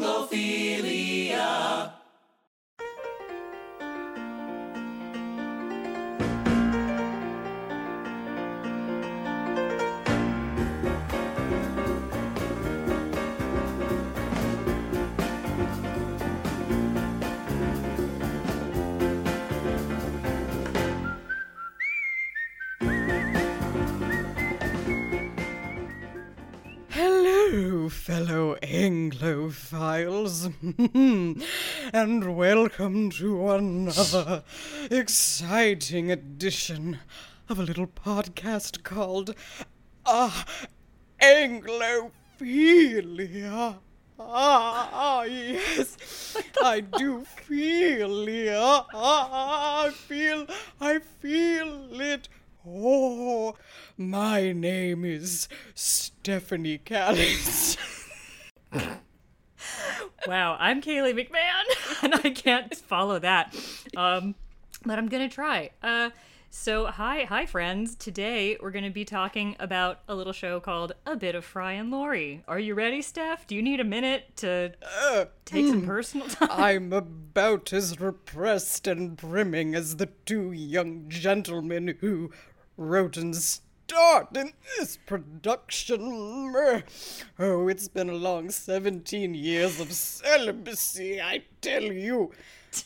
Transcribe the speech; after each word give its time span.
Anglophilia. 0.00 0.69
Anglophiles, 29.70 30.52
and 31.92 32.36
welcome 32.36 33.10
to 33.10 33.50
another 33.50 34.42
exciting 34.90 36.10
edition 36.10 36.98
of 37.48 37.60
a 37.60 37.62
little 37.62 37.86
podcast 37.86 38.82
called 38.82 39.36
Ah 40.04 40.44
Anglophilia. 41.22 42.10
Ah, 44.18 45.22
yes, 45.22 46.36
I 46.62 46.80
do 46.80 47.24
feel 47.24 48.26
it. 48.28 48.56
Ah, 48.92 49.84
I 49.84 49.90
feel, 49.90 50.46
I 50.80 50.98
feel 50.98 52.00
it. 52.00 52.28
Oh, 52.66 53.54
my 53.96 54.50
name 54.52 55.04
is 55.04 55.48
Stephanie 55.74 56.78
Callis. 56.78 57.76
Wow, 60.26 60.56
I'm 60.58 60.82
Kaylee 60.82 61.14
McMahon, 61.14 62.02
and 62.02 62.14
I 62.14 62.30
can't 62.30 62.74
follow 62.74 63.18
that. 63.18 63.54
Um, 63.96 64.34
but 64.84 64.98
I'm 64.98 65.08
gonna 65.08 65.28
try. 65.28 65.70
Uh, 65.82 66.10
so 66.50 66.86
hi, 66.86 67.24
hi, 67.24 67.46
friends. 67.46 67.94
Today 67.94 68.56
we're 68.60 68.70
gonna 68.72 68.90
be 68.90 69.04
talking 69.04 69.56
about 69.60 70.00
a 70.08 70.14
little 70.14 70.32
show 70.32 70.58
called 70.60 70.92
A 71.06 71.16
Bit 71.16 71.34
of 71.34 71.44
Fry 71.44 71.72
and 71.72 71.90
Laurie. 71.90 72.42
Are 72.48 72.58
you 72.58 72.74
ready, 72.74 73.02
Steph? 73.02 73.46
Do 73.46 73.54
you 73.54 73.62
need 73.62 73.78
a 73.80 73.84
minute 73.84 74.36
to 74.36 74.72
take 75.44 75.68
some 75.68 75.86
personal 75.86 76.28
time? 76.28 76.48
I'm 76.50 76.92
about 76.92 77.72
as 77.72 78.00
repressed 78.00 78.86
and 78.86 79.16
brimming 79.16 79.74
as 79.74 79.96
the 79.96 80.08
two 80.26 80.50
young 80.52 81.08
gentlemen 81.08 81.96
who 82.00 82.30
wrote 82.76 83.16
and 83.16 83.34
starred 83.90 84.36
in 84.36 84.52
this 84.78 84.96
production. 84.98 86.00
Oh, 87.40 87.66
it's 87.66 87.88
been 87.88 88.08
a 88.08 88.14
long 88.14 88.50
17 88.50 89.34
years 89.34 89.80
of 89.80 89.92
celibacy, 89.92 91.20
I 91.20 91.42
tell 91.60 91.82
you. 91.82 92.30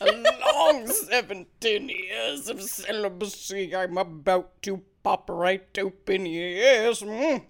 A 0.01 0.11
long 0.11 0.87
17 1.11 1.89
years 1.89 2.49
of 2.49 2.59
celibacy. 2.63 3.75
I'm 3.75 3.99
about 3.99 4.59
to 4.63 4.81
pop 5.03 5.29
right 5.29 5.77
open, 5.77 6.25
yes. 6.25 7.01
Mm. 7.01 7.43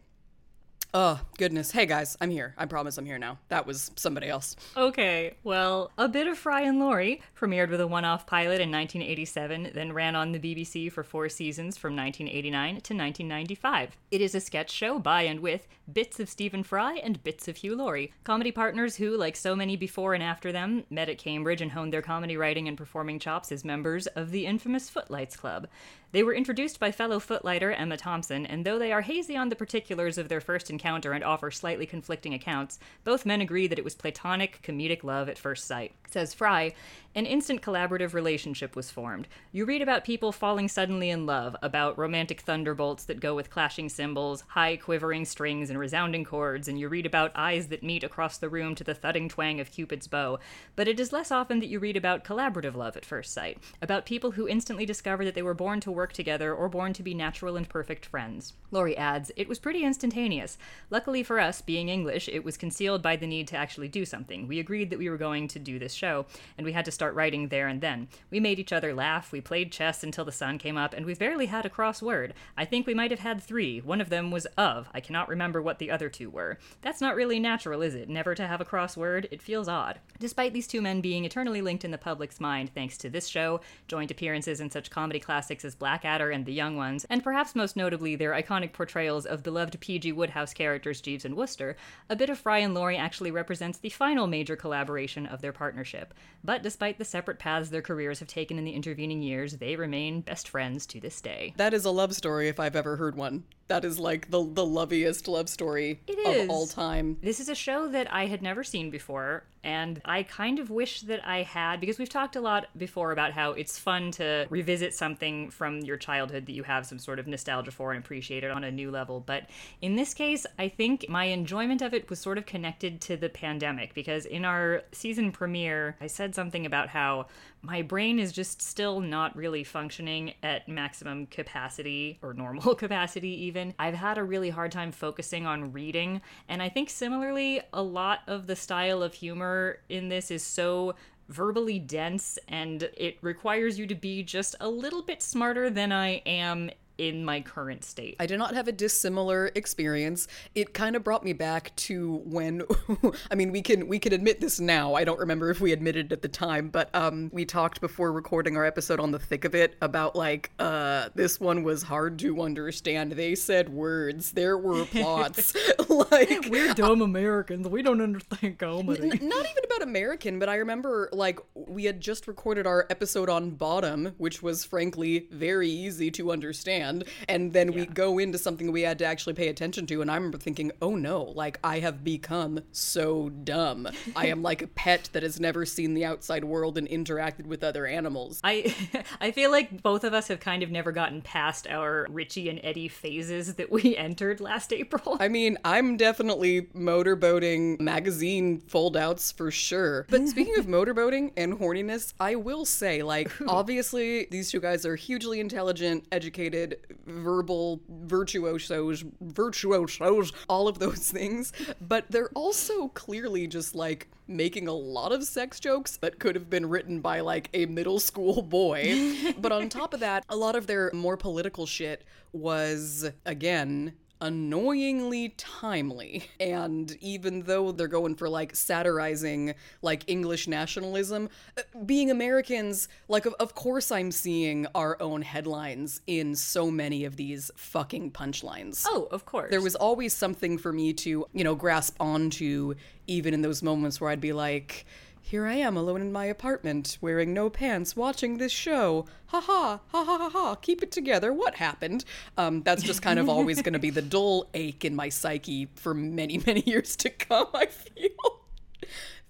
Oh, 0.97 1.19
goodness. 1.37 1.71
Hey, 1.71 1.85
guys, 1.85 2.15
I'm 2.21 2.29
here. 2.29 2.55
I 2.57 2.67
promise 2.67 2.97
I'm 2.97 3.05
here 3.05 3.19
now. 3.19 3.37
That 3.49 3.67
was 3.67 3.91
somebody 3.97 4.29
else. 4.29 4.55
Okay, 4.77 5.35
well, 5.43 5.91
A 5.97 6.07
Bit 6.07 6.25
of 6.25 6.37
Fry 6.37 6.61
and 6.61 6.79
Laurie 6.79 7.21
premiered 7.37 7.69
with 7.69 7.81
a 7.81 7.87
one 7.87 8.05
off 8.05 8.25
pilot 8.25 8.61
in 8.61 8.71
1987, 8.71 9.71
then 9.73 9.91
ran 9.91 10.15
on 10.15 10.31
the 10.31 10.39
BBC 10.39 10.89
for 10.89 11.03
four 11.03 11.27
seasons 11.27 11.77
from 11.77 11.97
1989 11.97 12.69
to 12.69 12.93
1995. 12.93 13.97
It 14.09 14.21
is 14.21 14.35
a 14.35 14.39
sketch 14.39 14.71
show 14.71 14.97
by 14.97 15.23
and 15.23 15.41
with 15.41 15.67
bits 15.91 16.21
of 16.21 16.29
Stephen 16.29 16.63
Fry 16.63 16.93
and 16.93 17.21
bits 17.25 17.49
of 17.49 17.57
Hugh 17.57 17.75
Laurie, 17.75 18.13
comedy 18.23 18.53
partners 18.53 18.95
who, 18.95 19.17
like 19.17 19.35
so 19.35 19.53
many 19.53 19.75
before 19.75 20.13
and 20.13 20.23
after 20.23 20.53
them, 20.53 20.85
met 20.89 21.09
at 21.09 21.17
Cambridge 21.17 21.61
and 21.61 21.73
honed 21.73 21.91
their 21.91 22.01
comedy 22.01 22.37
writing 22.37 22.69
and 22.69 22.77
performing 22.77 23.19
chops 23.19 23.51
as 23.51 23.65
members 23.65 24.07
of 24.07 24.31
the 24.31 24.45
infamous 24.45 24.89
Footlights 24.89 25.35
Club. 25.35 25.67
They 26.15 26.23
were 26.23 26.33
introduced 26.33 26.79
by 26.79 26.93
fellow 26.93 27.19
footlighter 27.19 27.77
Emma 27.77 27.97
Thompson, 27.97 28.45
and 28.45 28.65
though 28.65 28.79
they 28.79 28.93
are 28.93 29.01
hazy 29.01 29.35
on 29.35 29.49
the 29.49 29.55
particulars 29.57 30.17
of 30.17 30.29
their 30.29 30.39
first 30.39 30.69
encounter 30.69 31.11
and 31.11 31.25
offer 31.25 31.51
slightly 31.51 31.85
conflicting 31.85 32.33
accounts, 32.33 32.79
both 33.03 33.25
men 33.25 33.41
agree 33.41 33.67
that 33.67 33.77
it 33.77 33.83
was 33.83 33.95
platonic, 33.95 34.61
comedic 34.63 35.03
love 35.03 35.27
at 35.27 35.37
first 35.37 35.65
sight. 35.65 35.91
Says 36.09 36.33
Fry, 36.33 36.73
an 37.15 37.25
instant 37.25 37.61
collaborative 37.61 38.13
relationship 38.13 38.75
was 38.75 38.91
formed. 38.91 39.27
You 39.53 39.65
read 39.65 39.81
about 39.81 40.03
people 40.03 40.33
falling 40.33 40.67
suddenly 40.67 41.09
in 41.09 41.25
love, 41.25 41.55
about 41.61 41.97
romantic 41.97 42.41
thunderbolts 42.41 43.05
that 43.05 43.21
go 43.21 43.33
with 43.35 43.49
clashing 43.49 43.87
cymbals, 43.87 44.43
high 44.47 44.75
quivering 44.75 45.23
strings 45.23 45.69
and 45.69 45.79
resounding 45.79 46.25
chords, 46.25 46.67
and 46.67 46.77
you 46.77 46.89
read 46.89 47.05
about 47.05 47.31
eyes 47.33 47.67
that 47.67 47.83
meet 47.83 48.03
across 48.03 48.37
the 48.37 48.49
room 48.49 48.75
to 48.75 48.83
the 48.83 48.93
thudding 48.93 49.29
twang 49.29 49.61
of 49.61 49.71
Cupid's 49.71 50.07
bow. 50.07 50.39
But 50.75 50.89
it 50.89 50.99
is 50.99 51.13
less 51.13 51.31
often 51.31 51.59
that 51.59 51.69
you 51.69 51.79
read 51.79 51.95
about 51.95 52.25
collaborative 52.25 52.75
love 52.75 52.97
at 52.97 53.05
first 53.05 53.33
sight, 53.33 53.59
about 53.81 54.05
people 54.05 54.31
who 54.31 54.47
instantly 54.47 54.85
discover 54.85 55.23
that 55.23 55.35
they 55.35 55.41
were 55.41 55.53
born 55.53 55.79
to 55.81 55.91
work 55.91 56.04
together 56.13 56.53
or 56.53 56.69
born 56.69 56.93
to 56.93 57.03
be 57.03 57.13
natural 57.13 57.55
and 57.55 57.67
perfect 57.67 58.05
friends. 58.05 58.53
Laurie 58.71 58.97
adds, 58.97 59.31
It 59.35 59.47
was 59.47 59.59
pretty 59.59 59.83
instantaneous. 59.83 60.57
Luckily 60.89 61.23
for 61.23 61.39
us, 61.39 61.61
being 61.61 61.89
English, 61.89 62.27
it 62.27 62.43
was 62.43 62.57
concealed 62.57 63.01
by 63.01 63.15
the 63.15 63.27
need 63.27 63.47
to 63.49 63.57
actually 63.57 63.87
do 63.87 64.05
something. 64.05 64.47
We 64.47 64.59
agreed 64.59 64.89
that 64.89 64.99
we 64.99 65.09
were 65.09 65.17
going 65.17 65.47
to 65.49 65.59
do 65.59 65.79
this 65.79 65.93
show, 65.93 66.25
and 66.57 66.65
we 66.65 66.73
had 66.73 66.85
to 66.85 66.91
start 66.91 67.15
writing 67.15 67.47
there 67.47 67.67
and 67.67 67.81
then. 67.81 68.07
We 68.29 68.39
made 68.39 68.59
each 68.59 68.73
other 68.73 68.93
laugh, 68.93 69.31
we 69.31 69.41
played 69.41 69.71
chess 69.71 70.03
until 70.03 70.25
the 70.25 70.31
sun 70.31 70.57
came 70.57 70.77
up, 70.77 70.93
and 70.93 71.05
we 71.05 71.13
barely 71.13 71.45
had 71.45 71.65
a 71.65 71.69
crossword. 71.69 72.31
I 72.57 72.65
think 72.65 72.85
we 72.85 72.93
might 72.93 73.11
have 73.11 73.19
had 73.19 73.41
three. 73.41 73.79
One 73.79 74.01
of 74.01 74.09
them 74.09 74.31
was 74.31 74.45
of. 74.57 74.89
I 74.93 74.99
cannot 74.99 75.29
remember 75.29 75.61
what 75.61 75.79
the 75.79 75.91
other 75.91 76.09
two 76.09 76.29
were. 76.29 76.59
That's 76.81 77.01
not 77.01 77.15
really 77.15 77.39
natural, 77.39 77.81
is 77.81 77.95
it? 77.95 78.09
Never 78.09 78.35
to 78.35 78.47
have 78.47 78.61
a 78.61 78.65
crossword? 78.65 79.27
It 79.31 79.41
feels 79.41 79.67
odd. 79.67 79.99
Despite 80.19 80.53
these 80.53 80.67
two 80.67 80.81
men 80.81 81.01
being 81.01 81.25
eternally 81.25 81.61
linked 81.61 81.85
in 81.85 81.91
the 81.91 81.97
public's 81.97 82.39
mind 82.39 82.71
thanks 82.73 82.97
to 82.99 83.09
this 83.09 83.27
show, 83.27 83.61
joint 83.87 84.11
appearances 84.11 84.59
in 84.59 84.69
such 84.69 84.89
comedy 84.89 85.19
classics 85.19 85.65
as 85.65 85.75
Blackadder 85.85 86.31
and 86.31 86.47
The 86.47 86.51
Young 86.51 86.75
Ones, 86.75 87.05
and 87.11 87.23
perhaps 87.23 87.53
most 87.53 87.75
notably 87.75 88.15
their 88.15 88.31
iconic 88.31 88.73
portrayals 88.73 89.27
of 89.27 89.43
beloved 89.43 89.79
P.G. 89.79 90.13
Wodehouse 90.13 90.51
characters 90.51 90.99
Jeeves 90.99 91.25
and 91.25 91.35
Wooster, 91.35 91.77
a 92.09 92.15
bit 92.15 92.31
of 92.31 92.39
Fry 92.39 92.57
and 92.57 92.73
Laurie 92.73 92.97
actually 92.97 93.29
represents 93.29 93.77
the 93.77 93.89
final 93.89 94.25
major 94.25 94.55
collaboration 94.55 95.27
of 95.27 95.41
their 95.41 95.53
partnership. 95.53 96.15
But 96.43 96.63
despite 96.63 96.97
the 96.97 97.05
separate 97.05 97.37
paths 97.37 97.69
their 97.69 97.83
careers 97.83 98.17
have 98.17 98.27
taken 98.27 98.57
in 98.57 98.65
the 98.65 98.73
intervening 98.73 99.21
years, 99.21 99.57
they 99.57 99.75
remain 99.75 100.21
best 100.21 100.49
friends 100.49 100.87
to 100.87 100.99
this 100.99 101.21
day. 101.21 101.53
That 101.57 101.75
is 101.75 101.85
a 101.85 101.91
love 101.91 102.15
story 102.15 102.47
if 102.47 102.59
I've 102.59 102.75
ever 102.75 102.95
heard 102.95 103.15
one. 103.15 103.43
That 103.67 103.83
is 103.83 103.97
like 103.97 104.29
the 104.29 104.43
the 104.43 104.65
loveliest 104.65 105.27
love 105.27 105.49
story 105.49 105.99
of 106.25 106.49
all 106.49 106.67
time. 106.67 107.17
This 107.21 107.39
is 107.39 107.49
a 107.49 107.55
show 107.55 107.87
that 107.87 108.11
I 108.13 108.27
had 108.27 108.43
never 108.43 108.63
seen 108.63 108.91
before, 108.91 109.43
and 109.63 109.99
I 110.05 110.21
kind 110.21 110.59
of 110.59 110.69
wish 110.69 111.01
that 111.01 111.27
I 111.27 111.41
had 111.41 111.79
because 111.79 111.97
we've 111.97 112.07
talked 112.07 112.35
a 112.35 112.41
lot 112.41 112.67
before 112.77 113.11
about 113.11 113.31
how 113.31 113.51
it's 113.51 113.79
fun 113.79 114.11
to 114.11 114.45
revisit 114.51 114.93
something 114.93 115.49
from 115.49 115.79
your 115.79 115.97
childhood 115.97 116.45
that 116.45 116.51
you 116.51 116.61
have 116.61 116.85
some 116.85 116.99
sort 116.99 117.17
of 117.17 117.25
nostalgia 117.25 117.71
for 117.71 117.91
and 117.91 118.03
appreciate 118.05 118.43
it 118.43 118.51
on 118.51 118.63
a 118.63 118.71
new 118.71 118.91
level. 118.91 119.19
But 119.19 119.49
in 119.81 119.95
this 119.95 120.13
case, 120.13 120.45
I 120.59 120.69
think 120.69 121.09
my 121.09 121.25
enjoyment 121.25 121.81
of 121.81 121.95
it 121.95 122.07
was 122.07 122.19
sort 122.19 122.37
of 122.37 122.45
connected 122.45 123.01
to 123.01 123.17
the 123.17 123.29
pandemic 123.29 123.95
because 123.95 124.27
in 124.27 124.45
our 124.45 124.83
season 124.91 125.31
premiere, 125.31 125.97
I 125.99 126.05
said 126.05 126.35
something 126.35 126.67
about 126.67 126.89
how 126.89 127.25
my 127.65 127.81
brain 127.81 128.19
is 128.19 128.31
just 128.31 128.61
still 128.61 128.99
not 128.99 129.35
really 129.35 129.63
functioning 129.63 130.33
at 130.43 130.67
maximum 130.67 131.25
capacity 131.25 132.19
or 132.21 132.33
normal 132.33 132.75
capacity 132.85 133.45
even. 133.45 133.73
I've 133.79 133.93
had 133.93 134.17
a 134.17 134.23
really 134.23 134.49
hard 134.49 134.71
time 134.71 134.91
focusing 134.91 135.45
on 135.45 135.71
reading 135.71 136.21
and 136.47 136.61
i 136.61 136.69
think 136.69 136.89
similarly 136.89 137.61
a 137.73 137.81
lot 137.81 138.19
of 138.27 138.47
the 138.47 138.55
style 138.55 139.03
of 139.03 139.13
humor 139.13 139.79
in 139.89 140.09
this 140.09 140.31
is 140.31 140.43
so 140.43 140.95
verbally 141.29 141.79
dense 141.79 142.37
and 142.47 142.83
it 142.95 143.17
requires 143.21 143.79
you 143.79 143.87
to 143.87 143.95
be 143.95 144.21
just 144.21 144.55
a 144.59 144.69
little 144.69 145.01
bit 145.01 145.21
smarter 145.21 145.69
than 145.69 145.91
i 145.91 146.21
am 146.25 146.69
in 146.97 147.23
my 147.25 147.41
current 147.41 147.83
state 147.83 148.15
I 148.19 148.25
did 148.25 148.39
not 148.39 148.53
have 148.55 148.67
a 148.67 148.71
dissimilar 148.71 149.51
experience. 149.55 150.27
It 150.53 150.73
kind 150.73 150.95
of 150.95 151.03
brought 151.03 151.23
me 151.23 151.33
back 151.33 151.75
to 151.77 152.21
when 152.25 152.63
I 153.31 153.35
mean 153.35 153.51
we 153.51 153.61
can 153.61 153.87
we 153.87 153.99
can 153.99 154.13
admit 154.13 154.41
this 154.41 154.59
now. 154.59 154.93
I 154.93 155.03
don't 155.03 155.19
remember 155.19 155.49
if 155.49 155.59
we 155.61 155.71
admitted 155.71 156.07
it 156.07 156.11
at 156.13 156.21
the 156.21 156.27
time, 156.27 156.69
but 156.69 156.89
um 156.93 157.29
we 157.33 157.45
talked 157.45 157.81
before 157.81 158.11
recording 158.11 158.57
our 158.57 158.65
episode 158.65 158.99
on 158.99 159.11
the 159.11 159.19
thick 159.19 159.45
of 159.45 159.55
it 159.55 159.75
about 159.81 160.15
like 160.15 160.51
uh 160.59 161.09
this 161.15 161.39
one 161.39 161.63
was 161.63 161.83
hard 161.83 162.19
to 162.19 162.41
understand. 162.41 163.13
They 163.13 163.35
said 163.35 163.69
words. 163.69 164.31
There 164.31 164.57
were 164.57 164.85
plots. 164.95 165.55
like 165.89 166.47
we're 166.49 166.73
dumb 166.73 167.01
americans 167.01 167.67
we 167.67 167.81
don't 167.81 168.01
understand 168.01 168.57
comedy 168.57 169.09
N- 169.11 169.29
not 169.29 169.45
even 169.49 169.63
about 169.63 169.81
American, 169.81 170.39
but 170.39 170.49
I 170.49 170.55
remember 170.55 171.09
like 171.13 171.39
we 171.53 171.85
had 171.85 172.01
just 172.01 172.27
recorded 172.27 172.67
our 172.67 172.85
episode 172.89 173.29
on 173.29 173.51
Bottom, 173.51 174.13
which 174.17 174.41
was 174.41 174.63
frankly 174.63 175.27
very 175.31 175.69
easy 175.69 176.11
to 176.11 176.31
understand. 176.31 176.84
And 177.27 177.53
then 177.53 177.73
we 177.73 177.85
go 177.85 178.19
into 178.19 178.37
something 178.37 178.71
we 178.71 178.81
had 178.81 178.99
to 178.99 179.05
actually 179.05 179.33
pay 179.33 179.47
attention 179.47 179.85
to. 179.87 180.01
And 180.01 180.11
I 180.11 180.15
remember 180.15 180.37
thinking, 180.37 180.71
oh 180.81 180.95
no, 180.95 181.23
like 181.23 181.59
I 181.63 181.79
have 181.79 182.03
become 182.03 182.61
so 182.71 183.29
dumb. 183.29 183.87
I 184.15 184.27
am 184.27 184.41
like 184.41 184.61
a 184.61 184.67
pet 184.67 185.09
that 185.13 185.23
has 185.23 185.39
never 185.39 185.65
seen 185.65 185.93
the 185.93 186.05
outside 186.05 186.43
world 186.43 186.77
and 186.77 186.87
interacted 186.87 187.45
with 187.45 187.63
other 187.63 187.85
animals. 187.85 188.39
I 188.43 188.75
I 189.21 189.31
feel 189.31 189.51
like 189.51 189.81
both 189.81 190.03
of 190.03 190.13
us 190.13 190.27
have 190.27 190.39
kind 190.39 190.63
of 190.63 190.71
never 190.71 190.91
gotten 190.91 191.21
past 191.21 191.67
our 191.67 192.07
Richie 192.09 192.49
and 192.49 192.59
Eddie 192.63 192.87
phases 192.87 193.55
that 193.55 193.71
we 193.71 193.95
entered 194.05 194.39
last 194.39 194.73
April. 194.73 195.17
I 195.19 195.27
mean, 195.27 195.57
I'm 195.63 195.97
definitely 195.97 196.63
motorboating 196.75 197.79
magazine 197.79 198.61
foldouts 198.67 199.31
for 199.31 199.51
sure. 199.51 200.05
But 200.09 200.27
speaking 200.27 200.57
of 200.57 200.65
motorboating 200.67 201.31
and 201.37 201.57
horniness, 201.59 202.13
I 202.19 202.35
will 202.35 202.65
say, 202.65 203.03
like, 203.03 203.31
obviously, 203.47 204.27
these 204.31 204.51
two 204.51 204.59
guys 204.59 204.85
are 204.85 204.95
hugely 204.95 205.39
intelligent, 205.39 206.05
educated, 206.11 206.74
verbal, 207.05 207.81
virtuosos, 207.89 209.03
virtuosos, 209.21 210.31
all 210.49 210.67
of 210.67 210.79
those 210.79 211.11
things. 211.11 211.53
But 211.81 212.05
they're 212.09 212.29
also 212.33 212.89
clearly 212.89 213.47
just 213.47 213.75
like 213.75 214.09
making 214.27 214.67
a 214.67 214.73
lot 214.73 215.11
of 215.11 215.23
sex 215.23 215.59
jokes 215.59 215.97
that 215.97 216.19
could 216.19 216.35
have 216.35 216.49
been 216.49 216.67
written 216.67 216.99
by 216.99 217.19
like 217.19 217.49
a 217.53 217.65
middle 217.67 217.99
school 217.99 218.41
boy. 218.41 219.15
but 219.39 219.51
on 219.51 219.69
top 219.69 219.93
of 219.93 219.99
that, 219.99 220.25
a 220.29 220.35
lot 220.35 220.55
of 220.55 220.67
their 220.67 220.91
more 220.93 221.17
political 221.17 221.65
shit 221.65 222.03
was, 222.33 223.09
again, 223.25 223.93
annoyingly 224.21 225.29
timely. 225.37 226.25
And 226.39 226.95
even 227.01 227.43
though 227.43 227.71
they're 227.71 227.87
going 227.87 228.15
for 228.15 228.29
like 228.29 228.55
satirizing 228.55 229.53
like 229.81 230.03
English 230.07 230.47
nationalism, 230.47 231.29
uh, 231.57 231.61
being 231.85 232.11
Americans, 232.11 232.87
like 233.07 233.25
of, 233.25 233.33
of 233.39 233.55
course 233.55 233.91
I'm 233.91 234.11
seeing 234.11 234.67
our 234.75 235.01
own 235.01 235.21
headlines 235.21 236.01
in 236.07 236.35
so 236.35 236.71
many 236.71 237.05
of 237.05 237.15
these 237.15 237.51
fucking 237.55 238.11
punchlines. 238.11 238.85
Oh, 238.87 239.07
of 239.11 239.25
course. 239.25 239.49
There 239.49 239.61
was 239.61 239.75
always 239.75 240.13
something 240.13 240.57
for 240.57 240.71
me 240.71 240.93
to, 240.93 241.25
you 241.33 241.43
know, 241.43 241.55
grasp 241.55 241.95
onto 241.99 242.75
even 243.07 243.33
in 243.33 243.41
those 243.41 243.61
moments 243.61 244.01
where 244.01 244.09
I'd 244.09 244.21
be 244.21 244.33
like, 244.33 244.85
here 245.25 245.47
I 245.47 245.55
am 245.55 245.75
alone 245.75 246.01
in 246.01 246.11
my 246.11 246.25
apartment, 246.25 246.99
wearing 247.01 247.33
no 247.33 247.49
pants, 247.49 247.95
watching 247.95 248.37
this 248.37 248.51
show. 248.51 249.07
Ha 249.27 249.41
ha, 249.41 249.79
ha 249.87 250.03
ha 250.05 250.17
ha 250.19 250.29
ha, 250.29 250.53
keep 250.53 250.83
it 250.83 250.91
together. 250.91 251.33
What 251.33 251.55
happened? 251.55 252.05
Um, 252.37 252.61
that's 252.61 252.83
just 252.83 253.01
kind 253.01 253.17
of 253.17 253.27
always 253.27 253.63
going 253.63 253.73
to 253.73 253.79
be 253.79 253.89
the 253.89 254.03
dull 254.03 254.47
ache 254.53 254.85
in 254.85 254.95
my 254.95 255.09
psyche 255.09 255.67
for 255.73 255.95
many, 255.95 256.37
many 256.45 256.61
years 256.67 256.95
to 256.97 257.09
come, 257.09 257.47
I 257.55 257.65
feel. 257.65 258.44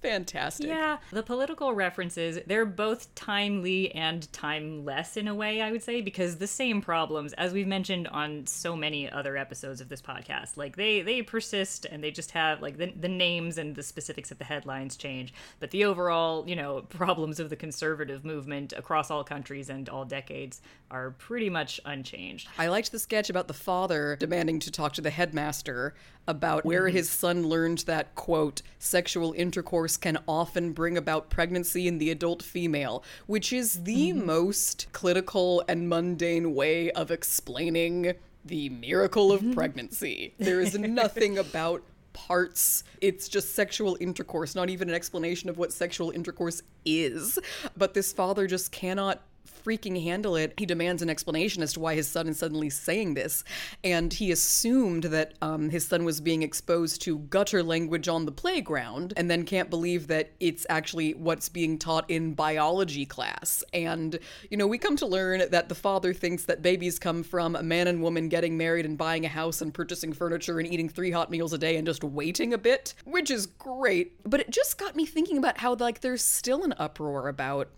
Fantastic. 0.05 0.67
Yeah, 0.67 0.97
the 1.11 1.23
political 1.23 1.73
references, 1.73 2.39
they're 2.45 2.65
both 2.65 3.13
timely 3.15 3.91
and 3.93 4.31
timeless 4.31 5.17
in 5.17 5.27
a 5.27 5.35
way, 5.35 5.61
I 5.61 5.71
would 5.71 5.83
say, 5.83 6.01
because 6.01 6.37
the 6.37 6.47
same 6.47 6.81
problems, 6.81 7.33
as 7.33 7.53
we've 7.53 7.67
mentioned 7.67 8.07
on 8.09 8.45
so 8.45 8.75
many 8.75 9.09
other 9.09 9.35
episodes 9.35 9.81
of 9.81 9.89
this 9.89 10.01
podcast, 10.01 10.57
like 10.57 10.75
they 10.75 11.01
they 11.01 11.21
persist 11.21 11.85
and 11.85 12.03
they 12.03 12.11
just 12.11 12.31
have 12.31 12.61
like 12.61 12.77
the, 12.77 12.93
the 12.99 13.07
names 13.07 13.57
and 13.57 13.75
the 13.75 13.83
specifics 13.83 14.31
of 14.31 14.37
the 14.37 14.45
headlines 14.45 14.95
change, 14.95 15.33
but 15.59 15.71
the 15.71 15.85
overall, 15.85 16.47
you 16.47 16.55
know, 16.55 16.81
problems 16.89 17.39
of 17.39 17.49
the 17.49 17.55
conservative 17.55 18.23
movement 18.23 18.73
across 18.73 19.09
all 19.09 19.23
countries 19.23 19.69
and 19.69 19.89
all 19.89 20.05
decades 20.05 20.61
are 20.91 21.11
pretty 21.11 21.49
much 21.49 21.79
unchanged. 21.85 22.47
I 22.57 22.67
liked 22.67 22.91
the 22.91 22.99
sketch 22.99 23.29
about 23.29 23.47
the 23.47 23.53
father 23.53 24.15
demanding 24.19 24.59
to 24.59 24.71
talk 24.71 24.93
to 24.93 25.01
the 25.01 25.09
headmaster 25.09 25.95
about 26.27 26.65
where 26.65 26.83
mm-hmm. 26.83 26.95
his 26.95 27.09
son 27.09 27.47
learned 27.47 27.79
that, 27.79 28.15
quote, 28.15 28.61
sexual 28.79 29.33
intercourse 29.33 29.94
can 29.97 30.17
often 30.27 30.73
bring 30.73 30.97
about 30.97 31.29
pregnancy 31.29 31.87
in 31.87 31.97
the 31.97 32.11
adult 32.11 32.43
female, 32.43 33.03
which 33.27 33.51
is 33.53 33.83
the 33.83 34.11
mm-hmm. 34.11 34.25
most 34.25 34.87
clinical 34.91 35.63
and 35.67 35.89
mundane 35.89 36.53
way 36.53 36.91
of 36.91 37.11
explaining 37.11 38.13
the 38.43 38.69
miracle 38.69 39.31
of 39.31 39.41
mm-hmm. 39.41 39.53
pregnancy. 39.53 40.33
There 40.37 40.61
is 40.61 40.77
nothing 40.77 41.37
about 41.37 41.83
parts. 42.13 42.83
It's 43.01 43.27
just 43.27 43.55
sexual 43.55 43.97
intercourse, 43.99 44.55
not 44.55 44.69
even 44.69 44.89
an 44.89 44.95
explanation 44.95 45.49
of 45.49 45.57
what 45.57 45.73
sexual 45.73 46.11
intercourse 46.11 46.61
is. 46.85 47.37
But 47.75 47.93
this 47.93 48.13
father 48.13 48.47
just 48.47 48.71
cannot 48.71 49.21
freaking 49.45 50.01
handle 50.03 50.35
it. 50.35 50.53
He 50.57 50.65
demands 50.65 51.01
an 51.01 51.09
explanation 51.09 51.63
as 51.63 51.73
to 51.73 51.79
why 51.79 51.95
his 51.95 52.07
son 52.07 52.27
is 52.27 52.39
suddenly 52.39 52.69
saying 52.69 53.13
this. 53.13 53.43
And 53.83 54.13
he 54.13 54.31
assumed 54.31 55.05
that 55.05 55.33
um, 55.41 55.69
his 55.69 55.87
son 55.87 56.05
was 56.05 56.21
being 56.21 56.43
exposed 56.43 57.01
to 57.03 57.19
gutter 57.19 57.63
language 57.63 58.07
on 58.07 58.25
the 58.25 58.31
playground 58.31 59.13
and 59.17 59.29
then 59.29 59.45
can't 59.45 59.69
believe 59.69 60.07
that 60.07 60.31
it's 60.39 60.65
actually 60.69 61.13
what's 61.13 61.49
being 61.49 61.77
taught 61.77 62.09
in 62.09 62.33
biology 62.33 63.05
class. 63.05 63.63
And, 63.73 64.19
you 64.49 64.57
know, 64.57 64.67
we 64.67 64.77
come 64.77 64.95
to 64.97 65.05
learn 65.05 65.43
that 65.49 65.69
the 65.69 65.75
father 65.75 66.13
thinks 66.13 66.43
that 66.45 66.61
babies 66.61 66.99
come 66.99 67.23
from 67.23 67.55
a 67.55 67.63
man 67.63 67.87
and 67.87 68.01
woman 68.01 68.29
getting 68.29 68.57
married 68.57 68.85
and 68.85 68.97
buying 68.97 69.25
a 69.25 69.29
house 69.29 69.61
and 69.61 69.73
purchasing 69.73 70.13
furniture 70.13 70.59
and 70.59 70.71
eating 70.71 70.89
three 70.89 71.11
hot 71.11 71.29
meals 71.29 71.53
a 71.53 71.57
day 71.57 71.77
and 71.77 71.87
just 71.87 72.03
waiting 72.03 72.53
a 72.53 72.57
bit, 72.57 72.93
which 73.05 73.31
is 73.31 73.45
great. 73.45 74.21
But 74.29 74.39
it 74.39 74.49
just 74.49 74.77
got 74.77 74.95
me 74.95 75.05
thinking 75.05 75.37
about 75.37 75.57
how, 75.57 75.75
like, 75.75 76.01
there's 76.01 76.23
still 76.23 76.63
an 76.63 76.73
uproar 76.77 77.27
about 77.27 77.69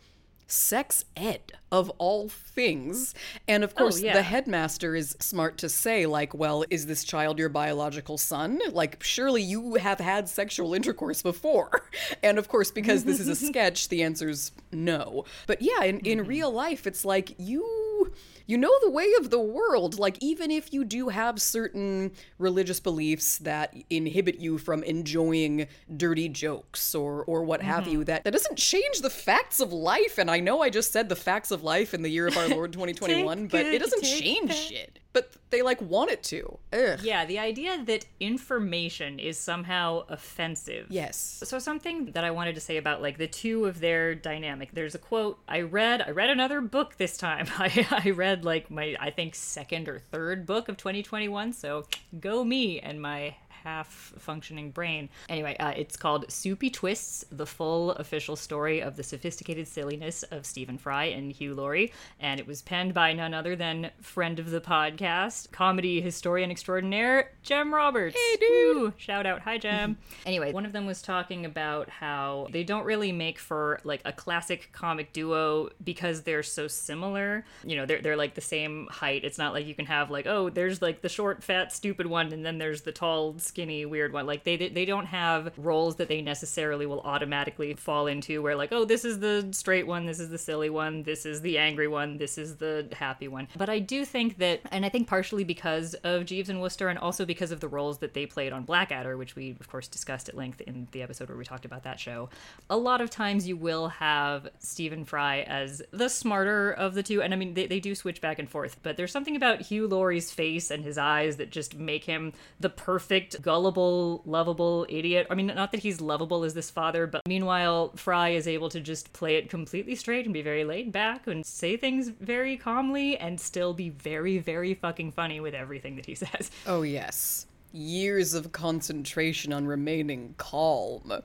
sex 0.48 1.04
ed 1.16 1.54
of 1.72 1.90
all 1.98 2.30
things. 2.30 3.14
And 3.48 3.64
of 3.64 3.74
oh, 3.76 3.80
course, 3.80 4.02
yeah. 4.02 4.14
the 4.14 4.22
headmaster 4.22 4.96
is 4.96 5.16
smart 5.20 5.58
to 5.60 5.70
say, 5.70 6.06
like, 6.06 6.34
well, 6.34 6.64
is 6.70 6.86
this 6.86 7.04
child 7.04 7.38
your 7.38 7.50
biological 7.50 8.18
son? 8.18 8.60
Like, 8.72 9.04
surely 9.04 9.42
you 9.42 9.76
have 9.76 10.00
had 10.00 10.30
sexual 10.30 10.74
intercourse 10.74 11.22
before. 11.22 11.70
And 12.24 12.38
of 12.38 12.48
course, 12.48 12.72
because 12.72 13.04
this 13.04 13.20
is 13.20 13.28
a 13.28 13.32
mm-hmm. 13.32 13.48
sketch, 13.48 13.90
the 13.90 14.04
answer's 14.04 14.52
no. 14.72 15.26
But 15.46 15.62
yeah, 15.62 15.84
in, 15.84 16.00
in 16.00 16.20
mm-hmm. 16.20 16.30
real 16.30 16.52
life, 16.52 16.88
it's 16.88 17.04
like 17.04 17.36
you 17.38 18.12
you 18.48 18.58
know 18.58 18.72
the 18.82 18.90
way 18.90 19.12
of 19.20 19.30
the 19.30 19.40
world. 19.40 20.00
Like, 20.00 20.18
even 20.22 20.50
if 20.50 20.74
you 20.74 20.86
do 20.86 21.10
have 21.10 21.42
certain 21.42 22.12
religious 22.40 22.80
beliefs 22.80 23.38
that 23.40 23.76
inhibit 23.90 24.40
you 24.40 24.58
from 24.58 24.84
enjoying 24.84 25.68
dirty 25.96 26.30
jokes 26.30 26.96
or, 26.96 27.26
or 27.26 27.44
what 27.44 27.62
have 27.62 27.88
you, 27.88 28.00
mm-hmm. 28.00 28.06
that, 28.06 28.24
that 28.24 28.32
doesn't 28.32 28.58
change 28.58 29.02
the 29.02 29.10
facts 29.10 29.60
of 29.60 29.74
life. 29.74 30.18
And 30.18 30.32
I 30.32 30.37
know 30.40 30.62
I 30.62 30.70
just 30.70 30.92
said 30.92 31.10
the 31.10 31.16
facts 31.16 31.52
of 31.52 31.64
life 31.64 31.94
in 31.94 32.02
the 32.02 32.10
year 32.10 32.28
of 32.28 32.38
our 32.38 32.48
Lord 32.48 32.74
2021, 32.74 33.48
but 33.48 33.66
it 33.66 33.76
it, 33.76 33.80
doesn't 33.80 34.04
change 34.04 34.50
that. 34.50 34.56
shit. 34.56 35.00
But 35.14 35.32
they 35.50 35.62
like 35.64 35.82
want 35.82 36.12
it 36.12 36.22
to. 36.24 36.60
Ugh. 36.74 37.00
Yeah, 37.02 37.26
the 37.26 37.40
idea 37.40 37.84
that 37.86 38.06
information 38.20 39.18
is 39.18 39.38
somehow 39.38 40.06
offensive. 40.10 40.88
Yes. 40.90 41.42
So 41.44 41.58
something 41.58 42.12
that 42.12 42.24
I 42.24 42.32
wanted 42.32 42.56
to 42.56 42.62
say 42.62 42.78
about 42.78 43.02
like 43.02 43.18
the 43.18 43.28
two 43.28 43.66
of 43.66 43.80
their 43.80 44.14
dynamic. 44.14 44.72
There's 44.74 44.94
a 44.94 45.00
quote 45.00 45.40
I 45.48 45.62
read. 45.62 46.02
I 46.02 46.12
read 46.12 46.30
another 46.30 46.62
book 46.62 46.98
this 46.98 47.18
time. 47.18 47.48
I, 47.58 48.04
I 48.06 48.12
read 48.12 48.46
like 48.46 48.70
my 48.70 48.96
I 49.00 49.10
think 49.10 49.34
second 49.34 49.90
or 49.90 49.98
third 50.00 50.46
book 50.46 50.70
of 50.70 50.78
2021. 50.78 51.54
So 51.54 51.86
go 52.20 52.44
me 52.44 52.80
and 52.80 53.02
my 53.02 53.36
half 53.68 54.14
functioning 54.18 54.72
brain. 54.72 55.10
Anyway, 55.28 55.54
uh, 55.60 55.74
it's 55.76 55.98
called 55.98 56.32
Soupy 56.32 56.70
Twists: 56.70 57.26
The 57.30 57.46
Full 57.46 57.92
Official 57.92 58.38
Story 58.38 58.82
of 58.82 58.96
the 58.96 59.04
Sophisticated 59.04 59.68
Silliness 59.68 60.24
of 60.32 60.46
Stephen 60.46 60.78
Fry 60.78 61.06
and 61.06 61.34
Hugh 61.34 61.54
Laurie, 61.54 61.92
and 62.18 62.40
it 62.40 62.48
was 62.48 62.62
penned 62.62 62.94
by 62.94 63.12
none 63.12 63.34
other 63.34 63.58
than 63.58 63.92
friend 64.02 64.40
of 64.40 64.52
the 64.52 64.62
podcast, 64.62 65.52
comedy 65.52 66.00
historian 66.00 66.50
extraordinaire 66.50 67.32
Jem 67.44 67.74
Roberts. 67.74 68.16
Hey, 68.16 68.38
dude. 68.40 68.78
Woo! 68.78 68.94
Shout 68.96 69.26
out, 69.26 69.42
hi 69.42 69.58
Jem. 69.58 69.98
anyway, 70.26 70.54
one 70.54 70.66
of 70.66 70.72
them 70.72 70.86
was 70.86 71.02
talking 71.02 71.46
about 71.46 71.90
how 71.90 72.48
they 72.52 72.64
don't 72.64 72.86
really 72.86 73.12
make 73.12 73.38
for 73.38 73.82
like 73.84 74.02
a 74.06 74.14
classic 74.14 74.70
comic 74.72 75.12
duo 75.12 75.70
because 75.84 76.22
they're 76.22 76.42
so 76.42 76.70
similar. 76.70 77.44
You 77.66 77.76
know, 77.76 77.86
they're 77.86 78.02
they're 78.02 78.16
like 78.16 78.36
the 78.36 78.42
same 78.42 78.88
height. 78.90 79.26
It's 79.26 79.38
not 79.38 79.52
like 79.52 79.66
you 79.66 79.76
can 79.76 79.88
have 79.88 80.10
like 80.10 80.26
oh, 80.26 80.50
there's 80.50 80.82
like 80.82 81.02
the 81.02 81.10
short, 81.10 81.44
fat, 81.44 81.74
stupid 81.74 82.08
one, 82.08 82.32
and 82.32 82.46
then 82.46 82.60
there's 82.60 82.84
the 82.84 82.94
tall, 82.94 83.38
skinny, 83.58 83.88
weird 83.88 84.14
one. 84.14 84.28
Like 84.28 84.44
they 84.44 84.56
they 84.56 84.86
don't 84.86 85.08
have 85.08 85.52
roles 85.58 85.96
that 85.96 86.08
they 86.08 86.22
necessarily 86.22 86.86
will 86.86 87.02
automatically 87.02 87.74
fall 87.74 88.06
into. 88.06 88.44
Where 88.44 88.56
like 88.56 88.72
oh, 88.72 88.86
this 88.86 89.04
is 89.04 89.20
the 89.20 89.48
straight 89.52 89.88
one, 89.88 90.06
this 90.06 90.20
is 90.20 90.30
the 90.30 90.38
silly 90.38 90.70
one, 90.70 91.02
this 91.02 91.26
is 91.26 91.42
the 91.42 91.58
angry 91.58 91.88
one, 91.88 92.18
this 92.18 92.38
is 92.38 92.58
the 92.58 92.88
happy 92.92 93.28
one. 93.28 93.48
But 93.58 93.68
I 93.70 93.80
do 93.80 94.06
think 94.06 94.38
that, 94.38 94.62
and 94.72 94.86
I 94.86 94.90
think 94.90 95.08
partially 95.08 95.44
because 95.44 95.96
of 95.96 96.26
Jeeves 96.26 96.50
and 96.50 96.62
Wooster, 96.62 96.88
and 96.88 97.00
also 97.00 97.26
because 97.26 97.52
of 97.52 97.60
the 97.60 97.68
roles 97.68 97.98
that 97.98 98.14
they 98.14 98.28
played 98.28 98.54
on 98.54 98.64
Blackadder, 98.64 99.18
which 99.18 99.36
we 99.36 99.58
of 99.60 99.68
course 99.68 99.88
discussed 99.88 100.30
at 100.30 100.38
length 100.38 100.62
in 100.62 100.88
the 100.92 101.02
episode 101.02 101.28
where 101.28 101.38
we 101.38 101.44
talked 101.44 101.66
about 101.66 101.84
that 101.84 102.00
show. 102.00 102.30
A 102.70 102.78
lot 102.78 103.02
of 103.02 103.10
times 103.10 103.48
you 103.48 103.58
will 103.58 103.88
have 103.88 104.48
Stephen 104.60 105.04
Fry 105.04 105.42
as 105.42 105.82
the 105.90 106.10
smarter 106.10 106.72
of 106.74 106.94
the 106.94 107.02
two, 107.02 107.24
and 107.24 107.34
I 107.34 107.38
mean 107.38 107.56
they, 107.56 107.66
they 107.66 107.80
do 107.80 107.96
switch 107.96 108.22
back 108.22 108.38
and 108.38 108.48
forth. 108.48 108.78
But 108.84 108.98
there's 108.98 109.12
something 109.12 109.36
about 109.36 109.62
Hugh 109.62 109.88
Laurie's 109.88 110.32
face 110.32 110.70
and 110.70 110.84
his 110.84 111.00
eyes 111.00 111.38
that 111.38 111.50
just 111.50 111.76
make 111.76 112.04
him 112.04 112.34
the 112.60 112.70
perfect 112.70 113.42
gullible, 113.48 114.22
lovable 114.26 114.86
idiot. 114.90 115.26
I 115.30 115.36
mean, 115.36 115.48
not 115.48 115.72
that 115.72 115.80
he's 115.80 116.02
lovable 116.02 116.44
as 116.44 116.54
this 116.54 116.70
father, 116.70 117.08
but 117.08 117.22
meanwhile 117.26 117.94
Fry 117.96 118.32
is 118.32 118.46
able 118.46 118.68
to 118.68 118.82
just 118.82 119.14
play 119.14 119.38
it 119.38 119.50
completely 119.50 119.96
straight 119.96 120.26
and 120.26 120.34
be 120.34 120.42
very 120.42 120.66
laid 120.66 120.92
back 120.92 121.28
and 121.28 121.46
say 121.46 121.78
things 121.78 122.10
very 122.10 122.58
calmly 122.58 123.18
and 123.18 123.40
still 123.40 123.74
be 123.74 123.88
very, 123.88 124.38
very 124.38 124.74
fucking 124.74 125.14
funny 125.14 125.40
with 125.40 125.54
everything 125.54 125.96
that 125.96 126.06
he 126.06 126.14
says. 126.14 126.52
Oh, 126.68 126.82
yes. 126.82 127.46
Years 127.72 128.34
of 128.34 128.52
concentration 128.52 129.54
on 129.54 129.66
remaining 129.66 130.36
calm 130.38 131.22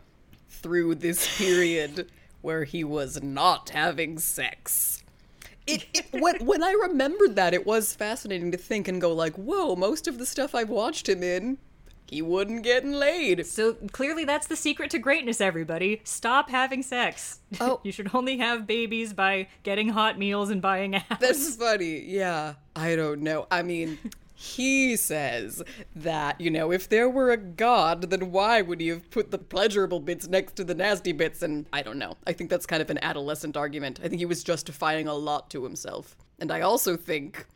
through 0.49 0.95
this 0.95 1.37
period 1.39 2.09
where 2.41 2.63
he 2.63 2.85
was 2.85 3.21
not 3.21 3.71
having 3.71 4.21
sex. 4.21 5.03
it, 5.67 5.87
it 5.93 6.07
when, 6.13 6.37
when 6.47 6.63
I 6.63 6.71
remembered 6.71 7.35
that, 7.35 7.53
it 7.53 7.67
was 7.67 7.97
fascinating 7.97 8.53
to 8.53 8.59
think 8.59 8.87
and 8.87 9.01
go 9.01 9.13
like, 9.13 9.35
whoa, 9.35 9.75
most 9.75 10.07
of 10.07 10.19
the 10.19 10.27
stuff 10.27 10.55
I've 10.55 10.71
watched 10.71 11.09
him 11.09 11.25
in, 11.25 11.59
he 12.13 12.23
wouldn't 12.23 12.63
getting 12.63 12.93
laid. 12.93 13.47
So 13.47 13.75
clearly, 13.93 14.25
that's 14.25 14.47
the 14.47 14.57
secret 14.57 14.91
to 14.91 14.99
greatness, 14.99 15.41
everybody. 15.41 16.01
Stop 16.05 16.51
having 16.51 16.83
sex. 16.83 17.41
Oh. 17.61 17.81
you 17.85 17.93
should 17.93 18.11
only 18.15 18.39
have 18.39 18.67
babies 18.67 19.13
by 19.13 19.47
getting 19.63 19.91
hot 19.91 20.19
meals 20.19 20.51
and 20.51 20.61
buying 20.63 20.95
a 20.95 21.01
house. 21.01 21.19
That's 21.21 21.55
funny. 21.57 22.01
Yeah. 22.01 22.55
I 22.75 22.97
don't 22.97 23.21
know. 23.21 23.47
I 23.51 23.63
mean, 23.63 23.99
he 24.35 24.97
says 24.97 25.63
that, 25.95 26.41
you 26.41 26.51
know, 26.51 26.73
if 26.73 26.89
there 26.89 27.09
were 27.09 27.31
a 27.31 27.37
god, 27.37 28.11
then 28.11 28.33
why 28.33 28.63
would 28.63 28.81
he 28.81 28.89
have 28.89 29.09
put 29.11 29.31
the 29.31 29.39
pleasurable 29.39 30.01
bits 30.01 30.27
next 30.27 30.57
to 30.57 30.65
the 30.65 30.75
nasty 30.75 31.13
bits? 31.13 31.43
And 31.43 31.67
I 31.73 31.83
don't 31.83 31.99
know. 31.99 32.17
I 32.27 32.33
think 32.33 32.51
that's 32.51 32.67
kind 32.67 32.83
of 32.83 32.91
an 32.91 32.99
adolescent 33.03 33.57
argument. 33.57 34.01
I 34.03 34.09
think 34.09 34.19
he 34.19 34.27
was 34.27 34.43
justifying 34.43 35.07
a 35.07 35.15
lot 35.15 35.49
to 35.51 35.63
himself. 35.63 36.17
And 36.41 36.51
I 36.51 36.63
also 36.63 36.97
think 36.97 37.47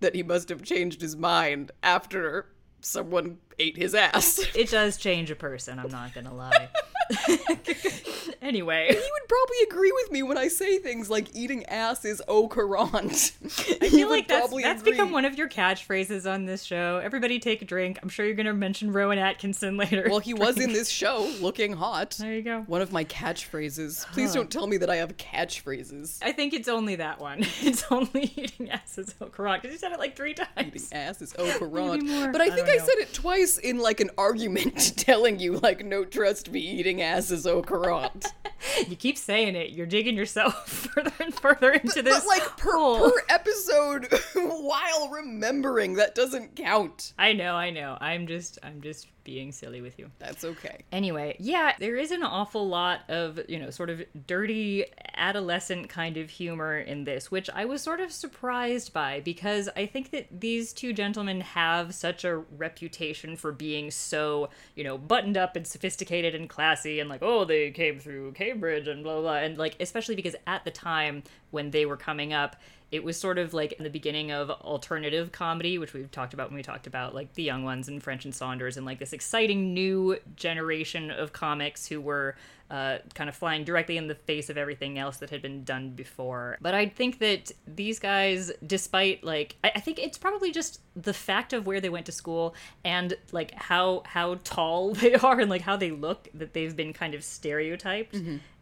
that 0.00 0.14
he 0.14 0.22
must 0.22 0.48
have 0.50 0.62
changed 0.62 1.00
his 1.00 1.16
mind 1.16 1.72
after 1.82 2.46
someone 2.86 3.38
ate 3.58 3.76
his 3.76 3.94
ass. 3.94 4.38
it 4.54 4.70
does 4.70 4.96
change 4.96 5.30
a 5.30 5.36
person, 5.36 5.78
I'm 5.78 5.90
not 5.90 6.14
gonna 6.14 6.34
lie. 6.34 6.68
anyway. 8.42 8.86
He 8.88 8.94
would 8.94 9.28
probably 9.28 9.56
agree 9.68 9.92
with 9.92 10.12
me 10.12 10.22
when 10.22 10.38
I 10.38 10.48
say 10.48 10.78
things 10.78 11.10
like 11.10 11.34
eating 11.34 11.64
ass 11.66 12.04
is 12.04 12.22
au 12.28 12.48
courant. 12.48 13.32
I 13.80 13.88
feel 13.88 14.08
like 14.08 14.28
that's, 14.28 14.52
that's 14.62 14.82
become 14.82 15.12
one 15.12 15.24
of 15.24 15.36
your 15.36 15.48
catchphrases 15.48 16.30
on 16.30 16.46
this 16.46 16.62
show. 16.62 17.00
Everybody 17.02 17.38
take 17.38 17.62
a 17.62 17.64
drink. 17.64 17.98
I'm 18.02 18.08
sure 18.08 18.26
you're 18.26 18.34
going 18.34 18.46
to 18.46 18.54
mention 18.54 18.92
Rowan 18.92 19.18
Atkinson 19.18 19.76
later. 19.76 20.06
Well, 20.08 20.18
he 20.20 20.34
was 20.34 20.58
in 20.58 20.72
this 20.72 20.88
show 20.88 21.30
looking 21.40 21.72
hot. 21.72 22.16
There 22.18 22.34
you 22.34 22.42
go. 22.42 22.62
One 22.66 22.82
of 22.82 22.92
my 22.92 23.04
catchphrases. 23.04 24.06
Please 24.12 24.32
don't 24.32 24.50
tell 24.50 24.66
me 24.66 24.76
that 24.78 24.90
I 24.90 24.96
have 24.96 25.16
catchphrases. 25.16 26.18
I 26.22 26.32
think 26.32 26.54
it's 26.54 26.68
only 26.68 26.96
that 26.96 27.20
one. 27.20 27.44
It's 27.66 27.84
only 27.90 28.32
eating 28.36 28.70
ass 28.70 28.98
is 28.98 29.14
au 29.20 29.26
courant 29.26 29.62
because 29.62 29.74
you 29.74 29.78
said 29.78 29.92
it 29.92 29.98
like 29.98 30.14
three 30.16 30.34
times. 30.34 30.48
Eating 30.58 30.92
ass 30.92 31.20
is 31.20 31.34
au 31.38 31.58
courant. 31.58 32.06
But 32.32 32.40
I 32.40 32.46
I 32.46 32.50
think 32.50 32.66
don't 32.68 32.80
I, 32.80 32.84
said 32.84 32.98
it 32.98 33.12
twice 33.12 33.58
in 33.58 33.78
like 33.78 34.00
an 34.00 34.10
argument 34.16 34.96
telling 34.96 35.38
you 35.38 35.58
like 35.58 35.84
no 35.84 36.04
trust 36.04 36.50
me 36.50 36.60
eating 36.60 36.95
ass 37.02 37.30
is. 37.30 37.46
Oh, 37.46 37.62
you 38.88 38.96
keep 38.96 39.16
saying 39.18 39.54
it. 39.56 39.70
You're 39.70 39.86
digging 39.86 40.16
yourself 40.16 40.66
further 40.94 41.12
and 41.20 41.34
further 41.34 41.72
into 41.72 42.02
this. 42.02 42.20
but 42.20 42.26
like 42.26 42.56
per, 42.56 42.72
hole. 42.76 43.10
per 43.10 43.22
episode 43.28 44.08
while 44.34 45.08
remembering 45.10 45.94
that 45.94 46.14
doesn't 46.14 46.56
count. 46.56 47.12
I 47.18 47.32
know, 47.32 47.54
I 47.54 47.70
know. 47.70 47.96
I'm 48.00 48.26
just, 48.26 48.58
I'm 48.62 48.80
just 48.80 49.08
being 49.26 49.50
silly 49.50 49.80
with 49.82 49.98
you. 49.98 50.08
That's 50.20 50.44
okay. 50.44 50.84
Anyway, 50.92 51.36
yeah, 51.40 51.72
there 51.80 51.96
is 51.96 52.12
an 52.12 52.22
awful 52.22 52.68
lot 52.68 53.00
of, 53.10 53.40
you 53.48 53.58
know, 53.58 53.70
sort 53.70 53.90
of 53.90 54.02
dirty 54.28 54.84
adolescent 55.16 55.88
kind 55.88 56.16
of 56.16 56.30
humor 56.30 56.78
in 56.78 57.02
this, 57.02 57.28
which 57.28 57.50
I 57.50 57.64
was 57.64 57.82
sort 57.82 57.98
of 57.98 58.12
surprised 58.12 58.92
by 58.92 59.20
because 59.20 59.68
I 59.74 59.86
think 59.86 60.12
that 60.12 60.28
these 60.30 60.72
two 60.72 60.92
gentlemen 60.92 61.40
have 61.40 61.92
such 61.92 62.24
a 62.24 62.36
reputation 62.56 63.36
for 63.36 63.50
being 63.50 63.90
so, 63.90 64.48
you 64.76 64.84
know, 64.84 64.96
buttoned 64.96 65.36
up 65.36 65.56
and 65.56 65.66
sophisticated 65.66 66.36
and 66.36 66.48
classy 66.48 67.00
and 67.00 67.10
like, 67.10 67.22
oh, 67.22 67.44
they 67.44 67.72
came 67.72 67.98
through 67.98 68.30
Cambridge 68.32 68.86
and 68.86 69.02
blah, 69.02 69.14
blah, 69.14 69.22
blah. 69.22 69.36
And 69.38 69.58
like, 69.58 69.74
especially 69.80 70.14
because 70.14 70.36
at 70.46 70.64
the 70.64 70.70
time 70.70 71.24
when 71.50 71.72
they 71.72 71.84
were 71.84 71.96
coming 71.96 72.32
up, 72.32 72.54
it 72.92 73.02
was 73.02 73.18
sort 73.18 73.38
of 73.38 73.52
like 73.52 73.72
in 73.72 73.84
the 73.84 73.90
beginning 73.90 74.30
of 74.30 74.50
alternative 74.50 75.32
comedy, 75.32 75.76
which 75.78 75.92
we've 75.92 76.10
talked 76.10 76.34
about 76.34 76.50
when 76.50 76.56
we 76.56 76.62
talked 76.62 76.86
about 76.86 77.14
like 77.14 77.34
the 77.34 77.42
young 77.42 77.64
ones 77.64 77.88
and 77.88 78.02
French 78.02 78.24
and 78.24 78.34
Saunders 78.34 78.76
and 78.76 78.86
like 78.86 78.98
this 78.98 79.12
exciting 79.12 79.74
new 79.74 80.16
generation 80.36 81.10
of 81.10 81.32
comics 81.32 81.86
who 81.86 82.00
were 82.00 82.36
uh, 82.70 82.98
kind 83.14 83.28
of 83.28 83.36
flying 83.36 83.64
directly 83.64 83.96
in 83.96 84.08
the 84.08 84.14
face 84.14 84.50
of 84.50 84.56
everything 84.56 84.98
else 84.98 85.18
that 85.18 85.30
had 85.30 85.42
been 85.42 85.62
done 85.64 85.90
before. 85.90 86.58
But 86.60 86.74
I 86.74 86.86
think 86.86 87.18
that 87.20 87.52
these 87.66 87.98
guys, 87.98 88.52
despite 88.64 89.22
like, 89.22 89.56
I, 89.62 89.72
I 89.76 89.80
think 89.80 89.98
it's 89.98 90.18
probably 90.18 90.50
just 90.50 90.80
the 90.94 91.14
fact 91.14 91.52
of 91.52 91.66
where 91.66 91.80
they 91.80 91.88
went 91.88 92.06
to 92.06 92.12
school 92.12 92.54
and 92.84 93.14
like 93.32 93.52
how 93.54 94.02
how 94.04 94.38
tall 94.44 94.94
they 94.94 95.14
are 95.14 95.40
and 95.40 95.50
like 95.50 95.62
how 95.62 95.76
they 95.76 95.90
look 95.90 96.28
that 96.34 96.54
they've 96.54 96.74
been 96.74 96.92
kind 96.92 97.14
of 97.14 97.22
stereotyped 97.22 98.14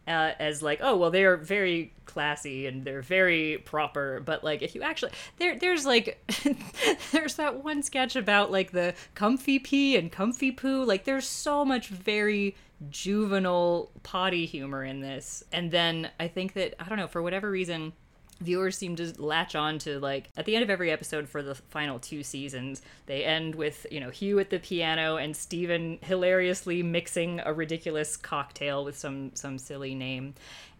uh, 0.07 0.31
as 0.39 0.61
like, 0.61 0.79
oh 0.81 0.95
well, 0.95 1.11
they 1.11 1.23
are 1.23 1.37
very 1.37 1.93
classy 2.05 2.67
and 2.67 2.83
they're 2.83 3.01
very 3.01 3.57
proper. 3.65 4.21
But 4.23 4.43
like, 4.43 4.61
if 4.61 4.75
you 4.75 4.83
actually 4.83 5.11
there, 5.37 5.57
there's 5.57 5.85
like, 5.85 6.19
there's 7.11 7.35
that 7.35 7.63
one 7.63 7.83
sketch 7.83 8.15
about 8.15 8.51
like 8.51 8.71
the 8.71 8.93
comfy 9.15 9.59
pee 9.59 9.95
and 9.97 10.11
comfy 10.11 10.51
poo. 10.51 10.83
Like, 10.83 11.05
there's 11.05 11.27
so 11.27 11.65
much 11.65 11.87
very 11.87 12.55
juvenile 12.89 13.91
potty 14.03 14.45
humor 14.45 14.83
in 14.83 15.01
this. 15.01 15.43
And 15.51 15.71
then 15.71 16.11
I 16.19 16.27
think 16.27 16.53
that 16.53 16.75
I 16.79 16.87
don't 16.87 16.97
know 16.97 17.07
for 17.07 17.21
whatever 17.21 17.49
reason 17.49 17.93
viewers 18.41 18.77
seem 18.77 18.95
to 18.95 19.13
latch 19.21 19.55
on 19.55 19.79
to 19.79 19.99
like 19.99 20.29
at 20.35 20.45
the 20.45 20.55
end 20.55 20.63
of 20.63 20.69
every 20.69 20.91
episode 20.91 21.27
for 21.27 21.41
the 21.41 21.55
final 21.55 21.99
two 21.99 22.21
seasons 22.21 22.81
they 23.05 23.23
end 23.23 23.55
with 23.55 23.85
you 23.89 23.99
know 23.99 24.09
hugh 24.09 24.39
at 24.39 24.49
the 24.49 24.59
piano 24.59 25.15
and 25.15 25.35
stephen 25.35 25.97
hilariously 26.01 26.83
mixing 26.83 27.39
a 27.45 27.53
ridiculous 27.53 28.17
cocktail 28.17 28.83
with 28.83 28.97
some 28.97 29.31
some 29.35 29.57
silly 29.57 29.95
name 29.95 30.33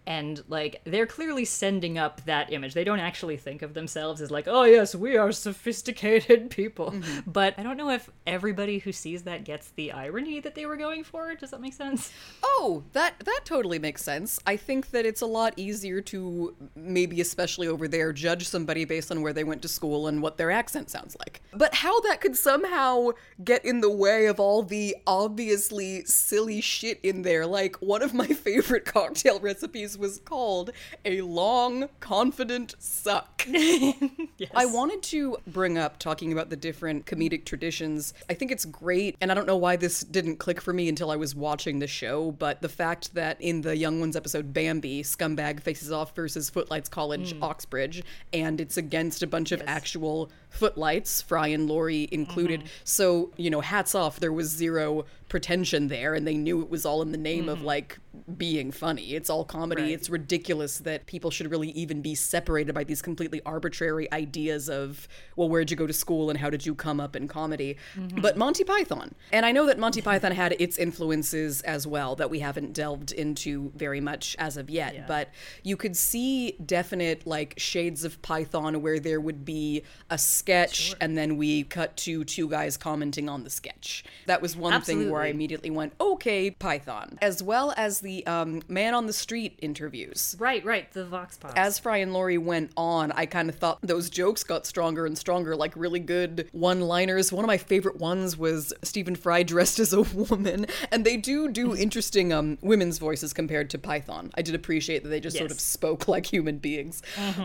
and 0.08 0.44
like 0.48 0.82
they're 0.86 1.06
clearly 1.06 1.46
sending 1.46 1.98
up 1.98 2.24
that 2.26 2.52
image 2.52 2.74
they 2.74 2.84
don't 2.84 3.00
actually 3.00 3.38
think 3.38 3.62
of 3.62 3.74
themselves 3.74 4.22
as 4.22 4.32
like 4.32 4.48
oh 4.48 4.64
yes 4.64 4.94
we 4.96 5.18
are 5.18 5.32
sophisticated 5.32 6.50
people 6.50 6.92
mm-hmm. 6.92 7.30
but 7.30 7.54
i 7.58 7.64
don't 7.64 7.78
know 7.78 7.90
if 7.90 8.10
everybody 8.28 8.80
who 8.80 8.92
sees 8.92 9.24
that 9.24 9.44
gets 9.44 9.72
the 9.72 9.92
irony 9.92 10.40
that 10.40 10.56
they 10.56 10.66
were 10.66 10.78
going 10.78 11.04
for 11.04 11.34
does 11.36 11.52
that 11.52 11.62
make 11.62 11.74
sense 11.74 12.12
Oh, 12.58 12.84
that 12.94 13.20
that 13.26 13.42
totally 13.44 13.80
makes 13.80 14.04
sense. 14.04 14.40
I 14.46 14.58
think 14.58 14.92
that 14.92 15.06
it's 15.06 15.22
a 15.22 15.26
lot 15.26 15.54
easier 15.58 16.02
to 16.02 16.56
maybe 16.76 17.22
especially 17.22 17.68
over 17.68 17.88
there 17.88 18.14
judge 18.14 18.48
somebody 18.48 18.86
based 18.86 19.12
on 19.12 19.22
where 19.22 19.34
they 19.34 19.44
went 19.44 19.62
to 19.64 19.68
school 19.68 20.08
and 20.08 20.22
what 20.22 20.38
their 20.38 20.52
accent 20.52 20.90
sounds 20.90 21.16
like. 21.20 21.42
But 21.54 21.76
how 21.76 22.00
that 22.02 22.22
could 22.22 22.36
somehow 22.36 23.12
get 23.44 23.66
in 23.66 23.82
the 23.82 23.90
way 23.90 24.28
of 24.28 24.40
all 24.40 24.64
the 24.64 24.96
obviously 25.08 26.06
silly 26.06 26.62
shit 26.62 27.00
in 27.04 27.24
there. 27.24 27.46
Like 27.46 27.76
one 27.78 28.02
of 28.02 28.14
my 28.14 28.28
favorite 28.46 28.86
cocktail 28.86 29.40
recipes 29.40 29.95
was 29.98 30.20
called 30.20 30.72
a 31.04 31.22
long 31.22 31.90
confident 32.00 32.76
suck. 32.80 33.44
yes 33.48 34.50
I 34.54 34.66
wanted 34.66 35.04
to 35.04 35.38
bring 35.48 35.78
up 35.78 36.00
talking 36.00 36.32
about 36.32 36.50
the 36.50 36.56
different 36.56 37.06
comedic 37.06 37.46
traditions. 37.46 38.14
I 38.30 38.34
think 38.34 38.52
it's 38.52 38.66
great, 38.66 39.16
and 39.22 39.32
I 39.32 39.36
don't 39.36 39.48
know 39.48 39.58
why 39.58 39.76
this 39.76 40.02
didn't 40.02 40.38
click 40.38 40.62
for 40.62 40.74
me 40.74 40.90
until 40.90 41.12
I 41.12 41.16
was 41.16 41.36
watching 41.36 41.80
the 41.80 41.88
show, 41.88 42.32
but 42.32 42.62
the 42.62 42.70
fact 42.70 43.14
that 43.14 43.40
in 43.42 43.62
the 43.62 43.76
Young 43.76 44.00
Ones 44.00 44.16
episode 44.16 44.54
Bambi, 44.54 45.04
Scumbag 45.04 45.62
faces 45.62 45.92
off 45.92 46.16
versus 46.16 46.50
Footlights 46.50 46.90
College, 46.90 47.34
mm. 47.34 47.42
Oxbridge, 47.42 48.04
and 48.34 48.60
it's 48.62 48.78
against 48.78 49.24
a 49.24 49.28
bunch 49.28 49.52
of 49.52 49.62
actual 49.66 50.30
footlights, 50.50 51.22
Fry 51.22 51.48
and 51.48 51.68
Laurie 51.68 52.08
included. 52.12 52.62
Mm-hmm. 52.62 52.70
So, 52.84 53.32
you 53.38 53.50
know, 53.50 53.62
hats 53.62 53.94
off, 53.94 54.20
there 54.20 54.34
was 54.34 54.48
zero 54.48 55.06
pretension 55.30 55.88
there, 55.88 56.14
and 56.14 56.26
they 56.26 56.36
knew 56.38 56.62
it 56.62 56.70
was 56.70 56.86
all 56.86 57.02
in 57.02 57.12
the 57.12 57.18
name 57.18 57.50
of 57.50 57.60
mm-hmm. 57.60 57.68
like 57.68 58.00
being 58.38 58.72
funny. 58.72 59.14
It's 59.14 59.30
all 59.30 59.46
comedy. 59.46 59.82
Right. 59.84 59.92
It's 59.92 60.10
ridiculous 60.10 60.80
that 60.80 61.06
people 61.06 61.32
should 61.32 61.50
really 61.52 61.70
even 61.72 62.02
be 62.02 62.16
separated 62.16 62.74
by 62.74 62.84
these 62.84 63.02
completely 63.02 63.42
arbitrary 63.46 64.12
ideas 64.12 64.70
of, 64.70 65.08
well, 65.36 65.50
where'd 65.50 65.72
you 65.72 65.78
go 65.78 65.88
to 65.88 65.94
school 65.94 66.30
and 66.30 66.40
how 66.40 66.50
did 66.50 66.66
you 66.66 66.76
come 66.76 67.00
up 67.00 67.16
in 67.16 67.28
comedy? 67.28 67.78
Mm-hmm. 67.96 68.22
But 68.22 68.38
Monty 68.38 68.64
Python. 68.64 69.14
And 69.32 69.46
I 69.46 69.52
know 69.52 69.66
that 69.68 69.80
Monty 69.80 70.02
Python 70.02 70.32
had 70.32 70.56
its 70.60 70.78
influences 70.78 71.62
as 71.62 71.88
well 71.88 72.16
that 72.16 72.30
we 72.30 72.40
haven't 72.40 72.74
delved 72.74 73.12
into 73.12 73.72
very 73.76 74.02
much 74.02 74.36
as 74.40 74.58
of 74.58 74.70
yet. 74.70 74.96
Yeah. 74.96 75.06
But 75.08 75.30
you 75.64 75.78
could 75.78 75.96
see 75.98 76.54
definite 76.66 77.26
like 77.26 77.56
shades 77.58 78.04
of 78.04 78.22
Python 78.22 78.82
where 78.82 79.00
there 79.00 79.20
would 79.20 79.46
be 79.46 79.84
a 80.10 80.18
sketch 80.18 80.96
and 81.02 81.18
then 81.18 81.38
we 81.38 81.64
cut 81.64 81.96
to 81.98 82.24
two 82.24 82.50
guys 82.50 82.78
commenting 82.78 83.30
on 83.30 83.44
the 83.44 83.50
sketch. 83.50 84.04
That 84.28 84.42
was 84.42 84.56
one 84.56 84.82
thing 84.82 85.10
where 85.10 85.22
I 85.22 85.28
immediately 85.28 85.70
went, 85.70 85.94
okay, 86.00 86.52
Python. 86.52 87.18
As 87.22 87.42
well 87.42 87.74
as 87.78 88.00
the 88.06 88.26
um, 88.28 88.62
man 88.68 88.94
on 88.94 89.08
the 89.08 89.14
street 89.14 89.58
interviews. 89.62 90.36
right 90.40 90.64
right 90.64 90.94
the 90.94 91.04
vox 91.06 91.38
pop 91.38 91.52
As 91.56 91.80
Fry 91.80 91.98
and 91.98 92.14
Laurie 92.14 92.38
went 92.38 92.72
on, 92.78 93.12
I 93.12 93.26
kind 93.26 93.50
of 93.50 93.56
thought 93.56 93.80
those 93.82 94.12
jokes 94.12 94.44
got 94.44 94.68
stronger 94.68 95.08
and 95.08 95.18
stronger, 95.18 95.56
like 95.56 95.74
really 95.76 96.00
good 96.00 96.48
one 96.52 96.82
liners. 96.82 97.34
One 97.34 97.44
of 97.44 97.48
my 97.48 97.58
favorite 97.58 97.98
ones 97.98 98.38
was 98.38 98.72
Stephen 98.84 99.16
Fry 99.16 99.42
dressed 99.42 99.80
as 99.80 99.92
a 99.92 100.04
woman, 100.04 100.68
and 100.92 101.04
they 101.04 101.18
do 101.18 101.50
do 101.50 101.76
interesting 101.86 102.32
um, 102.32 102.60
women's 102.62 103.00
voices 103.00 103.34
compared 103.34 103.72
to 103.72 103.80
Python. 103.80 104.30
I 104.36 104.44
did 104.44 104.54
appreciate 104.54 105.02
that 105.04 105.10
they 105.10 105.20
just 105.20 105.38
sort 105.38 105.52
of 105.52 105.60
spoke 105.60 106.08
like 106.08 106.28
human 106.28 106.60
beings. 106.60 107.02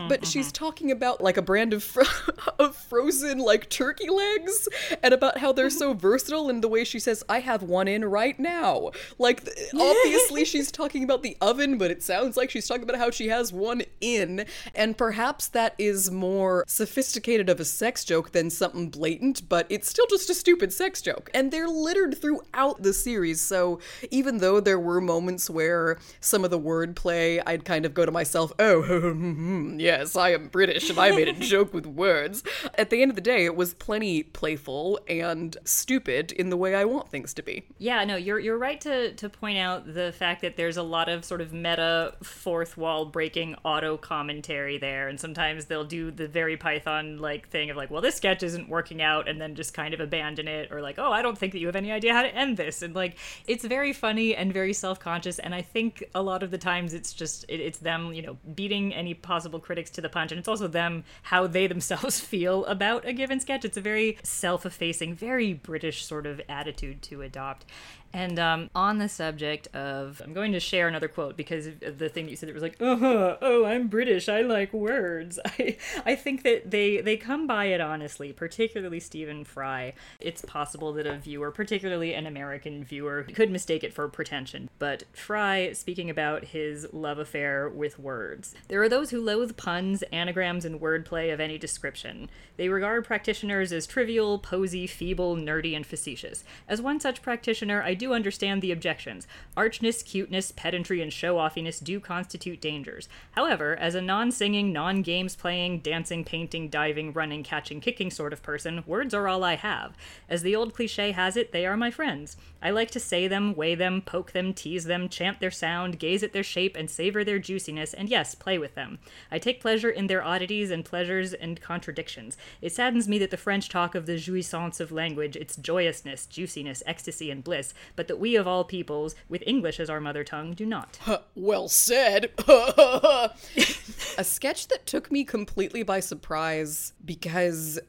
but 0.07 0.27
she's 0.27 0.51
talking 0.51 0.91
about 0.91 1.21
like 1.21 1.37
a 1.37 1.41
brand 1.41 1.73
of, 1.73 1.83
fro- 1.83 2.03
of 2.59 2.75
frozen 2.75 3.39
like 3.39 3.67
turkey 3.69 4.09
legs 4.09 4.69
and 5.01 5.11
about 5.13 5.39
how 5.39 5.51
they're 5.51 5.71
so 5.71 5.93
versatile 6.09 6.49
and 6.49 6.63
the 6.63 6.67
way 6.67 6.83
she 6.83 6.99
says, 6.99 7.23
I 7.27 7.39
have 7.39 7.63
one 7.63 7.87
in 7.87 8.05
right 8.05 8.39
now. 8.39 8.91
Like, 9.17 9.41
obviously 9.73 10.45
she's 10.51 10.71
talking 10.71 11.03
about 11.03 11.23
the 11.23 11.37
oven, 11.41 11.77
but 11.77 11.89
it 11.89 12.03
sounds 12.03 12.37
like 12.37 12.49
she's 12.49 12.67
talking 12.67 12.83
about 12.83 12.97
how 12.97 13.09
she 13.09 13.29
has 13.29 13.51
one 13.53 13.83
in, 13.99 14.45
and 14.75 14.97
perhaps 14.97 15.47
that 15.47 15.73
is 15.77 16.11
more 16.11 16.63
sophisticated 16.67 17.49
of 17.49 17.59
a 17.59 17.65
sex 17.65 18.03
joke 18.03 18.31
than 18.31 18.49
something 18.49 18.89
blatant, 18.89 19.47
but 19.49 19.65
it's 19.69 19.89
still 19.89 20.05
just 20.09 20.29
a 20.29 20.33
stupid 20.33 20.73
sex 20.73 21.01
joke. 21.01 21.31
And 21.33 21.51
they're 21.51 21.67
littered 21.67 22.19
throughout 22.19 22.83
the 22.83 22.93
series, 22.93 23.41
so 23.41 23.79
even 24.11 24.39
though 24.39 24.59
there 24.59 24.79
were 24.79 25.01
moments 25.01 25.49
where 25.49 25.97
some 26.19 26.43
of 26.43 26.51
the 26.51 26.59
wordplay, 26.59 27.41
I'd 27.45 27.65
kind 27.65 27.85
of 27.85 27.93
go 27.93 28.05
to 28.05 28.11
myself, 28.11 28.51
oh, 28.59 28.81
hmm, 29.13 29.79
yes, 29.79 30.15
I 30.15 30.31
am 30.31 30.49
British 30.49 30.89
and 30.89 30.99
I 30.99 31.11
made 31.11 31.29
a 31.29 31.33
joke 31.33 31.73
with 31.73 31.85
words. 31.85 32.43
At 32.75 32.89
the 32.89 33.01
end 33.01 33.11
of 33.11 33.15
the 33.15 33.21
day, 33.21 33.45
it 33.45 33.55
was 33.55 33.73
plenty 33.73 34.23
playful 34.23 34.99
and 35.07 35.57
stupid 35.63 36.31
in 36.31 36.49
the 36.49 36.57
way 36.57 36.75
I 36.75 36.85
want 36.85 37.09
things 37.09 37.33
to 37.35 37.43
be. 37.43 37.63
Yeah, 37.77 38.03
no, 38.03 38.15
you're 38.15 38.39
you're 38.39 38.57
right 38.57 38.81
to 38.81 39.13
to 39.13 39.29
point 39.29 39.57
out 39.57 39.93
the 39.93 40.11
fact 40.11 40.40
that 40.41 40.55
there's 40.57 40.77
a 40.77 40.83
lot 40.83 41.09
of 41.09 41.25
sort 41.25 41.41
of 41.41 41.53
meta 41.53 42.13
fourth 42.23 42.77
wall 42.77 43.05
breaking 43.05 43.55
auto 43.63 43.97
commentary 43.97 44.77
there, 44.77 45.07
and 45.07 45.19
sometimes 45.19 45.65
they'll 45.65 45.83
do 45.83 46.11
the 46.11 46.27
very 46.27 46.57
Python 46.57 47.17
like 47.17 47.49
thing 47.49 47.69
of 47.69 47.77
like, 47.77 47.89
well, 47.89 48.01
this 48.01 48.15
sketch 48.15 48.43
isn't 48.43 48.69
working 48.69 49.01
out, 49.01 49.27
and 49.27 49.39
then 49.39 49.55
just 49.55 49.73
kind 49.73 49.93
of 49.93 49.99
abandon 49.99 50.47
it, 50.47 50.71
or 50.71 50.81
like, 50.81 50.99
oh, 50.99 51.11
I 51.11 51.21
don't 51.21 51.37
think 51.37 51.53
that 51.53 51.59
you 51.59 51.67
have 51.67 51.75
any 51.75 51.91
idea 51.91 52.13
how 52.13 52.23
to 52.23 52.35
end 52.35 52.57
this, 52.57 52.81
and 52.81 52.95
like, 52.95 53.17
it's 53.47 53.65
very 53.65 53.93
funny 53.93 54.35
and 54.35 54.53
very 54.53 54.73
self 54.73 54.99
conscious, 54.99 55.39
and 55.39 55.55
I 55.55 55.61
think 55.61 56.03
a 56.13 56.21
lot 56.21 56.43
of 56.43 56.51
the 56.51 56.57
times 56.57 56.93
it's 56.93 57.13
just 57.13 57.45
it, 57.47 57.59
it's 57.59 57.79
them, 57.79 58.13
you 58.13 58.21
know, 58.21 58.37
beating 58.55 58.93
any 58.93 59.13
possible 59.13 59.59
critics 59.59 59.89
to 59.91 60.01
the 60.01 60.09
punch, 60.09 60.31
and 60.31 60.39
it's 60.39 60.47
also 60.47 60.67
them 60.67 61.03
how 61.23 61.47
they 61.47 61.67
themselves 61.67 62.19
feel 62.31 62.65
about 62.65 63.05
a 63.05 63.13
given 63.13 63.39
sketch. 63.39 63.65
It's 63.65 63.77
a 63.77 63.81
very 63.81 64.17
self 64.23 64.65
effacing, 64.65 65.15
very 65.15 65.53
British 65.53 66.05
sort 66.05 66.25
of 66.25 66.41
attitude 66.49 67.01
to 67.03 67.21
adopt. 67.21 67.65
And 68.13 68.39
um, 68.39 68.69
on 68.75 68.97
the 68.97 69.09
subject 69.09 69.67
of, 69.75 70.21
I'm 70.23 70.33
going 70.33 70.51
to 70.53 70.59
share 70.59 70.87
another 70.87 71.07
quote 71.07 71.37
because 71.37 71.67
of 71.67 71.97
the 71.97 72.09
thing 72.09 72.25
that 72.25 72.31
you 72.31 72.37
said. 72.37 72.49
It 72.49 72.53
was 72.53 72.63
like, 72.63 72.81
uh-huh, 72.81 73.37
oh, 73.41 73.65
I'm 73.65 73.87
British. 73.87 74.27
I 74.27 74.41
like 74.41 74.73
words. 74.73 75.39
I, 75.45 75.77
I 76.05 76.15
think 76.15 76.43
that 76.43 76.71
they 76.71 77.01
they 77.01 77.17
come 77.17 77.47
by 77.47 77.65
it 77.65 77.81
honestly, 77.81 78.33
particularly 78.33 78.99
Stephen 78.99 79.43
Fry. 79.43 79.93
It's 80.19 80.43
possible 80.43 80.93
that 80.93 81.07
a 81.07 81.17
viewer, 81.17 81.51
particularly 81.51 82.13
an 82.13 82.25
American 82.25 82.83
viewer, 82.83 83.23
could 83.33 83.51
mistake 83.51 83.83
it 83.83 83.93
for 83.93 84.07
pretension. 84.07 84.69
But 84.79 85.03
Fry, 85.13 85.73
speaking 85.73 86.09
about 86.09 86.45
his 86.45 86.87
love 86.91 87.19
affair 87.19 87.69
with 87.69 87.99
words, 87.99 88.53
there 88.67 88.81
are 88.81 88.89
those 88.89 89.11
who 89.11 89.21
loathe 89.21 89.57
puns, 89.57 90.03
anagrams, 90.11 90.65
and 90.65 90.81
wordplay 90.81 91.33
of 91.33 91.39
any 91.39 91.57
description. 91.57 92.29
They 92.57 92.69
regard 92.69 93.05
practitioners 93.05 93.71
as 93.71 93.87
trivial, 93.87 94.37
posy, 94.37 94.87
feeble, 94.87 95.35
nerdy, 95.35 95.75
and 95.75 95.85
facetious. 95.85 96.43
As 96.67 96.81
one 96.81 96.99
such 96.99 97.21
practitioner, 97.21 97.81
I 97.81 97.93
do 98.01 98.13
understand 98.13 98.63
the 98.63 98.71
objections. 98.71 99.27
Archness, 99.55 100.03
cuteness, 100.03 100.51
pedantry, 100.51 101.03
and 101.03 101.13
show 101.13 101.37
offiness 101.37 101.79
do 101.79 101.99
constitute 101.99 102.59
dangers. 102.59 103.07
However, 103.33 103.77
as 103.79 103.93
a 103.93 104.01
non 104.01 104.31
singing, 104.31 104.73
non 104.73 105.03
games 105.03 105.35
playing, 105.35 105.81
dancing, 105.81 106.23
painting, 106.23 106.67
diving, 106.67 107.13
running, 107.13 107.43
catching, 107.43 107.79
kicking 107.79 108.09
sort 108.09 108.33
of 108.33 108.41
person, 108.41 108.83
words 108.87 109.13
are 109.13 109.27
all 109.27 109.43
I 109.43 109.55
have. 109.55 109.95
As 110.27 110.41
the 110.41 110.55
old 110.55 110.73
cliche 110.73 111.11
has 111.11 111.37
it, 111.37 111.51
they 111.51 111.63
are 111.63 111.77
my 111.77 111.91
friends. 111.91 112.37
I 112.59 112.71
like 112.71 112.89
to 112.91 112.99
say 112.99 113.27
them, 113.27 113.55
weigh 113.55 113.75
them, 113.75 114.01
poke 114.01 114.31
them, 114.31 114.53
tease 114.53 114.85
them, 114.85 115.07
chant 115.07 115.39
their 115.39 115.51
sound, 115.51 115.99
gaze 115.99 116.23
at 116.23 116.33
their 116.33 116.43
shape, 116.43 116.75
and 116.75 116.89
savor 116.89 117.23
their 117.23 117.39
juiciness, 117.39 117.93
and 117.93 118.09
yes, 118.09 118.33
play 118.33 118.57
with 118.57 118.73
them. 118.73 118.97
I 119.31 119.37
take 119.37 119.61
pleasure 119.61 119.89
in 119.89 120.07
their 120.07 120.23
oddities 120.23 120.71
and 120.71 120.83
pleasures 120.83 121.33
and 121.33 121.61
contradictions. 121.61 122.35
It 122.61 122.71
saddens 122.71 123.07
me 123.07 123.19
that 123.19 123.29
the 123.29 123.37
French 123.37 123.69
talk 123.69 123.93
of 123.93 124.07
the 124.07 124.17
jouissance 124.17 124.79
of 124.79 124.91
language, 124.91 125.35
its 125.35 125.55
joyousness, 125.55 126.25
juiciness, 126.25 126.81
ecstasy, 126.85 127.29
and 127.29 127.43
bliss, 127.43 127.73
but 127.95 128.07
that 128.07 128.19
we 128.19 128.35
of 128.35 128.47
all 128.47 128.63
peoples, 128.63 129.15
with 129.29 129.43
English 129.45 129.79
as 129.79 129.89
our 129.89 129.99
mother 129.99 130.23
tongue, 130.23 130.53
do 130.53 130.65
not. 130.65 130.99
well 131.35 131.67
said. 131.67 132.31
a 132.47 134.23
sketch 134.23 134.67
that 134.67 134.85
took 134.85 135.11
me 135.11 135.23
completely 135.23 135.83
by 135.83 135.99
surprise 135.99 136.93
because 137.03 137.79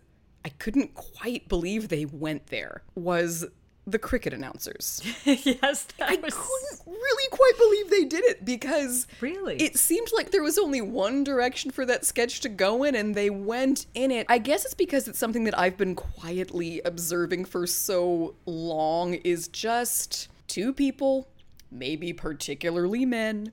I 0.44 0.48
couldn't 0.50 0.94
quite 0.94 1.48
believe 1.48 1.88
they 1.88 2.04
went 2.04 2.48
there 2.48 2.82
was 2.94 3.46
the 3.86 3.98
cricket 3.98 4.32
announcers. 4.32 5.02
yes, 5.24 5.86
I 6.00 6.16
was... 6.16 6.34
couldn't 6.34 6.86
really 6.86 7.28
quite 7.30 7.52
believe 7.58 7.90
they 7.90 8.04
did 8.04 8.24
it 8.24 8.44
because 8.44 9.06
really 9.20 9.56
it 9.56 9.76
seemed 9.76 10.08
like 10.14 10.30
there 10.30 10.42
was 10.42 10.58
only 10.58 10.80
one 10.80 11.24
direction 11.24 11.70
for 11.70 11.84
that 11.86 12.04
sketch 12.04 12.40
to 12.40 12.48
go 12.48 12.84
in, 12.84 12.94
and 12.94 13.14
they 13.14 13.30
went 13.30 13.86
in 13.94 14.10
it. 14.10 14.26
I 14.28 14.38
guess 14.38 14.64
it's 14.64 14.74
because 14.74 15.08
it's 15.08 15.18
something 15.18 15.44
that 15.44 15.58
I've 15.58 15.76
been 15.76 15.94
quietly 15.94 16.80
observing 16.84 17.46
for 17.46 17.66
so 17.66 18.34
long. 18.46 19.14
Is 19.14 19.48
just 19.48 20.28
two 20.46 20.72
people, 20.72 21.28
maybe 21.70 22.12
particularly 22.12 23.04
men, 23.04 23.52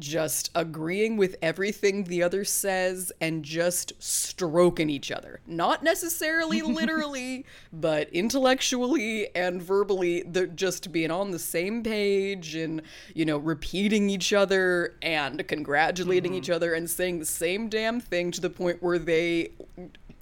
just 0.00 0.50
agreeing 0.54 1.16
with 1.16 1.36
everything 1.42 2.04
the 2.04 2.22
other 2.22 2.44
says 2.44 3.12
and 3.20 3.44
just 3.44 3.92
stroking 3.98 4.90
each 4.90 5.10
other. 5.10 5.40
Not 5.46 5.82
necessarily 5.82 6.62
literally, 6.62 7.46
but 7.72 8.08
intellectually 8.10 9.34
and 9.34 9.62
verbally, 9.62 10.22
they're 10.22 10.46
just 10.46 10.92
being 10.92 11.10
on 11.10 11.30
the 11.30 11.38
same 11.38 11.82
page 11.82 12.54
and, 12.54 12.82
you 13.14 13.24
know, 13.24 13.38
repeating 13.38 14.10
each 14.10 14.32
other 14.32 14.94
and 15.02 15.46
congratulating 15.46 16.32
mm-hmm. 16.32 16.38
each 16.38 16.50
other 16.50 16.74
and 16.74 16.88
saying 16.88 17.18
the 17.18 17.24
same 17.24 17.68
damn 17.68 18.00
thing 18.00 18.30
to 18.30 18.40
the 18.40 18.50
point 18.50 18.82
where 18.82 18.98
they 18.98 19.50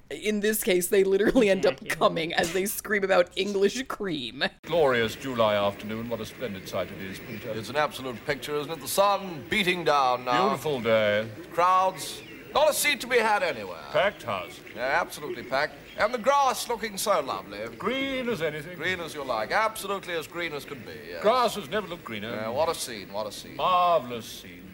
in 0.09 0.39
this 0.39 0.63
case, 0.63 0.87
they 0.87 1.03
literally 1.03 1.49
end 1.49 1.65
up 1.65 1.75
mm-hmm. 1.75 1.87
coming 1.87 2.33
as 2.33 2.53
they 2.53 2.65
scream 2.65 3.03
about 3.03 3.29
English 3.35 3.81
cream. 3.87 4.43
Glorious 4.63 5.15
July 5.15 5.55
afternoon. 5.55 6.09
What 6.09 6.21
a 6.21 6.25
splendid 6.25 6.67
sight 6.67 6.89
it 6.91 7.01
is, 7.01 7.19
Peter. 7.19 7.49
It's 7.51 7.69
an 7.69 7.75
absolute 7.75 8.23
picture, 8.25 8.55
isn't 8.55 8.71
it? 8.71 8.81
The 8.81 8.87
sun 8.87 9.43
beating 9.49 9.83
down 9.83 10.25
now. 10.25 10.49
Beautiful 10.49 10.81
day. 10.81 11.27
Crowds. 11.53 12.21
Not 12.53 12.71
a 12.71 12.73
seat 12.73 12.99
to 13.01 13.07
be 13.07 13.17
had 13.17 13.43
anywhere. 13.43 13.77
Packed 13.91 14.23
house. 14.23 14.59
Yeah, 14.75 14.97
absolutely 14.99 15.43
packed. 15.43 15.75
And 15.99 16.11
the 16.11 16.17
grass 16.17 16.67
looking 16.67 16.97
so 16.97 17.19
lovely. 17.21 17.59
Green 17.77 18.27
as 18.27 18.41
anything. 18.41 18.75
Green 18.75 18.99
as 19.01 19.13
you 19.13 19.23
like. 19.23 19.51
Absolutely 19.51 20.15
as 20.15 20.25
green 20.25 20.53
as 20.53 20.65
could 20.65 20.83
be. 20.83 20.93
Yes. 21.09 21.21
Grass 21.21 21.55
has 21.55 21.69
never 21.69 21.87
looked 21.87 22.05
greener. 22.05 22.31
Yeah, 22.31 22.49
what 22.49 22.67
a 22.67 22.73
scene, 22.73 23.13
what 23.13 23.27
a 23.27 23.31
scene. 23.31 23.55
Marvellous 23.57 24.25
scene. 24.25 24.68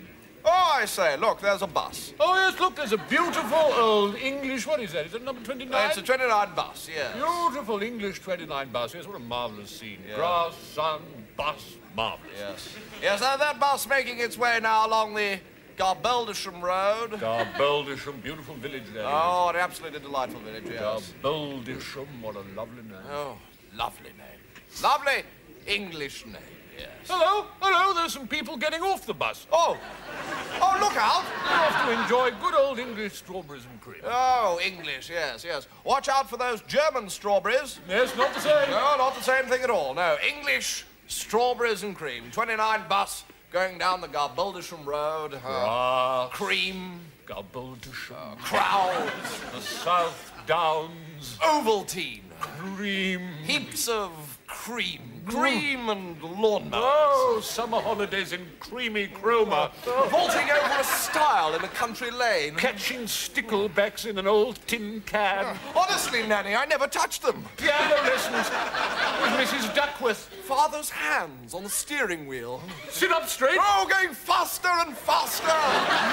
Oh, 0.47 0.71
I 0.75 0.85
say, 0.85 1.17
look, 1.17 1.41
there's 1.41 1.63
a 1.63 1.67
bus. 1.67 2.13
Oh, 2.19 2.35
yes, 2.35 2.59
look, 2.59 2.75
there's 2.75 2.91
a 2.91 2.97
beautiful 2.97 3.57
old 3.57 4.15
English, 4.15 4.67
what 4.67 4.79
is 4.79 4.91
that? 4.93 5.07
Is 5.07 5.15
it 5.15 5.23
number 5.23 5.41
29? 5.43 5.73
Uh, 5.73 5.87
it's 5.87 5.97
a 5.97 6.03
29 6.03 6.55
bus, 6.55 6.89
yes. 6.93 7.15
Beautiful 7.15 7.81
English 7.81 8.21
29 8.21 8.69
bus. 8.69 8.93
Yes, 8.93 9.07
what 9.07 9.15
a 9.15 9.19
marvellous 9.19 9.71
scene. 9.71 9.97
Yeah. 10.07 10.15
Grass, 10.15 10.55
sun, 10.73 11.01
bus, 11.35 11.75
marvellous. 11.95 12.31
Yes. 12.37 12.75
Yes, 13.01 13.21
uh, 13.23 13.37
that 13.37 13.59
bus 13.59 13.87
making 13.89 14.19
its 14.19 14.37
way 14.37 14.59
now 14.61 14.85
along 14.85 15.15
the 15.15 15.39
Garboldisham 15.77 16.61
Road. 16.61 17.19
Garboldisham, 17.19 18.21
beautiful 18.21 18.55
village 18.55 18.83
there. 18.93 19.03
Oh, 19.05 19.49
an 19.49 19.55
absolutely 19.55 19.99
delightful 19.99 20.41
village, 20.41 20.65
yes. 20.71 21.11
Garboldisham, 21.23 22.07
what 22.21 22.35
a 22.35 22.43
lovely 22.55 22.83
name. 22.83 22.93
Oh, 23.11 23.37
lovely 23.75 24.11
name. 24.11 24.81
Lovely 24.83 25.23
English 25.65 26.25
name. 26.27 26.54
Yes. 26.77 26.89
Hello, 27.07 27.47
hello, 27.61 27.93
there's 27.93 28.13
some 28.13 28.27
people 28.27 28.57
getting 28.57 28.81
off 28.81 29.05
the 29.05 29.13
bus. 29.13 29.47
Oh, 29.51 29.77
oh, 30.61 30.77
look 30.81 30.97
out. 30.97 31.23
They're 31.47 31.59
off 31.59 31.85
to 31.85 32.01
enjoy 32.01 32.37
good 32.41 32.55
old 32.55 32.79
English 32.79 33.13
strawberries 33.13 33.65
and 33.69 33.79
cream. 33.81 34.01
Oh, 34.03 34.59
English, 34.63 35.09
yes, 35.09 35.43
yes. 35.43 35.67
Watch 35.83 36.09
out 36.09 36.29
for 36.29 36.37
those 36.37 36.61
German 36.63 37.09
strawberries. 37.09 37.79
Yes, 37.87 38.15
not 38.17 38.33
the 38.33 38.41
same. 38.41 38.69
No, 38.69 38.95
not 38.97 39.15
the 39.15 39.23
same 39.23 39.45
thing 39.45 39.61
at 39.61 39.69
all. 39.69 39.93
No, 39.93 40.17
English 40.27 40.85
strawberries 41.07 41.83
and 41.83 41.95
cream. 41.95 42.23
29 42.31 42.81
bus 42.89 43.23
going 43.51 43.77
down 43.77 44.01
the 44.01 44.07
Garboldisham 44.07 44.85
Road. 44.85 45.39
Uh, 45.45 46.27
cream. 46.27 46.99
Garboldisham. 47.25 48.33
Uh, 48.33 48.35
crowds. 48.35 49.41
the 49.53 49.61
South 49.61 50.33
Downs. 50.45 51.37
Ovaltine. 51.39 52.21
Cream. 52.39 53.29
Heaps 53.45 53.87
of 53.87 54.39
cream 54.47 55.14
cream 55.27 55.89
and 55.89 56.19
lawnmowers. 56.21 56.71
Oh, 56.73 57.39
summer 57.43 57.79
holidays 57.79 58.33
in 58.33 58.45
creamy 58.59 59.07
chroma. 59.07 59.71
Vaulting 60.09 60.49
over 60.49 60.79
a 60.79 60.83
stile 60.83 61.55
in 61.55 61.63
a 61.63 61.67
country 61.69 62.11
lane. 62.11 62.55
Catching 62.55 63.01
sticklebacks 63.01 64.05
in 64.05 64.17
an 64.17 64.27
old 64.27 64.59
tin 64.67 65.01
can. 65.05 65.57
Honestly, 65.75 66.25
Nanny, 66.27 66.55
I 66.55 66.65
never 66.65 66.87
touched 66.87 67.21
them. 67.21 67.43
Piano 67.57 67.95
lessons 68.03 68.49
with 69.21 69.39
Mrs. 69.39 69.75
Duckworth. 69.75 70.29
Father's 70.45 70.89
hands 70.91 71.53
on 71.55 71.63
the 71.63 71.69
steering 71.69 72.27
wheel. 72.27 72.61
Sit 72.89 73.11
up 73.11 73.27
straight. 73.27 73.57
Oh, 73.59 73.87
going 73.89 74.13
faster 74.13 74.69
and 74.69 74.95
faster. 74.95 75.47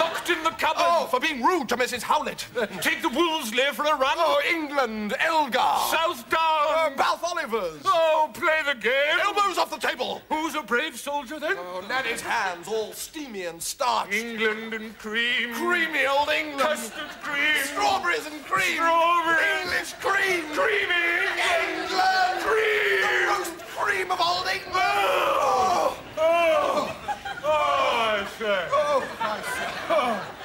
Locked 0.00 0.30
in 0.30 0.42
the 0.42 0.50
cupboard. 0.50 0.82
Oh, 0.86 1.06
for 1.10 1.20
being 1.20 1.42
rude 1.42 1.68
to 1.68 1.76
Mrs. 1.76 2.02
Howlett. 2.02 2.46
Take 2.80 3.02
the 3.02 3.10
Wolseley 3.10 3.64
for 3.74 3.84
a 3.84 3.94
run. 3.96 4.16
Oh, 4.16 4.40
England, 4.50 5.14
Elgar. 5.20 5.58
South 5.90 6.28
Down. 6.30 6.40
Uh, 6.40 6.90
Bath 6.96 7.22
Olivers. 7.30 7.82
Oh, 7.84 8.30
play 8.32 8.60
the 8.66 8.74
game. 8.80 9.01
Elbows 9.20 9.58
off 9.58 9.70
the 9.70 9.78
table! 9.78 10.22
Who's 10.28 10.54
a 10.54 10.62
brave 10.62 10.98
soldier 10.98 11.38
then? 11.38 11.56
Oh, 11.58 11.84
Nanny's 11.88 12.20
hands 12.20 12.68
all 12.68 12.92
steamy 12.92 13.44
and 13.46 13.62
starched. 13.62 14.12
England 14.12 14.74
and 14.74 14.96
cream. 14.98 15.52
Creamy 15.54 16.06
old 16.06 16.28
England. 16.28 16.60
Custard 16.60 17.10
cream. 17.22 17.64
Strawberries 17.64 18.26
and 18.26 18.44
cream. 18.44 18.74
Strawberries. 18.74 19.62
English 19.62 19.92
cream. 19.94 20.44
Creamy. 20.54 21.28
England. 21.62 22.40
Cream. 22.40 23.00
The 23.02 23.26
roast 23.28 23.58
cream 23.76 24.10
of 24.10 24.20
old 24.20 24.46
England. 24.46 24.76
Oh. 24.76 25.96
Oh. 26.18 26.96
Oh, 27.44 27.88
I 28.08 28.26
say. 28.38 28.66
Oh. 28.70 29.02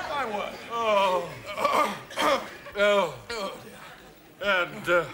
My 0.09 0.25
word. 0.25 0.53
Oh, 0.71 1.29
and, 4.41 4.89
uh, 4.89 5.05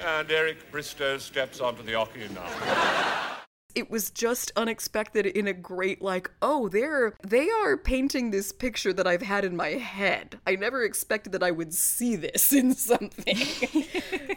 and 0.00 0.30
Eric 0.30 0.70
Bristow 0.70 1.18
steps 1.18 1.60
onto 1.60 1.82
the 1.82 1.92
oche 1.92 2.28
now. 2.34 3.36
it 3.74 3.90
was 3.90 4.10
just 4.10 4.50
unexpected 4.56 5.26
in 5.26 5.46
a 5.46 5.52
great 5.52 6.02
like 6.02 6.30
oh 6.42 6.68
they're 6.68 7.14
they 7.26 7.48
are 7.50 7.76
painting 7.76 8.30
this 8.32 8.50
picture 8.50 8.92
that 8.92 9.06
i've 9.06 9.22
had 9.22 9.44
in 9.44 9.54
my 9.54 9.68
head 9.68 10.40
i 10.44 10.56
never 10.56 10.82
expected 10.82 11.30
that 11.32 11.42
i 11.42 11.52
would 11.52 11.72
see 11.72 12.16
this 12.16 12.52
in 12.60 12.74
something 12.74 13.36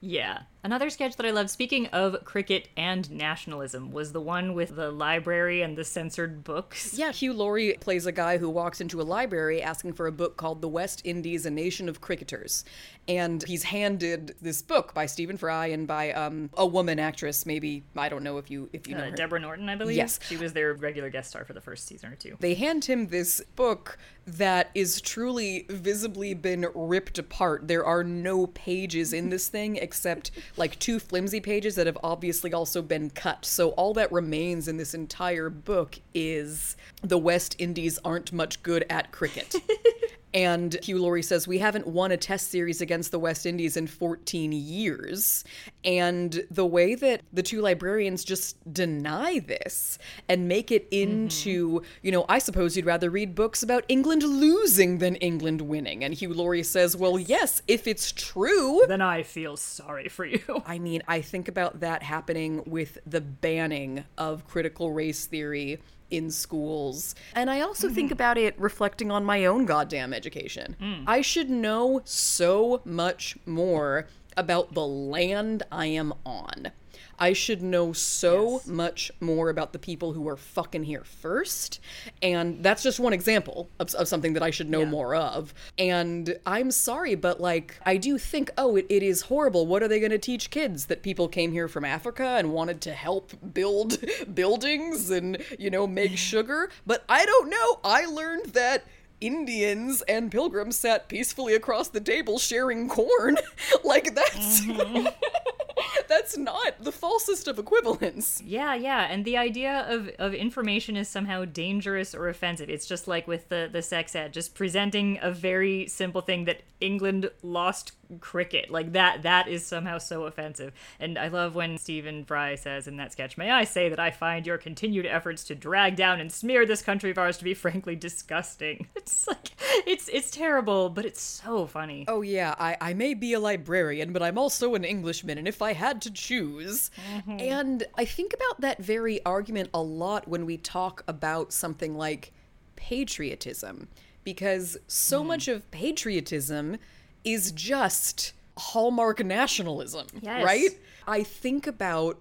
Yeah. 0.00 0.40
Another 0.62 0.90
sketch 0.90 1.16
that 1.16 1.24
I 1.24 1.30
loved, 1.30 1.48
speaking 1.48 1.86
of 1.86 2.22
cricket 2.24 2.68
and 2.76 3.10
nationalism, 3.10 3.92
was 3.92 4.12
the 4.12 4.20
one 4.20 4.52
with 4.52 4.76
the 4.76 4.90
library 4.90 5.62
and 5.62 5.76
the 5.76 5.84
censored 5.84 6.44
books. 6.44 6.94
yeah 6.98 7.12
hugh 7.12 7.32
laurie 7.32 7.76
plays 7.80 8.04
a 8.06 8.12
guy 8.12 8.36
who 8.38 8.48
walks 8.50 8.80
into 8.80 9.00
a 9.00 9.02
library 9.02 9.62
asking 9.62 9.92
for 9.94 10.06
a 10.06 10.12
book 10.12 10.36
called 10.36 10.60
the 10.60 10.68
west 10.68 11.00
indies 11.04 11.46
a 11.46 11.50
nation 11.50 11.88
of 11.88 12.00
cricketers 12.00 12.64
and 13.08 13.42
he's 13.44 13.62
handed 13.64 14.34
this 14.42 14.60
book 14.62 14.92
by 14.94 15.06
stephen 15.06 15.36
fry 15.36 15.66
and 15.66 15.86
by 15.86 16.12
um, 16.12 16.50
a 16.56 16.66
woman 16.66 16.98
actress 16.98 17.46
maybe 17.46 17.82
i 17.96 18.08
don't 18.08 18.22
know 18.22 18.38
if 18.38 18.50
you 18.50 18.68
if 18.72 18.86
you 18.86 18.94
know 18.94 19.02
Uh, 19.04 19.10
her. 19.10 19.16
Deborah 19.16 19.40
Norton, 19.40 19.68
I 19.68 19.76
believe. 19.76 19.96
Yes. 19.96 20.18
She 20.28 20.36
was 20.36 20.52
their 20.52 20.74
regular 20.74 21.08
guest 21.10 21.30
star 21.30 21.44
for 21.44 21.52
the 21.54 21.60
first 21.60 21.86
season 21.86 22.12
or 22.12 22.16
two. 22.16 22.36
they 22.40 22.54
hand 22.54 22.84
him 22.84 23.06
this 23.08 23.40
book 23.56 23.96
that 24.26 24.70
is 24.74 25.00
truly 25.00 25.66
visibly 25.70 26.34
been 26.34 26.66
ripped 26.74 27.18
apart. 27.18 27.66
There 27.66 27.84
are 27.84 28.04
no 28.04 28.46
pages 28.46 29.12
in 29.12 29.30
this 29.30 29.48
thing 29.48 29.76
except 29.76 30.30
like 30.56 30.78
two 30.78 30.98
flimsy 30.98 31.40
pages 31.40 31.74
that 31.76 31.86
have 31.86 31.98
obviously 32.02 32.52
also 32.52 32.82
been 32.82 33.10
cut. 33.10 33.44
So 33.44 33.70
all 33.70 33.94
that 33.94 34.10
remains 34.12 34.68
in 34.68 34.76
this 34.76 34.94
entire 34.94 35.50
book 35.50 35.98
is 36.14 36.76
the 37.02 37.18
West 37.18 37.56
Indies 37.58 37.98
aren't 38.04 38.32
much 38.32 38.62
good 38.62 38.84
at 38.90 39.12
cricket. 39.12 39.54
And 40.32 40.76
Hugh 40.82 40.98
Laurie 40.98 41.22
says, 41.22 41.48
We 41.48 41.58
haven't 41.58 41.86
won 41.86 42.12
a 42.12 42.16
test 42.16 42.50
series 42.50 42.80
against 42.80 43.10
the 43.10 43.18
West 43.18 43.46
Indies 43.46 43.76
in 43.76 43.86
14 43.86 44.52
years. 44.52 45.44
And 45.84 46.44
the 46.50 46.66
way 46.66 46.94
that 46.94 47.22
the 47.32 47.42
two 47.42 47.60
librarians 47.60 48.24
just 48.24 48.56
deny 48.72 49.40
this 49.40 49.98
and 50.28 50.46
make 50.46 50.70
it 50.70 50.90
mm-hmm. 50.90 51.22
into, 51.22 51.82
you 52.02 52.12
know, 52.12 52.24
I 52.28 52.38
suppose 52.38 52.76
you'd 52.76 52.86
rather 52.86 53.10
read 53.10 53.34
books 53.34 53.62
about 53.62 53.84
England 53.88 54.22
losing 54.22 54.98
than 54.98 55.16
England 55.16 55.62
winning. 55.62 56.04
And 56.04 56.14
Hugh 56.14 56.34
Laurie 56.34 56.62
says, 56.62 56.96
Well, 56.96 57.18
yes, 57.18 57.62
if 57.66 57.86
it's 57.86 58.12
true. 58.12 58.82
Then 58.86 59.02
I 59.02 59.22
feel 59.24 59.56
sorry 59.56 60.08
for 60.08 60.24
you. 60.24 60.40
I 60.66 60.78
mean, 60.78 61.02
I 61.08 61.22
think 61.22 61.48
about 61.48 61.80
that 61.80 62.02
happening 62.02 62.62
with 62.66 62.98
the 63.04 63.20
banning 63.20 64.04
of 64.16 64.46
critical 64.46 64.92
race 64.92 65.26
theory 65.26 65.80
in 66.10 66.30
schools. 66.30 67.14
And 67.34 67.50
I 67.50 67.60
also 67.60 67.88
think 67.88 68.08
mm-hmm. 68.08 68.14
about 68.14 68.38
it 68.38 68.58
reflecting 68.58 69.10
on 69.10 69.24
my 69.24 69.44
own 69.44 69.64
goddamn 69.64 70.12
education. 70.12 70.76
Mm. 70.80 71.04
I 71.06 71.20
should 71.20 71.50
know 71.50 72.02
so 72.04 72.80
much 72.84 73.36
more 73.46 74.06
about 74.36 74.74
the 74.74 74.86
land 74.86 75.62
I 75.70 75.86
am 75.86 76.14
on. 76.24 76.72
I 77.20 77.34
should 77.34 77.60
know 77.60 77.92
so 77.92 78.62
much 78.66 79.12
more 79.20 79.50
about 79.50 79.74
the 79.74 79.78
people 79.78 80.14
who 80.14 80.26
are 80.26 80.38
fucking 80.38 80.84
here 80.84 81.04
first. 81.04 81.78
And 82.22 82.64
that's 82.64 82.82
just 82.82 82.98
one 82.98 83.12
example 83.12 83.68
of, 83.78 83.94
of 83.94 84.08
something 84.08 84.32
that 84.32 84.42
I 84.42 84.50
should 84.50 84.70
know 84.70 84.86
more 84.86 85.14
of. 85.14 85.52
And 85.78 86.38
I'm 86.46 86.70
sorry, 86.70 87.14
but 87.14 87.38
like, 87.38 87.78
I 87.84 87.98
do 87.98 88.16
think, 88.16 88.50
oh, 88.56 88.76
it, 88.76 88.86
it 88.88 89.02
is 89.02 89.22
horrible. 89.22 89.66
What 89.66 89.82
are 89.82 89.88
they 89.88 90.00
going 90.00 90.10
to 90.10 90.18
teach 90.18 90.50
kids? 90.50 90.86
That 90.86 91.02
people 91.02 91.28
came 91.28 91.52
here 91.52 91.68
from 91.68 91.84
Africa 91.84 92.36
and 92.38 92.52
wanted 92.52 92.80
to 92.82 92.92
help 92.92 93.32
build 93.52 93.98
buildings 94.34 95.10
and, 95.10 95.36
you 95.58 95.68
know, 95.70 95.86
make 95.86 96.16
sugar? 96.16 96.70
But 96.86 97.04
I 97.08 97.26
don't 97.26 97.50
know. 97.50 97.80
I 97.84 98.06
learned 98.06 98.46
that. 98.54 98.84
Indians 99.20 100.02
and 100.02 100.30
pilgrims 100.30 100.76
sat 100.76 101.08
peacefully 101.08 101.54
across 101.54 101.88
the 101.88 102.00
table 102.00 102.38
sharing 102.38 102.88
corn. 102.88 103.36
like 103.84 104.14
that's 104.14 104.60
mm-hmm. 104.62 105.06
that's 106.08 106.36
not 106.36 106.82
the 106.82 106.90
falsest 106.90 107.48
of 107.48 107.58
equivalents. 107.58 108.42
Yeah, 108.42 108.74
yeah, 108.74 109.06
and 109.10 109.24
the 109.24 109.36
idea 109.36 109.86
of, 109.88 110.08
of 110.18 110.34
information 110.34 110.96
is 110.96 111.08
somehow 111.08 111.44
dangerous 111.44 112.14
or 112.14 112.28
offensive. 112.28 112.68
It's 112.68 112.86
just 112.86 113.08
like 113.08 113.26
with 113.26 113.48
the, 113.48 113.68
the 113.70 113.82
sex 113.82 114.14
ed, 114.14 114.32
just 114.32 114.54
presenting 114.54 115.18
a 115.22 115.30
very 115.30 115.86
simple 115.86 116.20
thing 116.20 116.44
that 116.44 116.62
England 116.80 117.30
lost 117.42 117.92
cricket. 118.20 118.70
Like 118.70 118.92
that 118.92 119.22
that 119.22 119.48
is 119.48 119.64
somehow 119.64 119.98
so 119.98 120.24
offensive. 120.24 120.72
And 120.98 121.18
I 121.18 121.28
love 121.28 121.54
when 121.54 121.78
Stephen 121.78 122.24
Fry 122.24 122.54
says 122.54 122.86
in 122.86 122.96
that 122.96 123.12
sketch, 123.12 123.36
May 123.36 123.50
I 123.50 123.64
say 123.64 123.88
that 123.88 124.00
I 124.00 124.10
find 124.10 124.46
your 124.46 124.58
continued 124.58 125.06
efforts 125.06 125.44
to 125.44 125.54
drag 125.54 125.96
down 125.96 126.20
and 126.20 126.30
smear 126.30 126.66
this 126.66 126.82
country 126.82 127.10
of 127.10 127.18
ours 127.18 127.38
to 127.38 127.44
be 127.44 127.54
frankly 127.54 127.96
disgusting. 127.96 128.88
It's 129.00 129.26
like 129.26 129.50
it's 129.86 130.08
it's 130.08 130.30
terrible, 130.30 130.90
but 130.90 131.06
it's 131.06 131.22
so 131.22 131.66
funny. 131.66 132.04
Oh 132.06 132.22
yeah, 132.22 132.54
I, 132.58 132.76
I 132.80 132.94
may 132.94 133.14
be 133.14 133.32
a 133.32 133.40
librarian, 133.40 134.12
but 134.12 134.22
I'm 134.22 134.36
also 134.36 134.74
an 134.74 134.84
Englishman, 134.84 135.38
and 135.38 135.48
if 135.48 135.62
I 135.62 135.72
had 135.72 136.02
to 136.02 136.10
choose. 136.10 136.90
Mm-hmm. 137.14 137.40
And 137.40 137.84
I 137.96 138.04
think 138.04 138.34
about 138.34 138.60
that 138.60 138.82
very 138.82 139.24
argument 139.24 139.70
a 139.72 139.82
lot 139.82 140.28
when 140.28 140.44
we 140.44 140.58
talk 140.58 141.02
about 141.08 141.52
something 141.52 141.96
like 141.96 142.32
patriotism. 142.76 143.88
Because 144.22 144.76
so 144.86 145.22
mm. 145.22 145.28
much 145.28 145.48
of 145.48 145.70
patriotism 145.70 146.76
is 147.24 147.52
just 147.52 148.32
hallmark 148.56 149.24
nationalism, 149.24 150.06
Yes. 150.20 150.44
right? 150.44 150.78
I 151.06 151.22
think 151.22 151.66
about 151.66 152.18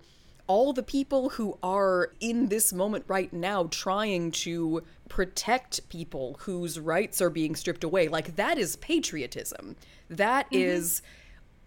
all 0.48 0.74
the 0.74 0.84
people 0.84 1.30
who 1.30 1.58
are 1.62 2.12
in 2.20 2.48
this 2.48 2.74
moment 2.74 3.06
right 3.08 3.32
now 3.32 3.68
trying 3.70 4.32
to 4.32 4.84
protect 5.08 5.88
people 5.90 6.38
whose 6.42 6.80
rights 6.80 7.22
are 7.22 7.30
being 7.30 7.56
stripped 7.56 7.84
away. 7.84 8.08
Like, 8.08 8.36
that 8.36 8.58
is 8.58 8.76
patriotism. 8.78 9.76
That 10.10 10.48
mm-hmm. 10.48 10.64
is, 10.64 11.02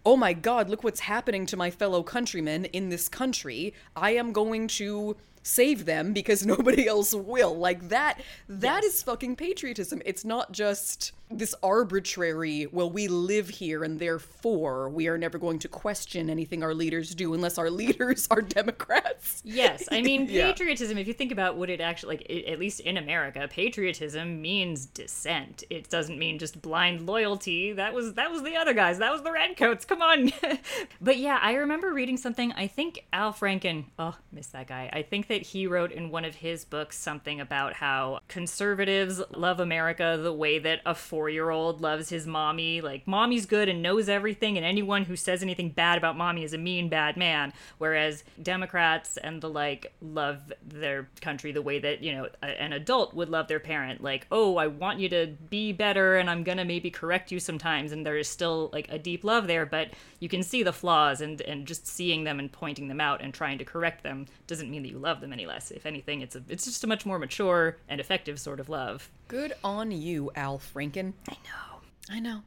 oh 0.05 0.17
my 0.17 0.33
God, 0.33 0.69
look 0.69 0.83
what's 0.83 0.99
happening 1.01 1.45
to 1.47 1.57
my 1.57 1.71
fellow 1.71 2.03
countrymen 2.03 2.65
in 2.65 2.89
this 2.89 3.07
country. 3.07 3.73
I 3.95 4.11
am 4.11 4.33
going 4.33 4.67
to 4.69 5.15
save 5.43 5.85
them 5.85 6.13
because 6.13 6.45
nobody 6.53 6.87
else 6.87 7.13
will. 7.13 7.55
Like 7.55 7.89
that 7.89 8.21
That 8.49 8.83
is 8.83 9.03
fucking 9.03 9.35
patriotism. 9.35 10.01
It's 10.05 10.25
not 10.25 10.51
just 10.51 11.11
this 11.37 11.55
arbitrary, 11.63 12.67
well, 12.71 12.89
we 12.89 13.07
live 13.07 13.49
here 13.49 13.83
and 13.83 13.99
therefore 13.99 14.89
we 14.89 15.07
are 15.07 15.17
never 15.17 15.37
going 15.37 15.59
to 15.59 15.67
question 15.67 16.29
anything 16.29 16.63
our 16.63 16.73
leaders 16.73 17.13
do 17.15 17.33
unless 17.33 17.57
our 17.57 17.69
leaders 17.81 18.27
are 18.31 18.41
Democrats. 18.41 19.41
Yes, 19.45 19.87
I 19.91 20.01
mean 20.01 20.27
Yeah. 20.29 20.47
patriotism. 20.47 20.97
If 20.97 21.07
you 21.07 21.13
think 21.13 21.31
about 21.31 21.57
what 21.57 21.69
it 21.69 21.81
actually 21.81 22.17
like, 22.17 22.27
i 22.29 22.51
at 22.51 22.59
least 22.59 22.79
in 22.81 22.97
America, 22.97 23.47
patriotism 23.49 24.41
means 24.41 24.85
dissent. 24.85 25.63
It 25.69 25.89
doesn't 25.89 26.17
mean 26.17 26.39
just 26.39 26.61
blind 26.61 27.05
loyalty. 27.05 27.73
That 27.73 27.93
was 27.93 28.13
that 28.13 28.31
was 28.31 28.43
the 28.43 28.55
other 28.55 28.73
guys. 28.73 28.99
That 28.99 29.11
was 29.11 29.21
the 29.21 29.31
redcoats. 29.31 29.85
Come 29.85 30.01
on. 30.01 30.31
but 31.01 31.17
yeah, 31.17 31.39
I 31.41 31.53
remember 31.55 31.93
reading 31.93 32.17
something. 32.17 32.51
I 32.53 32.67
think 32.67 33.05
Al 33.13 33.33
Franken. 33.33 33.85
Oh, 33.99 34.15
miss 34.31 34.47
that 34.47 34.67
guy. 34.67 34.89
I 34.93 35.01
think 35.01 35.27
that 35.27 35.41
he 35.41 35.67
wrote 35.67 35.91
in 35.91 36.09
one 36.09 36.25
of 36.25 36.35
his 36.35 36.65
books 36.65 36.97
something 36.97 37.39
about 37.41 37.73
how 37.73 38.19
conservatives 38.27 39.21
love 39.31 39.59
America 39.59 40.19
the 40.21 40.33
way 40.33 40.59
that 40.59 40.81
a 40.85 40.93
four-year-old 41.23 41.79
loves 41.79 42.09
his 42.09 42.27
mommy. 42.27 42.81
Like 42.81 43.07
mommy's 43.07 43.45
good 43.45 43.69
and 43.69 43.81
knows 43.81 44.09
everything, 44.09 44.57
and 44.57 44.65
anyone 44.65 45.05
who 45.05 45.15
says 45.15 45.41
anything 45.41 45.69
bad 45.69 45.97
about 45.97 46.17
mommy 46.17 46.43
is 46.43 46.53
a 46.53 46.57
mean 46.57 46.89
bad 46.89 47.15
man. 47.15 47.53
Whereas 47.77 48.25
Democrats 48.41 49.15
and 49.15 49.41
the 49.41 49.49
like 49.49 49.93
love 50.01 50.51
their 50.67 51.07
country 51.21 51.53
the 51.53 51.61
way 51.61 51.79
that 51.79 52.03
you 52.03 52.11
know 52.11 52.27
a- 52.41 52.61
an 52.61 52.73
adult 52.73 53.13
would 53.13 53.29
love 53.29 53.47
their 53.47 53.61
parent. 53.61 54.03
Like, 54.03 54.27
oh, 54.33 54.57
I 54.57 54.67
want 54.67 54.99
you 54.99 55.07
to 55.09 55.27
be 55.49 55.71
better, 55.71 56.17
and 56.17 56.29
I'm 56.29 56.43
gonna 56.43 56.65
maybe 56.65 56.91
correct 56.91 57.31
you 57.31 57.39
sometimes. 57.39 57.93
And 57.93 58.05
there 58.05 58.17
is 58.17 58.27
still 58.27 58.69
like 58.73 58.87
a 58.91 58.99
deep 58.99 59.23
love 59.23 59.47
there, 59.47 59.65
but 59.65 59.91
you 60.19 60.27
can 60.27 60.43
see 60.43 60.61
the 60.61 60.73
flaws, 60.73 61.21
and 61.21 61.39
and 61.43 61.65
just 61.65 61.87
seeing 61.87 62.25
them 62.25 62.37
and 62.37 62.51
pointing 62.51 62.89
them 62.89 62.99
out 62.99 63.21
and 63.21 63.33
trying 63.33 63.59
to 63.59 63.65
correct 63.65 64.03
them 64.03 64.25
doesn't 64.45 64.69
mean 64.69 64.83
that 64.83 64.89
you 64.89 64.99
love 64.99 65.21
them 65.21 65.31
any 65.31 65.45
less. 65.45 65.71
If 65.71 65.85
anything, 65.85 66.19
it's 66.19 66.35
a 66.35 66.43
it's 66.49 66.65
just 66.65 66.83
a 66.83 66.87
much 66.87 67.05
more 67.05 67.17
mature 67.17 67.77
and 67.87 68.01
effective 68.01 68.41
sort 68.41 68.59
of 68.59 68.67
love. 68.67 69.09
Good 69.29 69.53
on 69.63 69.91
you, 69.91 70.31
Al 70.35 70.59
Franken. 70.59 71.02
I 71.29 71.33
know. 71.33 71.79
I 72.09 72.19
know. 72.19 72.41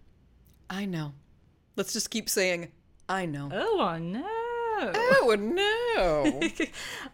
I 0.71 0.85
know. 0.85 1.13
Let's 1.77 1.93
just 1.93 2.11
keep 2.11 2.29
saying, 2.29 2.73
I 3.09 3.27
know. 3.27 3.51
Oh 3.53 3.99
no. 3.99 4.27
Oh 4.79 5.37
no. 5.39 6.41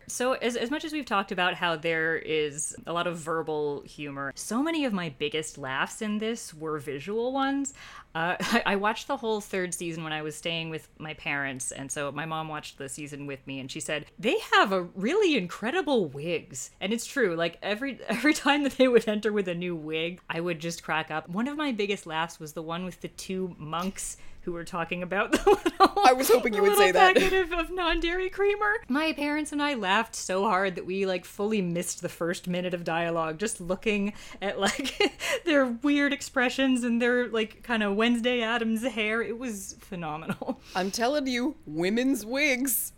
So, 0.09 0.35
as, 0.35 0.57
as 0.57 0.71
much 0.71 0.85
as 0.85 0.93
we've 0.93 1.07
talked 1.07 1.33
about 1.33 1.55
how 1.55 1.75
there 1.75 2.17
is 2.17 2.77
a 2.87 2.93
lot 2.93 3.07
of 3.07 3.17
verbal 3.17 3.83
humor, 3.87 4.31
so 4.35 4.63
many 4.63 4.85
of 4.85 4.93
my 4.93 5.09
biggest 5.17 5.57
laughs 5.57 6.03
in 6.03 6.19
this 6.19 6.53
were 6.53 6.79
visual 6.79 7.33
ones. 7.33 7.73
Uh, 8.15 8.37
I, 8.41 8.63
I 8.67 8.77
watched 8.77 9.07
the 9.07 9.17
whole 9.17 9.41
third 9.41 9.75
season 9.75 10.05
when 10.05 10.13
I 10.13 10.23
was 10.23 10.37
staying 10.37 10.71
with 10.71 10.89
my 10.99 11.15
parents, 11.15 11.73
and 11.73 11.91
so 11.91 12.11
my 12.13 12.27
mom 12.27 12.49
watched 12.49 12.79
the 12.79 12.89
season 12.89 13.27
with 13.27 13.47
me, 13.47 13.61
and 13.61 13.71
she 13.71 13.81
said 13.81 14.07
they 14.19 14.39
have 14.55 14.73
a 14.73 14.83
really 14.83 15.37
incredible 15.37 16.07
wigs, 16.07 16.71
and 16.81 16.93
it's 16.93 17.07
true. 17.07 17.35
Like 17.35 17.59
every 17.63 18.01
every 18.09 18.35
time 18.35 18.63
that 18.65 18.77
they 18.79 18.89
would 18.89 19.09
enter 19.09 19.33
with 19.33 19.49
a 19.49 19.55
new 19.55 19.75
wig, 19.75 20.21
I 20.29 20.41
would 20.41 20.61
just 20.61 20.83
crack 20.83 21.11
up. 21.11 21.29
One 21.29 21.49
of 21.49 21.57
my 21.57 21.73
biggest 21.73 22.07
laughs 22.07 22.39
was 22.39 22.53
the 22.53 22.63
one 22.63 22.85
with 22.85 23.01
the 23.01 23.09
two 23.09 23.55
monks 23.59 24.17
who 24.43 24.53
were 24.53 24.65
talking 24.65 25.03
about 25.03 25.33
the 25.45 25.51
little. 25.51 26.03
I 26.05 26.13
was 26.13 26.29
hoping 26.29 26.55
you 26.55 26.63
would 26.63 26.77
say 26.77 26.93
that. 26.93 27.15
packet 27.17 27.33
of, 27.33 27.53
of 27.53 27.71
non-dairy 27.71 28.29
creamer. 28.29 28.75
My 28.89 29.13
parents 29.13 29.53
and 29.53 29.63
I 29.63 29.75
laughed 29.75 30.15
so 30.15 30.45
hard 30.45 30.75
that 30.75 30.85
we 30.85 31.07
like 31.07 31.25
fully 31.25 31.63
missed 31.63 32.03
the 32.03 32.09
first 32.09 32.49
minute 32.49 32.75
of 32.75 32.85
dialogue 32.85 33.39
just 33.39 33.61
looking 33.61 34.13
at 34.41 34.59
like 34.59 35.13
their 35.45 35.67
weird 35.67 36.13
expressions 36.13 36.85
and 36.85 37.01
their 37.01 37.29
like 37.29 37.63
kind 37.63 37.83
of 37.83 37.95
Wednesday 38.03 38.43
Addams 38.43 38.83
hair. 38.83 39.23
It 39.23 39.39
was 39.39 39.77
phenomenal. 39.79 40.61
I'm 40.75 40.91
telling 40.91 41.29
you, 41.29 41.55
women's 41.67 42.27
wigs. 42.27 42.93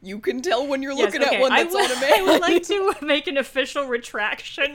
You 0.00 0.20
can 0.20 0.40
tell 0.40 0.66
when 0.66 0.80
you're 0.82 0.92
Yes, 0.92 1.12
looking 1.12 1.22
okay, 1.26 1.36
at 1.36 1.40
one 1.42 1.52
I 1.52 1.64
that's 1.64 1.74
would- 1.74 1.90
on 1.90 1.96
a 1.98 2.00
man. 2.00 2.12
I 2.12 2.22
would 2.22 2.40
like 2.40 2.62
to 2.68 2.94
make 3.02 3.26
an 3.26 3.36
official 3.36 3.84
retraction. 3.84 4.72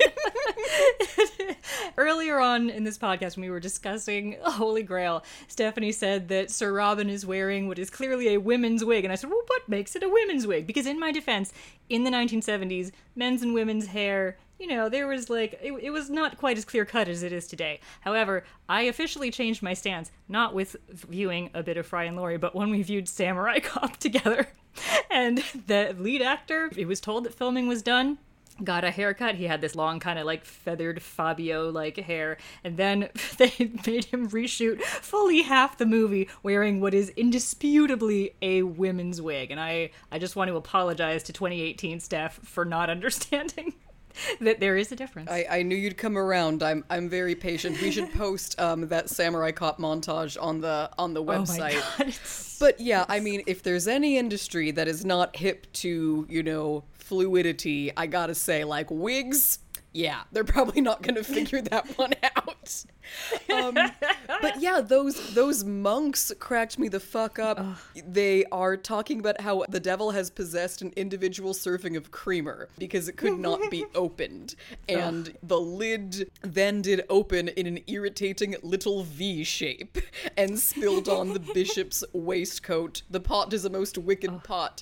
Earlier 1.97 2.39
on 2.39 2.69
in 2.69 2.83
this 2.83 2.99
podcast, 2.99 3.35
when 3.35 3.45
we 3.45 3.49
were 3.49 3.59
discussing 3.59 4.37
Holy 4.43 4.83
Grail, 4.83 5.23
Stephanie 5.47 5.91
said 5.91 6.27
that 6.27 6.51
Sir 6.51 6.71
Robin 6.73 7.09
is 7.09 7.25
wearing 7.25 7.67
what 7.67 7.79
is 7.79 7.89
clearly 7.89 8.33
a 8.35 8.37
women's 8.39 8.83
wig. 8.85 9.05
And 9.05 9.11
I 9.11 9.15
said, 9.15 9.29
well, 9.31 9.41
what 9.47 9.67
makes 9.67 9.95
it 9.95 10.03
a 10.03 10.09
women's 10.09 10.45
wig? 10.45 10.67
Because 10.67 10.85
in 10.85 10.99
my 10.99 11.11
defense, 11.11 11.51
in 11.89 12.03
the 12.03 12.11
1970s, 12.11 12.91
men's 13.15 13.41
and 13.41 13.53
women's 13.55 13.87
hair 13.87 14.37
you 14.63 14.69
know, 14.69 14.87
there 14.87 15.07
was 15.07 15.29
like, 15.29 15.59
it, 15.61 15.73
it 15.73 15.89
was 15.89 16.09
not 16.09 16.37
quite 16.37 16.57
as 16.57 16.63
clear 16.63 16.85
cut 16.85 17.09
as 17.09 17.21
it 17.21 17.33
is 17.33 17.47
today. 17.47 17.81
However, 17.99 18.45
I 18.69 18.83
officially 18.83 19.29
changed 19.29 19.61
my 19.61 19.73
stance, 19.73 20.09
not 20.29 20.53
with 20.53 20.77
viewing 20.87 21.49
a 21.53 21.61
bit 21.61 21.75
of 21.75 21.85
Fry 21.85 22.05
and 22.05 22.15
Laurie, 22.15 22.37
but 22.37 22.55
when 22.55 22.69
we 22.69 22.81
viewed 22.81 23.09
Samurai 23.09 23.59
Cop 23.63 23.97
together. 23.97 24.47
And 25.11 25.43
the 25.67 25.93
lead 25.99 26.21
actor, 26.21 26.69
he 26.73 26.85
was 26.85 27.01
told 27.01 27.25
that 27.25 27.33
filming 27.33 27.67
was 27.67 27.81
done. 27.81 28.19
Got 28.63 28.85
a 28.85 28.91
haircut. 28.91 29.35
He 29.35 29.47
had 29.47 29.59
this 29.59 29.75
long, 29.75 29.99
kind 29.99 30.17
of 30.17 30.25
like 30.25 30.45
feathered 30.45 31.01
Fabio 31.01 31.69
like 31.69 31.97
hair. 31.97 32.37
And 32.63 32.77
then 32.77 33.09
they 33.37 33.51
made 33.85 34.05
him 34.05 34.29
reshoot 34.29 34.81
fully 34.81 35.41
half 35.41 35.77
the 35.77 35.85
movie 35.85 36.29
wearing 36.41 36.79
what 36.79 36.93
is 36.93 37.09
indisputably 37.17 38.33
a 38.41 38.63
women's 38.63 39.21
wig. 39.21 39.51
And 39.51 39.59
I, 39.59 39.89
I 40.09 40.19
just 40.19 40.37
want 40.37 40.47
to 40.47 40.55
apologize 40.55 41.21
to 41.23 41.33
2018 41.33 41.99
staff 41.99 42.39
for 42.45 42.63
not 42.63 42.89
understanding 42.89 43.73
that 44.41 44.59
there 44.59 44.77
is 44.77 44.91
a 44.91 44.95
difference. 44.95 45.29
I, 45.29 45.45
I 45.49 45.63
knew 45.63 45.75
you'd 45.75 45.97
come 45.97 46.17
around. 46.17 46.63
I'm 46.63 46.83
I'm 46.89 47.09
very 47.09 47.35
patient. 47.35 47.81
We 47.81 47.91
should 47.91 48.11
post 48.13 48.59
um, 48.59 48.87
that 48.87 49.09
samurai 49.09 49.51
cop 49.51 49.79
montage 49.79 50.37
on 50.41 50.61
the 50.61 50.89
on 50.97 51.13
the 51.13 51.21
oh 51.21 51.25
my 51.25 51.35
website. 51.35 51.97
god. 51.97 52.13
But 52.59 52.79
yeah, 52.79 53.03
I 53.09 53.19
mean, 53.19 53.43
if 53.45 53.61
there's 53.61 53.89
any 53.89 54.17
industry 54.17 54.71
that 54.71 54.87
is 54.87 55.03
not 55.03 55.35
hip 55.35 55.67
to, 55.73 56.25
you 56.29 56.43
know, 56.43 56.85
fluidity, 56.93 57.91
I 57.97 58.07
gotta 58.07 58.35
say, 58.35 58.63
like 58.63 58.89
wigs, 58.89 59.59
yeah, 59.93 60.23
they're 60.31 60.43
probably 60.43 60.81
not 60.81 61.01
gonna 61.01 61.23
figure 61.23 61.61
that 61.61 61.97
one 61.97 62.13
out. 62.35 62.85
Um, 63.53 63.73
but 64.41 64.59
yeah, 64.59 64.81
those 64.81 65.33
those 65.33 65.63
monks 65.63 66.31
cracked 66.39 66.79
me 66.79 66.87
the 66.87 66.99
fuck 66.99 67.37
up. 67.37 67.63
They 68.07 68.45
are 68.45 68.75
talking 68.75 69.19
about 69.19 69.41
how 69.41 69.65
the 69.69 69.79
devil 69.79 70.11
has 70.11 70.29
possessed 70.29 70.81
an 70.81 70.93
individual 70.95 71.53
serving 71.53 71.95
of 71.95 72.11
creamer 72.11 72.69
because 72.77 73.07
it 73.07 73.17
could 73.17 73.37
not 73.39 73.69
be 73.69 73.85
opened, 73.95 74.55
and 74.89 75.37
the 75.43 75.59
lid 75.59 76.31
then 76.41 76.81
did 76.81 77.03
open 77.09 77.49
in 77.49 77.67
an 77.67 77.79
irritating 77.87 78.55
little 78.63 79.03
V 79.03 79.43
shape 79.43 79.97
and 80.35 80.59
spilled 80.59 81.07
on 81.07 81.33
the 81.33 81.39
bishop's 81.39 82.03
waistcoat. 82.13 83.03
The 83.09 83.19
pot 83.19 83.53
is 83.53 83.63
a 83.65 83.69
most 83.69 83.97
wicked 83.97 84.43
pot, 84.43 84.81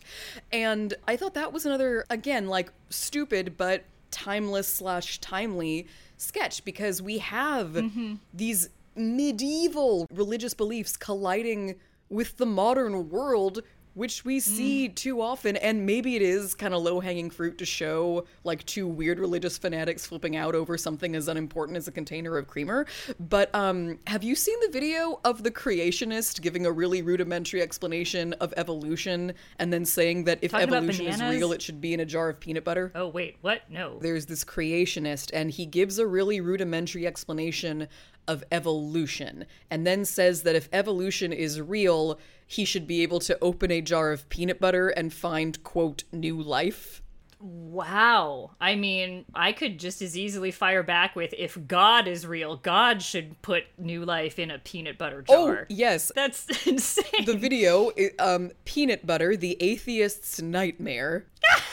and 0.52 0.94
I 1.08 1.18
thought 1.18 1.34
that 1.34 1.52
was 1.52 1.66
another 1.66 2.06
again 2.10 2.48
like 2.48 2.72
stupid 2.90 3.56
but 3.58 3.84
timeless 4.12 4.68
slash 4.68 5.20
timely 5.20 5.88
sketch 6.18 6.64
because 6.64 7.02
we 7.02 7.18
have 7.18 7.70
mm-hmm. 7.70 8.16
these 8.34 8.70
medieval 8.96 10.06
religious 10.14 10.54
beliefs 10.54 10.98
colliding 10.98 11.76
with 12.10 12.38
the 12.38 12.46
modern 12.46 13.10
world 13.10 13.64
which 13.94 14.24
we 14.24 14.40
see 14.40 14.88
too 14.88 15.22
often 15.22 15.58
and 15.58 15.86
maybe 15.86 16.16
it 16.16 16.22
is 16.22 16.54
kind 16.56 16.74
of 16.74 16.82
low-hanging 16.82 17.30
fruit 17.30 17.58
to 17.58 17.66
show 17.66 18.26
like 18.44 18.66
two 18.66 18.88
weird 18.88 19.20
religious 19.20 19.58
fanatics 19.58 20.06
flipping 20.06 20.36
out 20.36 20.56
over 20.56 20.78
something 20.78 21.16
as 21.16 21.28
unimportant 21.28 21.78
as 21.78 21.88
a 21.88 21.92
container 21.92 22.38
of 22.38 22.48
creamer 22.48 22.86
but 23.20 23.54
um 23.54 24.00
have 24.08 24.24
you 24.24 24.36
seen 24.36 24.58
the 24.62 24.70
video 24.72 25.20
of 25.24 25.44
the 25.44 25.52
creationist 25.52 26.42
giving 26.42 26.66
a 26.66 26.72
really 26.72 27.02
rudimentary 27.02 27.62
explanation 27.62 28.34
of 28.34 28.54
evolution 28.58 29.34
and 29.60 29.72
then 29.74 29.86
saying 29.86 30.24
that 30.24 30.40
if 30.42 30.52
Talking 30.52 30.74
evolution 30.74 31.08
is 31.08 31.22
real 31.22 31.52
it 31.52 31.62
should 31.62 31.82
be 31.82 31.94
in 31.94 32.00
a 32.00 32.06
jar 32.06 32.30
of 32.30 32.40
peanut 32.40 32.64
butter 32.64 32.92
oh 32.96 33.08
wait, 33.08 33.38
what? 33.42 33.70
No. 33.70 34.00
there's 34.00 34.26
this 34.26 34.46
creationist 34.46 35.32
and 35.34 35.52
he 35.52 35.66
gives 35.66 36.00
a 36.00 36.08
really 36.08 36.40
rudimentary 36.42 37.06
explanation 37.06 37.88
of 38.28 38.44
evolution 38.52 39.46
and 39.70 39.86
then 39.86 40.06
says 40.06 40.44
that 40.44 40.56
if 40.56 40.70
evolution 40.72 41.34
is 41.34 41.60
real 41.62 42.20
he 42.46 42.66
should 42.66 42.86
be 42.88 43.02
able 43.02 43.20
to 43.20 43.38
open 43.42 43.72
a 43.72 43.82
jar 43.82 44.12
of 44.12 44.28
peanut 44.30 44.60
butter 44.60 44.90
and 44.90 45.14
find 45.14 45.64
quote 45.64 46.04
new 46.12 46.42
life 46.42 47.02
Wow. 47.44 48.52
I 48.62 48.76
mean, 48.76 49.26
I 49.34 49.52
could 49.52 49.80
just 49.80 50.04
as 50.04 50.16
easily 50.16 50.52
fire 50.52 50.84
back 50.84 51.16
with 51.16 51.34
if 51.36 51.58
God 51.68 52.08
is 52.08 52.28
real, 52.28 52.58
God 52.58 53.02
should 53.02 53.42
put 53.42 53.64
new 53.80 54.06
life 54.06 54.38
in 54.38 54.52
a 54.52 54.60
peanut 54.60 55.00
butter 55.00 55.24
jar. 55.24 55.36
oh 55.36 55.48
jar. 55.56 55.66
yes 55.68 56.12
That's 56.14 56.46
insane. 56.68 57.26
the 57.26 57.36
video 57.36 57.92
um 58.20 58.52
peanut 58.66 59.08
butter 59.08 59.36
the 59.36 59.58
atheist's 59.60 60.40
nightmare 60.40 61.26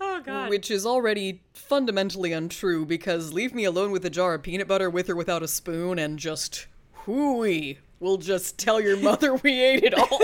Oh 0.00 0.20
god. 0.24 0.48
which 0.50 0.70
is 0.70 0.86
already 0.86 1.42
fundamentally 1.52 2.32
untrue 2.32 2.86
because 2.86 3.32
leave 3.32 3.54
me 3.54 3.64
alone 3.64 3.90
with 3.90 4.04
a 4.04 4.10
jar 4.10 4.34
of 4.34 4.42
peanut 4.42 4.66
butter 4.68 4.88
with 4.88 5.10
or 5.10 5.16
without 5.16 5.42
a 5.42 5.48
spoon 5.48 5.98
and 5.98 6.18
just 6.18 6.66
hooey 7.04 7.78
we'll 7.98 8.16
just 8.16 8.58
tell 8.58 8.80
your 8.80 8.96
mother 9.02 9.34
we 9.34 9.60
ate 9.62 9.84
it 9.84 9.94
all. 9.94 10.18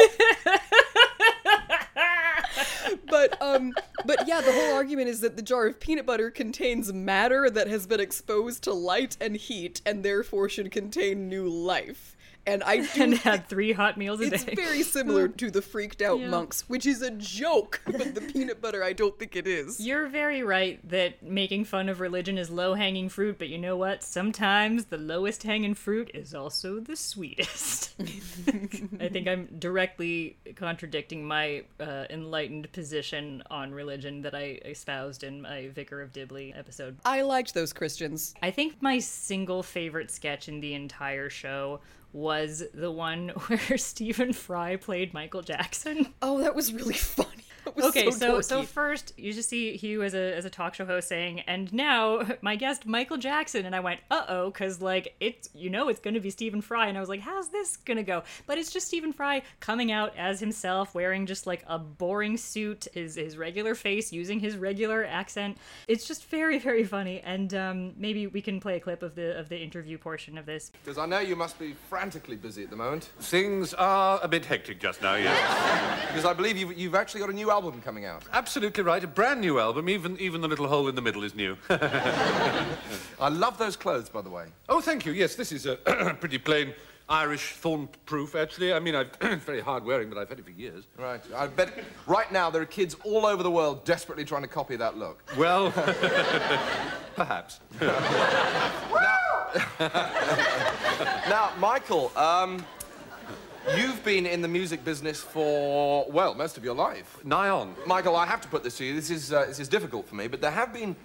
But 3.08 3.40
um 3.42 3.72
but 4.04 4.26
yeah 4.28 4.40
the 4.40 4.52
whole 4.52 4.74
argument 4.74 5.08
is 5.08 5.20
that 5.20 5.36
the 5.36 5.42
jar 5.42 5.66
of 5.66 5.80
peanut 5.80 6.06
butter 6.06 6.30
contains 6.30 6.92
matter 6.92 7.48
that 7.50 7.68
has 7.68 7.86
been 7.86 8.00
exposed 8.00 8.62
to 8.64 8.72
light 8.72 9.16
and 9.20 9.36
heat 9.36 9.80
and 9.86 10.02
therefore 10.04 10.48
should 10.48 10.70
contain 10.70 11.28
new 11.28 11.48
life 11.48 12.15
and 12.46 12.62
i 12.64 12.76
do 12.94 13.02
and 13.02 13.14
had 13.14 13.48
three 13.48 13.72
hot 13.72 13.96
meals 13.96 14.20
a 14.20 14.24
it's 14.24 14.44
day. 14.44 14.52
It's 14.52 14.60
very 14.62 14.82
similar 14.82 15.28
to 15.42 15.50
the 15.50 15.62
freaked 15.62 16.02
out 16.02 16.20
Yeah. 16.20 16.28
monks 16.28 16.68
which 16.68 16.86
is 16.86 17.02
a 17.02 17.10
joke 17.10 17.80
but 17.86 18.14
the 18.14 18.20
peanut 18.20 18.60
butter 18.60 18.82
i 18.84 18.92
don't 18.92 19.18
think 19.18 19.36
it 19.36 19.46
is 19.46 19.80
You're 19.80 20.08
very 20.08 20.42
right 20.42 20.78
that 20.88 21.22
making 21.22 21.64
fun 21.64 21.88
of 21.88 22.00
religion 22.00 22.38
is 22.38 22.50
low 22.50 22.74
hanging 22.74 23.08
fruit, 23.08 23.38
but 23.38 23.48
you 23.48 23.58
know 23.58 23.76
what? 23.76 24.02
Sometimes 24.02 24.86
the 24.86 24.96
lowest 24.98 25.42
hanging 25.42 25.74
fruit 25.74 26.10
is 26.14 26.34
also 26.34 26.80
the 26.80 26.96
sweetest. 26.96 27.94
I 29.00 29.08
think 29.08 29.26
I'm 29.28 29.46
directly 29.58 30.36
contradicting 30.56 31.24
my 31.26 31.64
uh, 31.80 32.04
enlightened 32.10 32.70
position 32.72 33.42
on 33.50 33.72
religion 33.72 34.22
that 34.22 34.34
I 34.34 34.60
espoused 34.64 35.22
in 35.24 35.42
my 35.42 35.68
Vicar 35.68 36.00
of 36.02 36.12
Dibley 36.12 36.52
episode. 36.54 36.96
i 37.04 37.22
liked 37.22 37.54
those 37.54 37.72
christians 37.72 38.34
I 38.42 38.50
think 38.50 38.80
my 38.80 38.98
single 38.98 39.62
favorite 39.62 40.10
sketch 40.10 40.48
in 40.48 40.60
the 40.60 40.74
entire 40.74 41.28
show 41.30 41.80
was 42.16 42.64
the 42.72 42.90
one 42.90 43.28
where 43.46 43.78
Stephen 43.78 44.32
Fry 44.32 44.76
played 44.76 45.12
Michael 45.12 45.42
Jackson. 45.42 46.14
Oh, 46.22 46.40
that 46.40 46.54
was 46.54 46.72
really 46.72 46.94
funny. 46.94 47.30
That 47.66 47.74
was 47.74 47.86
Okay, 47.86 48.12
so 48.12 48.40
so 48.40 48.40
so, 48.40 48.62
first 48.62 49.12
you 49.16 49.32
just 49.32 49.48
see 49.48 49.76
Hugh 49.76 50.04
as 50.04 50.14
a 50.14 50.36
as 50.36 50.44
a 50.44 50.50
talk 50.50 50.74
show 50.74 50.86
host 50.86 51.08
saying, 51.08 51.40
"And 51.40 51.72
now 51.72 52.22
my 52.40 52.54
guest 52.54 52.86
Michael 52.86 53.16
Jackson," 53.16 53.66
and 53.66 53.74
I 53.74 53.80
went, 53.80 54.00
"Uh 54.08 54.24
oh," 54.28 54.50
because 54.50 54.80
like 54.80 55.16
it's 55.18 55.48
you 55.52 55.68
know 55.68 55.88
it's 55.88 55.98
going 55.98 56.14
to 56.14 56.20
be 56.20 56.30
Stephen 56.30 56.60
Fry, 56.60 56.86
and 56.86 56.96
I 56.96 57.00
was 57.00 57.08
like, 57.08 57.20
"How's 57.20 57.48
this 57.48 57.76
gonna 57.76 58.04
go?" 58.04 58.22
But 58.46 58.58
it's 58.58 58.72
just 58.72 58.86
Stephen 58.86 59.12
Fry 59.12 59.42
coming 59.58 59.90
out 59.90 60.16
as 60.16 60.38
himself, 60.38 60.94
wearing 60.94 61.26
just 61.26 61.44
like 61.44 61.64
a 61.66 61.76
boring 61.76 62.36
suit, 62.36 62.86
his 62.94 63.16
his 63.16 63.36
regular 63.36 63.74
face, 63.74 64.12
using 64.12 64.38
his 64.38 64.56
regular 64.56 65.04
accent. 65.04 65.58
It's 65.88 66.06
just 66.06 66.24
very 66.26 66.60
very 66.60 66.84
funny, 66.84 67.20
and 67.22 67.52
um, 67.52 67.94
maybe 67.96 68.28
we 68.28 68.40
can 68.40 68.60
play 68.60 68.76
a 68.76 68.80
clip 68.80 69.02
of 69.02 69.16
the 69.16 69.36
of 69.36 69.48
the 69.48 69.58
interview 69.58 69.98
portion 69.98 70.38
of 70.38 70.46
this. 70.46 70.70
Because 70.84 70.98
I 70.98 71.06
know 71.06 71.18
you 71.18 71.34
must 71.34 71.58
be 71.58 71.74
frantically 71.88 72.36
busy 72.36 72.62
at 72.62 72.70
the 72.70 72.76
moment. 72.76 73.10
Things 73.20 73.74
are 73.74 74.20
a 74.22 74.28
bit 74.28 74.44
hectic 74.44 74.78
just 74.78 75.02
now, 75.02 75.16
yes. 75.16 76.06
Because 76.08 76.24
I 76.24 76.32
believe 76.32 76.56
you've, 76.56 76.78
you've 76.78 76.94
actually 76.94 77.20
got 77.20 77.30
a 77.30 77.32
new 77.32 77.50
album 77.56 77.80
coming 77.80 78.04
out. 78.04 78.22
Absolutely 78.34 78.82
right. 78.82 79.02
A 79.02 79.06
brand 79.06 79.40
new 79.40 79.58
album. 79.58 79.88
Even 79.88 80.18
even 80.20 80.42
the 80.42 80.48
little 80.48 80.68
hole 80.68 80.88
in 80.88 80.94
the 80.94 81.00
middle 81.00 81.24
is 81.24 81.34
new. 81.34 81.56
I 81.70 83.30
love 83.30 83.56
those 83.56 83.76
clothes, 83.76 84.10
by 84.10 84.20
the 84.20 84.28
way. 84.28 84.46
oh, 84.68 84.82
thank 84.82 85.06
you. 85.06 85.12
Yes, 85.12 85.36
this 85.36 85.52
is 85.52 85.64
a 85.64 85.76
pretty 86.20 86.36
plain 86.36 86.74
Irish 87.08 87.52
thorn-proof, 87.62 88.34
actually. 88.34 88.74
I 88.74 88.80
mean, 88.80 88.94
I've, 88.94 89.10
it's 89.20 89.44
very 89.44 89.62
hard 89.62 89.84
wearing, 89.84 90.10
but 90.10 90.18
I've 90.18 90.28
had 90.28 90.38
it 90.38 90.44
for 90.44 90.50
years. 90.50 90.84
Right. 90.98 91.22
I 91.34 91.46
bet 91.46 91.70
right 92.06 92.30
now 92.30 92.50
there 92.50 92.60
are 92.60 92.66
kids 92.80 92.94
all 93.04 93.24
over 93.24 93.42
the 93.42 93.50
world 93.50 93.84
desperately 93.86 94.24
trying 94.26 94.42
to 94.42 94.48
copy 94.48 94.76
that 94.76 94.98
look. 94.98 95.22
Well, 95.38 95.70
perhaps. 97.16 97.60
Now, 101.30 101.52
Michael, 101.58 102.12
um, 102.18 102.62
you've 103.74 104.02
been 104.04 104.26
in 104.26 104.42
the 104.42 104.48
music 104.48 104.84
business 104.84 105.20
for, 105.20 106.06
well, 106.10 106.34
most 106.34 106.56
of 106.56 106.64
your 106.64 106.74
life. 106.74 107.24
Nigh 107.24 107.48
on. 107.48 107.74
Michael, 107.86 108.16
I 108.16 108.26
have 108.26 108.40
to 108.42 108.48
put 108.48 108.62
this 108.62 108.76
to 108.78 108.84
you. 108.84 108.94
This 108.94 109.10
is, 109.10 109.32
uh, 109.32 109.46
this 109.46 109.58
is 109.58 109.68
difficult 109.68 110.08
for 110.08 110.14
me, 110.14 110.28
but 110.28 110.40
there 110.40 110.50
have 110.50 110.72
been 110.72 110.96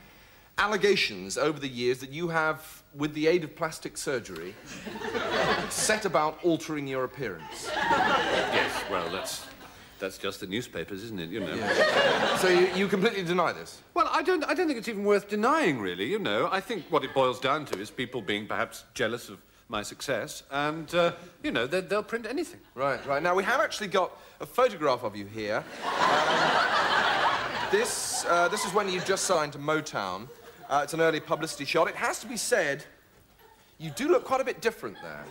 allegations 0.58 1.38
over 1.38 1.60
the 1.60 1.68
years 1.68 2.00
that 2.00 2.12
you 2.12 2.28
have, 2.28 2.84
with 2.96 3.14
the 3.14 3.28
aid 3.28 3.44
of 3.44 3.56
plastic 3.56 3.98
surgery, 3.98 4.54
set 5.70 6.06
about 6.06 6.38
altering 6.44 6.88
your 6.88 7.04
appearance. 7.04 7.70
Yes, 7.74 8.84
well, 8.90 9.10
that's 9.10 9.48
that's 10.00 10.18
just 10.18 10.40
the 10.40 10.48
newspapers, 10.48 11.04
isn't 11.04 11.20
it? 11.20 11.30
You 11.30 11.42
know. 11.42 12.38
So 12.40 12.50
you, 12.50 12.68
you 12.76 12.88
completely 12.88 13.24
deny 13.24 13.54
this? 13.54 13.82
Well, 13.94 14.10
I 14.12 14.24
don't. 14.24 14.44
I 14.46 14.56
don't 14.56 14.68
think 14.68 14.80
it's 14.80 14.90
even 14.90 15.04
worth 15.04 15.30
denying, 15.30 15.80
really. 15.80 16.06
You 16.06 16.20
know, 16.20 16.50
I 16.52 16.60
think 16.60 16.86
what 16.90 17.04
it 17.04 17.14
boils 17.14 17.40
down 17.40 17.66
to 17.66 17.80
is 17.80 17.92
people 17.92 18.22
being 18.22 18.48
perhaps 18.48 18.84
jealous 18.96 19.30
of 19.30 19.38
my 19.72 19.82
success, 19.82 20.44
and 20.52 20.94
uh, 20.94 21.14
you 21.42 21.50
know, 21.50 21.66
they, 21.66 21.80
they'll 21.80 22.04
print 22.04 22.28
anything. 22.28 22.60
Right, 22.76 23.04
right. 23.08 23.24
Now, 23.24 23.34
we 23.34 23.44
have 23.46 23.62
actually 23.62 23.88
got 23.88 24.12
a 24.42 24.46
photograph 24.46 25.04
of 25.04 25.16
you 25.16 25.26
here. 25.26 25.64
Um, 25.86 26.52
this, 27.72 28.26
uh, 28.26 28.50
this 28.50 28.66
is 28.66 28.74
when 28.74 28.90
you 28.90 29.00
just 29.00 29.24
signed 29.24 29.54
to 29.54 29.60
Motown. 29.60 30.28
Uh, 30.70 30.82
it's 30.84 30.94
an 30.94 31.00
early 31.00 31.22
publicity 31.22 31.64
shot. 31.64 31.88
It 31.88 31.96
has 31.96 32.20
to 32.20 32.28
be 32.28 32.36
said, 32.36 32.84
you 33.80 33.92
do 33.92 34.10
look 34.10 34.26
quite 34.26 34.42
a 34.42 34.44
bit 34.44 34.62
different 34.62 34.98
there. 35.02 35.24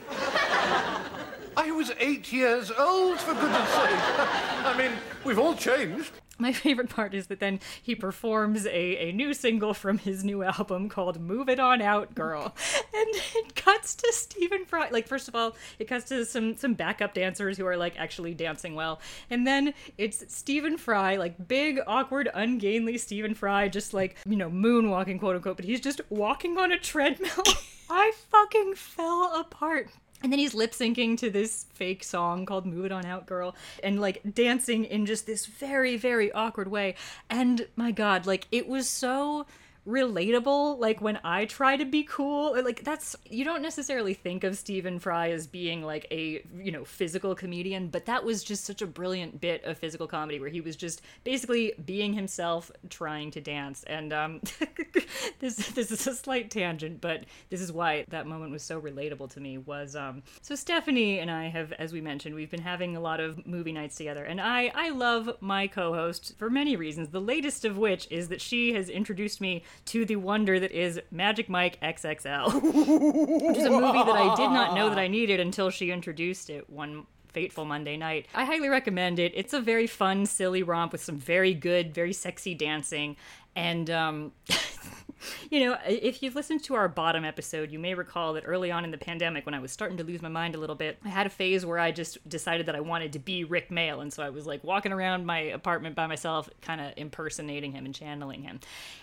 I 1.56 1.70
was 1.70 1.92
eight 2.00 2.32
years 2.32 2.70
old, 2.70 3.20
for 3.20 3.34
goodness 3.34 3.68
sake. 3.68 3.90
I 4.64 4.74
mean, 4.76 4.92
we've 5.24 5.38
all 5.38 5.54
changed. 5.54 6.12
My 6.40 6.52
favorite 6.52 6.88
part 6.88 7.12
is 7.14 7.26
that 7.26 7.38
then 7.38 7.60
he 7.82 7.94
performs 7.94 8.64
a, 8.66 9.08
a 9.08 9.12
new 9.12 9.34
single 9.34 9.74
from 9.74 9.98
his 9.98 10.24
new 10.24 10.42
album 10.42 10.88
called 10.88 11.20
Move 11.20 11.48
It 11.50 11.60
On 11.60 11.82
Out 11.82 12.14
Girl. 12.14 12.54
And 12.94 13.08
it 13.34 13.54
cuts 13.54 13.94
to 13.96 14.12
Stephen 14.12 14.64
Fry. 14.64 14.88
Like, 14.90 15.06
first 15.06 15.28
of 15.28 15.34
all, 15.34 15.54
it 15.78 15.86
cuts 15.86 16.06
to 16.08 16.24
some, 16.24 16.56
some 16.56 16.74
backup 16.74 17.14
dancers 17.14 17.56
who 17.58 17.66
are 17.66 17.76
like 17.76 17.98
actually 17.98 18.34
dancing 18.34 18.74
well. 18.74 19.00
And 19.28 19.46
then 19.46 19.74
it's 19.98 20.24
Stephen 20.34 20.76
Fry, 20.76 21.16
like 21.16 21.46
big, 21.46 21.78
awkward, 21.86 22.30
ungainly 22.34 22.96
Stephen 22.98 23.34
Fry, 23.34 23.68
just 23.68 23.92
like, 23.92 24.16
you 24.26 24.36
know, 24.36 24.50
moonwalking, 24.50 25.18
quote 25.18 25.36
unquote, 25.36 25.56
but 25.56 25.66
he's 25.66 25.80
just 25.80 26.00
walking 26.08 26.58
on 26.58 26.72
a 26.72 26.78
treadmill. 26.78 27.44
I 27.90 28.12
fucking 28.30 28.74
fell 28.76 29.38
apart. 29.38 29.90
And 30.22 30.30
then 30.30 30.38
he's 30.38 30.54
lip 30.54 30.72
syncing 30.72 31.16
to 31.18 31.30
this 31.30 31.64
fake 31.72 32.04
song 32.04 32.44
called 32.44 32.66
Move 32.66 32.84
It 32.84 32.92
On 32.92 33.06
Out 33.06 33.26
Girl 33.26 33.54
and 33.82 34.00
like 34.00 34.20
dancing 34.34 34.84
in 34.84 35.06
just 35.06 35.26
this 35.26 35.46
very, 35.46 35.96
very 35.96 36.30
awkward 36.32 36.68
way. 36.68 36.94
And 37.30 37.66
my 37.76 37.90
God, 37.90 38.26
like 38.26 38.46
it 38.52 38.68
was 38.68 38.88
so 38.88 39.46
relatable 39.86 40.78
like 40.78 41.00
when 41.00 41.18
i 41.24 41.44
try 41.44 41.76
to 41.76 41.84
be 41.84 42.02
cool 42.02 42.54
like 42.62 42.84
that's 42.84 43.16
you 43.24 43.44
don't 43.44 43.62
necessarily 43.62 44.14
think 44.14 44.44
of 44.44 44.56
stephen 44.56 44.98
fry 44.98 45.30
as 45.30 45.46
being 45.46 45.82
like 45.82 46.06
a 46.10 46.44
you 46.58 46.70
know 46.70 46.84
physical 46.84 47.34
comedian 47.34 47.88
but 47.88 48.06
that 48.06 48.24
was 48.24 48.44
just 48.44 48.64
such 48.64 48.82
a 48.82 48.86
brilliant 48.86 49.40
bit 49.40 49.64
of 49.64 49.78
physical 49.78 50.06
comedy 50.06 50.38
where 50.38 50.48
he 50.48 50.60
was 50.60 50.76
just 50.76 51.02
basically 51.24 51.72
being 51.84 52.12
himself 52.12 52.70
trying 52.88 53.30
to 53.30 53.40
dance. 53.40 53.84
And 53.84 54.12
um 54.12 54.40
this 55.38 55.56
this 55.68 55.90
is 55.90 56.06
a 56.06 56.14
slight 56.14 56.50
tangent 56.50 57.00
but 57.00 57.24
this 57.48 57.60
is 57.60 57.72
why 57.72 58.04
that 58.08 58.26
moment 58.26 58.52
was 58.52 58.62
so 58.62 58.80
relatable 58.80 59.30
to 59.30 59.40
me 59.40 59.58
was 59.58 59.96
um 59.96 60.22
so 60.42 60.54
stephanie 60.54 61.18
and 61.18 61.30
i 61.30 61.48
have 61.48 61.72
as 61.72 61.92
we 61.92 62.00
mentioned 62.00 62.34
we've 62.34 62.50
been 62.50 62.60
having 62.60 62.96
a 62.96 63.00
lot 63.00 63.20
of 63.20 63.46
movie 63.46 63.72
nights 63.72 63.96
together. 63.96 64.24
And 64.24 64.40
i 64.40 64.70
i 64.74 64.90
love 64.90 65.30
my 65.40 65.66
co-host 65.66 66.34
for 66.38 66.50
many 66.50 66.76
reasons 66.76 67.08
the 67.08 67.20
latest 67.20 67.64
of 67.64 67.78
which 67.78 68.06
is 68.10 68.28
that 68.28 68.40
she 68.40 68.72
has 68.74 68.88
introduced 68.88 69.40
me 69.40 69.62
to 69.86 70.04
the 70.04 70.16
wonder 70.16 70.60
that 70.60 70.72
is 70.72 71.00
Magic 71.10 71.48
Mike 71.48 71.80
XXL, 71.80 72.54
which 72.62 73.58
is 73.58 73.64
a 73.64 73.70
movie 73.70 74.02
that 74.02 74.16
I 74.16 74.34
did 74.36 74.50
not 74.50 74.74
know 74.74 74.88
that 74.88 74.98
I 74.98 75.08
needed 75.08 75.40
until 75.40 75.70
she 75.70 75.90
introduced 75.90 76.50
it 76.50 76.68
one 76.70 77.06
fateful 77.28 77.64
Monday 77.64 77.96
night. 77.96 78.26
I 78.34 78.44
highly 78.44 78.68
recommend 78.68 79.18
it. 79.18 79.32
It's 79.34 79.52
a 79.52 79.60
very 79.60 79.86
fun, 79.86 80.26
silly 80.26 80.62
romp 80.62 80.92
with 80.92 81.02
some 81.02 81.16
very 81.16 81.54
good, 81.54 81.94
very 81.94 82.12
sexy 82.12 82.54
dancing. 82.54 83.16
And, 83.56 83.90
um, 83.90 84.32
you 85.50 85.60
know, 85.60 85.76
if 85.86 86.22
you've 86.22 86.34
listened 86.34 86.62
to 86.64 86.74
our 86.74 86.88
bottom 86.88 87.24
episode, 87.24 87.70
you 87.70 87.78
may 87.78 87.94
recall 87.94 88.32
that 88.34 88.44
early 88.46 88.70
on 88.70 88.84
in 88.84 88.90
the 88.90 88.98
pandemic, 88.98 89.46
when 89.46 89.54
I 89.54 89.58
was 89.58 89.72
starting 89.72 89.96
to 89.98 90.04
lose 90.04 90.22
my 90.22 90.28
mind 90.28 90.54
a 90.54 90.58
little 90.58 90.76
bit, 90.76 90.98
I 91.04 91.08
had 91.08 91.26
a 91.26 91.30
phase 91.30 91.64
where 91.66 91.78
I 91.78 91.90
just 91.90 92.26
decided 92.28 92.66
that 92.66 92.76
I 92.76 92.80
wanted 92.80 93.12
to 93.14 93.18
be 93.18 93.44
Rik 93.44 93.70
Mayall. 93.70 94.02
And 94.02 94.12
so 94.12 94.22
I 94.22 94.30
was 94.30 94.46
like 94.46 94.62
walking 94.64 94.92
around 94.92 95.26
my 95.26 95.38
apartment 95.38 95.94
by 95.94 96.06
myself, 96.06 96.48
kind 96.62 96.80
of 96.80 96.92
impersonating 96.96 97.72
him 97.72 97.84
and 97.84 97.94
channeling 97.94 98.42
him. 98.42 98.60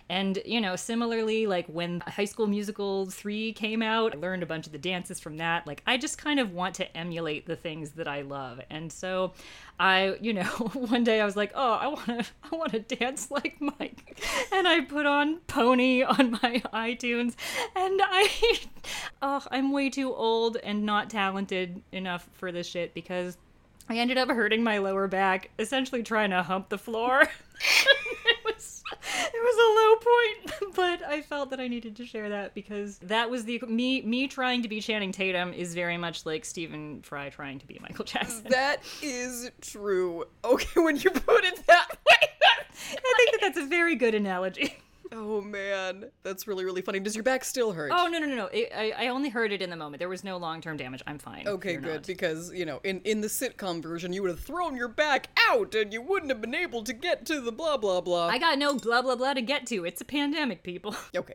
And, 0.10 0.40
you 0.46 0.62
know, 0.62 0.76
similarly, 0.76 1.48
like 1.48 1.68
when 1.68 2.02
High 2.02 2.26
School 2.26 2.48
Musical 2.48 3.08
3 3.08 3.54
came 3.54 3.82
out, 3.82 4.16
I 4.16 4.18
learned 4.18 4.44
a 4.44 4.46
bunch 4.46 4.66
of 4.66 4.72
the 4.72 4.78
dances 4.78 5.20
from 5.20 5.38
that. 5.38 5.68
Like, 5.68 5.84
I 5.86 5.98
just 5.98 6.18
kind 6.18 6.40
of 6.40 6.54
want 6.54 6.76
to 6.76 6.98
emulate 6.98 7.46
the 7.46 7.56
things 7.56 7.92
that 7.92 8.08
I 8.08 8.22
love. 8.22 8.62
And 8.70 8.92
so 8.92 9.34
I, 9.80 10.16
you 10.22 10.34
know, 10.34 10.44
one 10.74 11.04
day 11.04 11.22
I 11.22 11.26
was 11.26 11.36
like, 11.36 11.52
oh, 11.56 11.74
I 11.74 11.88
want 11.88 12.06
to, 12.06 12.26
I 12.52 12.56
want 12.56 12.72
to 12.72 12.80
dance 12.80 13.30
like 13.30 13.58
Mike. 13.60 14.22
And 14.52 14.68
I 14.68 14.82
put 14.82 15.06
on 15.06 15.38
Pony 15.48 16.04
on 16.20 16.32
my 16.32 16.62
iTunes 16.74 17.36
and 17.76 18.02
I, 18.04 18.60
oh, 19.22 19.44
I'm 19.52 19.72
way 19.72 19.90
too 19.90 20.14
old 20.14 20.58
and 20.58 20.84
not 20.86 21.10
talented 21.10 21.82
enough 21.92 22.30
for 22.34 22.52
this 22.52 22.68
shit 22.68 22.94
because 22.94 23.38
I 23.90 23.98
ended 23.98 24.18
up 24.18 24.30
hurting 24.30 24.64
my 24.64 24.80
lower 24.80 25.08
back, 25.08 25.50
essentially 25.60 26.04
trying 26.04 26.32
to 26.32 26.44
hump 26.44 26.70
the 26.70 26.78
floor. 26.78 27.22
it 27.22 28.38
was 28.46 28.84
it 28.90 29.34
was 29.34 29.58
a 29.58 29.70
low 29.80 30.62
point, 30.62 30.76
but 30.76 31.04
I 31.04 31.22
felt 31.22 31.50
that 31.50 31.60
I 31.60 31.68
needed 31.68 31.96
to 31.98 32.06
share 32.06 32.30
that 32.30 32.54
because 32.54 32.98
that 33.00 33.30
was 33.30 33.46
the 33.46 33.62
me 33.68 34.02
me 34.02 34.28
trying 34.28 34.62
to 34.62 34.68
be 34.68 34.82
Channing 34.82 35.12
Tatum 35.12 35.54
is 35.54 35.74
very 35.74 35.98
much 35.98 36.26
like 36.26 36.46
Stephen 36.46 37.02
Fry 37.02 37.30
trying 37.30 37.60
to 37.60 37.68
be 37.68 37.80
Michael 37.82 38.06
Jackson. 38.06 38.46
That 38.50 38.82
is 39.02 39.52
true. 39.62 40.26
Okay, 40.44 40.82
when 40.82 40.98
you 40.98 41.10
put 41.10 41.44
it 41.44 41.66
that 41.68 41.90
way. 41.90 42.30
I 42.90 43.14
think 43.18 43.32
that 43.32 43.40
that's 43.42 43.58
a 43.58 43.66
very 43.66 43.96
good 43.96 44.16
analogy. 44.16 44.78
Oh 45.12 45.42
man, 45.42 46.06
that's 46.24 46.48
really 46.48 46.66
really 46.66 46.82
funny. 46.82 47.00
Does 47.00 47.16
your 47.16 47.24
back 47.24 47.44
still 47.44 47.72
hurt? 47.72 47.92
Oh 47.94 48.08
no 48.08 48.20
no 48.20 48.28
no 48.28 48.36
no! 48.36 48.46
It, 48.48 48.72
I 48.76 48.92
I 48.92 49.08
only 49.08 49.30
heard 49.30 49.52
it 49.52 49.62
in 49.62 49.70
the 49.70 49.76
moment. 49.76 50.00
There 50.00 50.10
was 50.10 50.24
no 50.24 50.38
long 50.38 50.62
term 50.62 50.78
damage. 50.78 51.02
I'm 51.08 51.20
fine. 51.20 51.48
Okay, 51.48 51.76
good 51.78 51.94
not. 51.94 52.08
because 52.08 52.52
you 52.54 52.66
know 52.66 52.80
in 52.84 53.02
in 53.02 53.22
the 53.22 53.28
sitcom 53.28 53.82
version 53.82 54.14
you 54.14 54.22
would 54.22 54.32
have 54.32 54.40
thrown 54.40 54.76
your 54.76 54.88
back 54.88 55.30
out 55.50 55.76
and 55.76 55.94
you 55.94 56.02
wouldn't 56.02 56.32
have 56.32 56.42
been 56.42 56.56
able 56.56 56.84
to 56.84 56.94
get 56.94 57.26
to 57.28 57.42
the 57.42 57.52
blah 57.52 57.78
blah 57.78 58.02
blah. 58.02 58.28
I 58.28 58.38
got 58.38 58.58
no 58.58 58.76
blah 58.76 59.02
blah 59.02 59.16
blah 59.16 59.34
to 59.34 59.42
get 59.42 59.66
to. 59.68 59.86
It's 59.86 60.02
a 60.02 60.06
pandemic, 60.06 60.64
people. 60.64 60.96
Okay. 61.16 61.34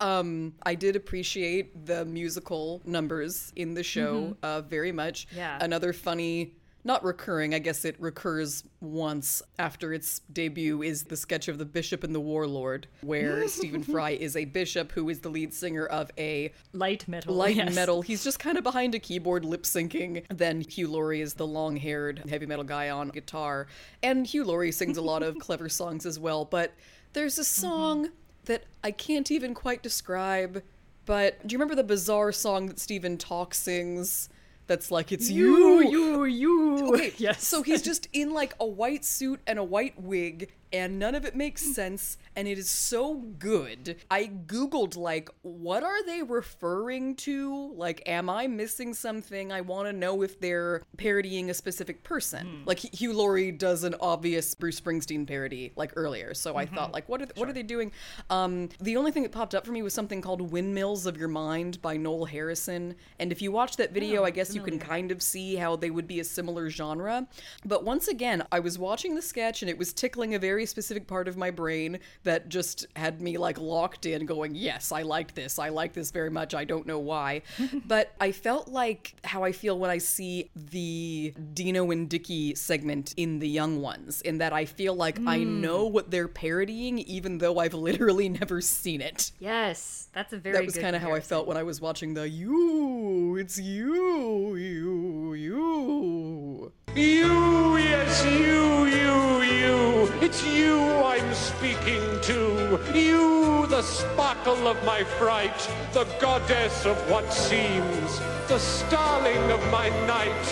Um, 0.00 0.54
I 0.62 0.74
did 0.76 0.94
appreciate 0.96 1.86
the 1.86 2.04
musical 2.04 2.80
numbers 2.84 3.52
in 3.56 3.74
the 3.74 3.82
show 3.82 4.36
uh, 4.42 4.60
very 4.60 4.92
much. 4.92 5.26
Yeah. 5.34 5.58
Another 5.60 5.92
funny, 5.92 6.54
not 6.84 7.02
recurring, 7.02 7.54
I 7.54 7.58
guess 7.58 7.84
it 7.84 7.96
recurs 7.98 8.62
once 8.80 9.42
after 9.58 9.94
its 9.94 10.20
debut, 10.32 10.82
is 10.82 11.04
the 11.04 11.16
sketch 11.16 11.48
of 11.48 11.56
the 11.56 11.64
Bishop 11.64 12.04
and 12.04 12.14
the 12.14 12.20
Warlord, 12.20 12.86
where 13.00 13.48
Stephen 13.48 13.82
Fry 13.82 14.10
is 14.10 14.36
a 14.36 14.44
bishop 14.44 14.92
who 14.92 15.08
is 15.08 15.20
the 15.20 15.30
lead 15.30 15.54
singer 15.54 15.86
of 15.86 16.10
a 16.18 16.52
Light 16.74 17.08
metal. 17.08 17.34
light 17.34 17.56
yes. 17.56 17.74
metal. 17.74 18.02
He's 18.02 18.22
just 18.22 18.38
kind 18.38 18.58
of 18.58 18.64
behind 18.64 18.94
a 18.94 18.98
keyboard 18.98 19.44
lip 19.44 19.62
syncing. 19.62 20.24
Then 20.28 20.60
Hugh 20.60 20.88
Laurie 20.88 21.22
is 21.22 21.34
the 21.34 21.46
long 21.46 21.76
haired 21.76 22.22
heavy 22.28 22.46
metal 22.46 22.64
guy 22.64 22.90
on 22.90 23.08
guitar. 23.08 23.66
And 24.02 24.26
Hugh 24.26 24.44
Laurie 24.44 24.72
sings 24.72 24.98
a 24.98 25.02
lot 25.02 25.22
of 25.22 25.38
clever 25.38 25.70
songs 25.70 26.04
as 26.04 26.18
well. 26.18 26.44
But 26.44 26.74
there's 27.14 27.38
a 27.38 27.42
mm-hmm. 27.42 27.60
song 27.60 28.08
that 28.44 28.64
I 28.82 28.90
can't 28.90 29.30
even 29.30 29.54
quite 29.54 29.82
describe. 29.82 30.62
But 31.06 31.46
do 31.46 31.52
you 31.52 31.58
remember 31.58 31.74
the 31.74 31.84
bizarre 31.84 32.32
song 32.32 32.66
that 32.66 32.78
Stephen 32.78 33.16
Talk 33.16 33.54
sings? 33.54 34.28
That's 34.66 34.90
like 34.90 35.12
it's 35.12 35.30
you, 35.30 35.82
you, 35.82 36.24
you. 36.24 36.94
Okay, 36.94 37.12
Yes. 37.18 37.46
So 37.46 37.62
he's 37.62 37.82
just 37.82 38.08
in 38.12 38.32
like 38.32 38.54
a 38.58 38.66
white 38.66 39.04
suit 39.04 39.40
and 39.46 39.58
a 39.58 39.64
white 39.64 40.00
wig, 40.00 40.52
and 40.74 40.98
none 40.98 41.14
of 41.14 41.24
it 41.24 41.36
makes 41.36 41.64
hmm. 41.64 41.72
sense, 41.72 42.18
and 42.34 42.48
it 42.48 42.58
is 42.58 42.68
so 42.68 43.14
good. 43.14 43.96
I 44.10 44.24
googled 44.24 44.96
like, 44.96 45.30
what 45.42 45.84
are 45.84 46.04
they 46.04 46.22
referring 46.22 47.14
to? 47.16 47.72
Like, 47.76 48.02
am 48.06 48.28
I 48.28 48.48
missing 48.48 48.92
something? 48.92 49.52
I 49.52 49.60
want 49.60 49.86
to 49.86 49.92
know 49.92 50.22
if 50.22 50.40
they're 50.40 50.82
parodying 50.96 51.48
a 51.48 51.54
specific 51.54 52.02
person. 52.02 52.46
Hmm. 52.46 52.64
Like 52.66 52.80
Hugh 52.80 53.12
Laurie 53.12 53.52
does 53.52 53.84
an 53.84 53.94
obvious 54.00 54.52
Bruce 54.56 54.80
Springsteen 54.80 55.26
parody 55.28 55.72
like 55.76 55.92
earlier, 55.94 56.34
so 56.34 56.56
I 56.56 56.66
thought 56.66 56.86
mm-hmm. 56.86 56.94
like, 56.94 57.08
what 57.08 57.22
are 57.22 57.28
what 57.36 57.48
are 57.48 57.52
they 57.52 57.62
doing? 57.62 57.92
Um, 58.28 58.68
the 58.80 58.96
only 58.96 59.12
thing 59.12 59.22
that 59.22 59.32
popped 59.32 59.54
up 59.54 59.64
for 59.64 59.70
me 59.70 59.82
was 59.82 59.94
something 59.94 60.20
called 60.20 60.40
"Windmills 60.40 61.06
of 61.06 61.16
Your 61.16 61.28
Mind" 61.28 61.80
by 61.82 61.96
Noel 61.96 62.24
Harrison, 62.24 62.96
and 63.20 63.30
if 63.30 63.40
you 63.40 63.52
watch 63.52 63.76
that 63.76 63.92
video, 63.92 64.22
oh, 64.22 64.24
I 64.24 64.30
guess 64.30 64.54
you 64.56 64.62
can 64.62 64.80
kind 64.80 65.12
of 65.12 65.22
see 65.22 65.54
how 65.54 65.76
they 65.76 65.90
would 65.90 66.08
be 66.08 66.18
a 66.18 66.24
similar 66.24 66.68
genre. 66.68 67.28
But 67.64 67.84
once 67.84 68.08
again, 68.08 68.44
I 68.50 68.58
was 68.58 68.76
watching 68.76 69.14
the 69.14 69.22
sketch 69.22 69.62
and 69.62 69.70
it 69.70 69.78
was 69.78 69.92
tickling 69.92 70.34
a 70.34 70.38
very 70.38 70.63
specific 70.66 71.06
part 71.06 71.28
of 71.28 71.36
my 71.36 71.50
brain 71.50 71.98
that 72.24 72.48
just 72.48 72.86
had 72.96 73.20
me 73.20 73.38
like 73.38 73.58
locked 73.58 74.06
in 74.06 74.26
going, 74.26 74.54
yes, 74.54 74.92
I 74.92 75.02
liked 75.02 75.34
this. 75.34 75.58
I 75.58 75.68
like 75.70 75.92
this 75.92 76.10
very 76.10 76.30
much. 76.30 76.54
I 76.54 76.64
don't 76.64 76.86
know 76.86 76.98
why. 76.98 77.42
but 77.86 78.14
I 78.20 78.32
felt 78.32 78.68
like 78.68 79.14
how 79.24 79.44
I 79.44 79.52
feel 79.52 79.78
when 79.78 79.90
I 79.90 79.98
see 79.98 80.50
the 80.54 81.34
Dino 81.54 81.90
and 81.90 82.08
Dicky 82.08 82.54
segment 82.54 83.14
in 83.16 83.38
The 83.38 83.48
Young 83.48 83.80
Ones, 83.80 84.20
in 84.22 84.38
that 84.38 84.52
I 84.52 84.64
feel 84.64 84.94
like 84.94 85.18
I 85.20 85.38
mm. 85.40 85.60
know 85.60 85.86
what 85.86 86.10
they're 86.10 86.28
parodying 86.28 86.98
even 87.00 87.38
though 87.38 87.58
I've 87.58 87.74
literally 87.74 88.28
never 88.28 88.60
seen 88.60 89.00
it. 89.00 89.32
Yes, 89.38 90.08
that's 90.12 90.32
a 90.32 90.38
very. 90.38 90.56
That 90.56 90.64
was 90.64 90.76
kind 90.76 90.96
of 90.96 91.02
how 91.02 91.12
I 91.12 91.20
felt 91.20 91.46
when 91.46 91.56
I 91.56 91.62
was 91.62 91.80
watching 91.80 92.14
the 92.14 92.28
you, 92.28 93.36
it's 93.36 93.58
you, 93.58 94.56
you, 94.56 95.34
you. 95.34 96.72
You, 96.94 97.76
yes, 97.76 98.24
you, 98.24 98.84
you, 98.84 99.42
you. 99.42 100.12
It's 100.20 100.44
you 100.46 100.53
I'm 100.62 101.34
speaking 101.34 102.02
to. 102.22 102.80
You, 102.94 103.00
You, 103.00 103.66
the 103.66 103.82
sparkle 103.82 104.68
of 104.68 104.82
my 104.84 105.02
fright, 105.04 105.56
the 105.92 106.04
goddess 106.20 106.86
of 106.86 106.96
what 107.10 107.32
seems, 107.32 108.18
the 108.48 108.58
starling 108.58 109.50
of 109.50 109.60
my 109.70 109.88
night, 110.06 110.44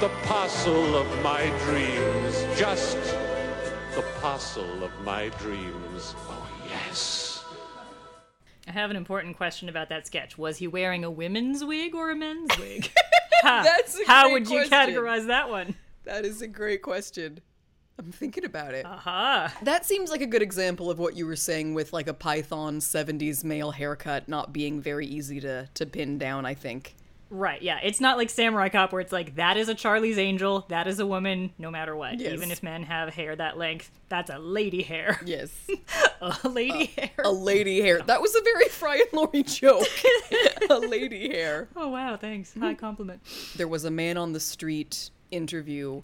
the 0.00 0.08
parcel 0.24 0.96
of 0.96 1.06
my 1.22 1.46
dreams, 1.64 2.44
just 2.58 2.96
the 3.94 4.04
parcel 4.20 4.84
of 4.84 4.92
my 5.04 5.30
dreams. 5.38 6.14
Oh, 6.28 6.48
yes. 6.68 7.44
I 8.68 8.72
have 8.72 8.90
an 8.90 8.96
important 8.96 9.36
question 9.36 9.68
about 9.68 9.88
that 9.88 10.06
sketch. 10.06 10.38
Was 10.38 10.58
he 10.58 10.68
wearing 10.68 11.02
a 11.02 11.10
women's 11.10 11.64
wig 11.64 11.94
or 11.94 12.10
a 12.10 12.16
men's 12.16 12.50
wig? 12.58 12.90
Ha. 13.42 13.62
That's 13.64 13.98
a 13.98 14.04
How 14.06 14.24
great 14.24 14.32
would 14.34 14.50
you 14.50 14.58
question. 14.68 14.78
categorize 14.94 15.26
that 15.28 15.48
one? 15.48 15.74
That 16.04 16.26
is 16.26 16.42
a 16.42 16.46
great 16.46 16.82
question. 16.82 17.40
I'm 18.00 18.12
thinking 18.12 18.46
about 18.46 18.72
it. 18.72 18.86
Aha. 18.86 19.52
That 19.62 19.84
seems 19.84 20.10
like 20.10 20.22
a 20.22 20.26
good 20.26 20.40
example 20.40 20.90
of 20.90 20.98
what 20.98 21.16
you 21.16 21.26
were 21.26 21.36
saying 21.36 21.74
with 21.74 21.92
like 21.92 22.08
a 22.08 22.14
Python 22.14 22.78
70s 22.78 23.44
male 23.44 23.72
haircut 23.72 24.26
not 24.26 24.54
being 24.54 24.80
very 24.80 25.06
easy 25.06 25.38
to, 25.40 25.68
to 25.74 25.84
pin 25.84 26.16
down, 26.16 26.46
I 26.46 26.54
think. 26.54 26.94
Right, 27.28 27.60
yeah. 27.60 27.78
It's 27.82 28.00
not 28.00 28.16
like 28.16 28.30
Samurai 28.30 28.70
Cop 28.70 28.90
where 28.90 29.02
it's 29.02 29.12
like, 29.12 29.36
that 29.36 29.58
is 29.58 29.68
a 29.68 29.74
Charlie's 29.74 30.16
Angel, 30.16 30.64
that 30.68 30.88
is 30.88 30.98
a 30.98 31.06
woman, 31.06 31.52
no 31.58 31.70
matter 31.70 31.94
what. 31.94 32.18
Yes. 32.18 32.32
Even 32.32 32.50
if 32.50 32.62
men 32.62 32.84
have 32.84 33.12
hair 33.12 33.36
that 33.36 33.58
length, 33.58 33.90
that's 34.08 34.30
a 34.30 34.38
lady 34.38 34.82
hair. 34.82 35.20
Yes. 35.26 35.52
a 36.22 36.48
lady 36.48 36.86
hair. 36.86 37.10
a 37.22 37.30
lady 37.30 37.82
hair. 37.82 38.00
That 38.00 38.22
was 38.22 38.34
a 38.34 38.40
very 38.40 38.68
Fry 38.68 38.96
and 38.96 39.12
Laurie 39.12 39.42
joke. 39.42 39.86
a 40.70 40.78
lady 40.78 41.28
hair. 41.28 41.68
Oh, 41.76 41.88
wow, 41.88 42.16
thanks. 42.16 42.54
High 42.58 42.74
compliment. 42.74 43.20
There 43.56 43.68
was 43.68 43.84
a 43.84 43.90
man 43.90 44.16
on 44.16 44.32
the 44.32 44.40
street 44.40 45.10
interview 45.30 46.02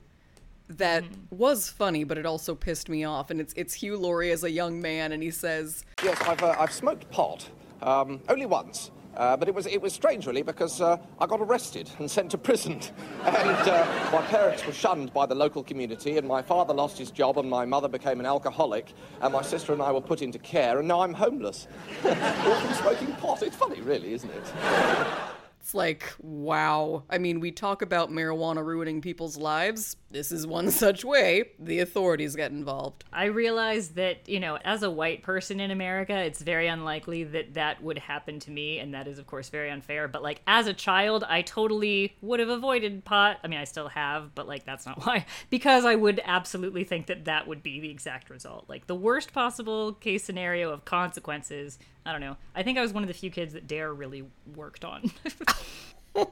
that 0.68 1.04
Mm-hmm. 1.04 1.36
was 1.36 1.68
funny, 1.70 2.04
but 2.04 2.18
it 2.18 2.26
also 2.26 2.54
pissed 2.54 2.88
me 2.88 3.04
off. 3.04 3.30
And 3.30 3.40
it's 3.40 3.52
it's 3.54 3.74
Hugh 3.74 3.96
Laurie 3.96 4.30
as 4.32 4.44
a 4.44 4.50
young 4.50 4.80
man, 4.80 5.12
and 5.12 5.22
he 5.22 5.30
says, 5.30 5.84
Yes, 6.02 6.20
I've, 6.22 6.42
uh, 6.42 6.54
I've 6.58 6.72
smoked 6.72 7.10
pot, 7.10 7.48
um, 7.82 8.20
only 8.28 8.46
once. 8.46 8.90
Uh, 9.16 9.34
but 9.34 9.48
it 9.48 9.54
was, 9.54 9.66
it 9.66 9.80
was 9.80 9.94
strange, 9.94 10.26
really, 10.26 10.42
because 10.42 10.82
uh, 10.82 10.98
I 11.18 11.24
got 11.26 11.40
arrested 11.40 11.88
and 11.98 12.10
sent 12.10 12.30
to 12.32 12.38
prison. 12.38 12.80
And 13.24 13.68
uh, 13.68 14.10
my 14.12 14.20
parents 14.26 14.66
were 14.66 14.74
shunned 14.74 15.12
by 15.14 15.24
the 15.24 15.34
local 15.34 15.62
community, 15.64 16.18
and 16.18 16.28
my 16.28 16.42
father 16.42 16.74
lost 16.74 16.98
his 16.98 17.10
job, 17.10 17.38
and 17.38 17.48
my 17.48 17.64
mother 17.64 17.88
became 17.88 18.20
an 18.20 18.26
alcoholic, 18.26 18.92
and 19.22 19.32
my 19.32 19.40
sister 19.42 19.72
and 19.72 19.80
I 19.80 19.90
were 19.90 20.02
put 20.02 20.20
into 20.20 20.38
care, 20.38 20.78
and 20.80 20.86
now 20.86 21.00
I'm 21.00 21.14
homeless. 21.14 21.66
All 22.04 22.14
from 22.60 22.74
smoking 22.74 23.12
pot. 23.14 23.42
It's 23.42 23.56
funny, 23.56 23.80
really, 23.80 24.12
isn't 24.12 24.30
it? 24.30 24.44
It's 25.66 25.74
like, 25.74 26.14
wow. 26.20 27.02
I 27.10 27.18
mean, 27.18 27.40
we 27.40 27.50
talk 27.50 27.82
about 27.82 28.12
marijuana 28.12 28.64
ruining 28.64 29.00
people's 29.00 29.36
lives. 29.36 29.96
This 30.12 30.30
is 30.30 30.46
one 30.46 30.70
such 30.84 31.04
way. 31.04 31.50
The 31.58 31.80
authorities 31.80 32.36
get 32.36 32.52
involved. 32.52 33.02
I 33.12 33.24
realize 33.24 33.88
that, 33.94 34.28
you 34.28 34.38
know, 34.38 34.58
as 34.64 34.84
a 34.84 34.90
white 34.92 35.24
person 35.24 35.58
in 35.58 35.72
America, 35.72 36.16
it's 36.16 36.40
very 36.40 36.68
unlikely 36.68 37.24
that 37.24 37.54
that 37.54 37.82
would 37.82 37.98
happen 37.98 38.38
to 38.38 38.52
me, 38.52 38.78
and 38.78 38.94
that 38.94 39.08
is, 39.08 39.18
of 39.18 39.26
course, 39.26 39.48
very 39.48 39.68
unfair. 39.68 40.06
But, 40.06 40.22
like, 40.22 40.40
as 40.46 40.68
a 40.68 40.72
child, 40.72 41.24
I 41.28 41.42
totally 41.42 42.16
would 42.20 42.38
have 42.38 42.48
avoided 42.48 43.04
pot. 43.04 43.38
I 43.42 43.48
mean, 43.48 43.58
I 43.58 43.64
still 43.64 43.88
have, 43.88 44.36
but, 44.36 44.46
like, 44.46 44.64
that's 44.64 44.86
not 44.86 44.98
why. 45.04 45.26
Because 45.50 45.84
I 45.84 45.96
would 45.96 46.20
absolutely 46.24 46.84
think 46.84 47.06
that 47.06 47.24
that 47.24 47.48
would 47.48 47.64
be 47.64 47.80
the 47.80 47.90
exact 47.90 48.30
result. 48.30 48.66
Like, 48.68 48.86
the 48.86 48.94
worst 48.94 49.32
possible 49.32 49.94
case 49.94 50.22
scenario 50.22 50.70
of 50.70 50.84
consequences. 50.84 51.80
I 52.06 52.12
don't 52.12 52.20
know. 52.20 52.36
I 52.54 52.62
think 52.62 52.78
I 52.78 52.82
was 52.82 52.92
one 52.92 53.02
of 53.02 53.08
the 53.08 53.14
few 53.14 53.30
kids 53.30 53.52
that 53.54 53.66
Dare 53.66 53.92
really 53.92 54.24
worked 54.54 54.84
on. 54.84 55.10
God, 56.14 56.28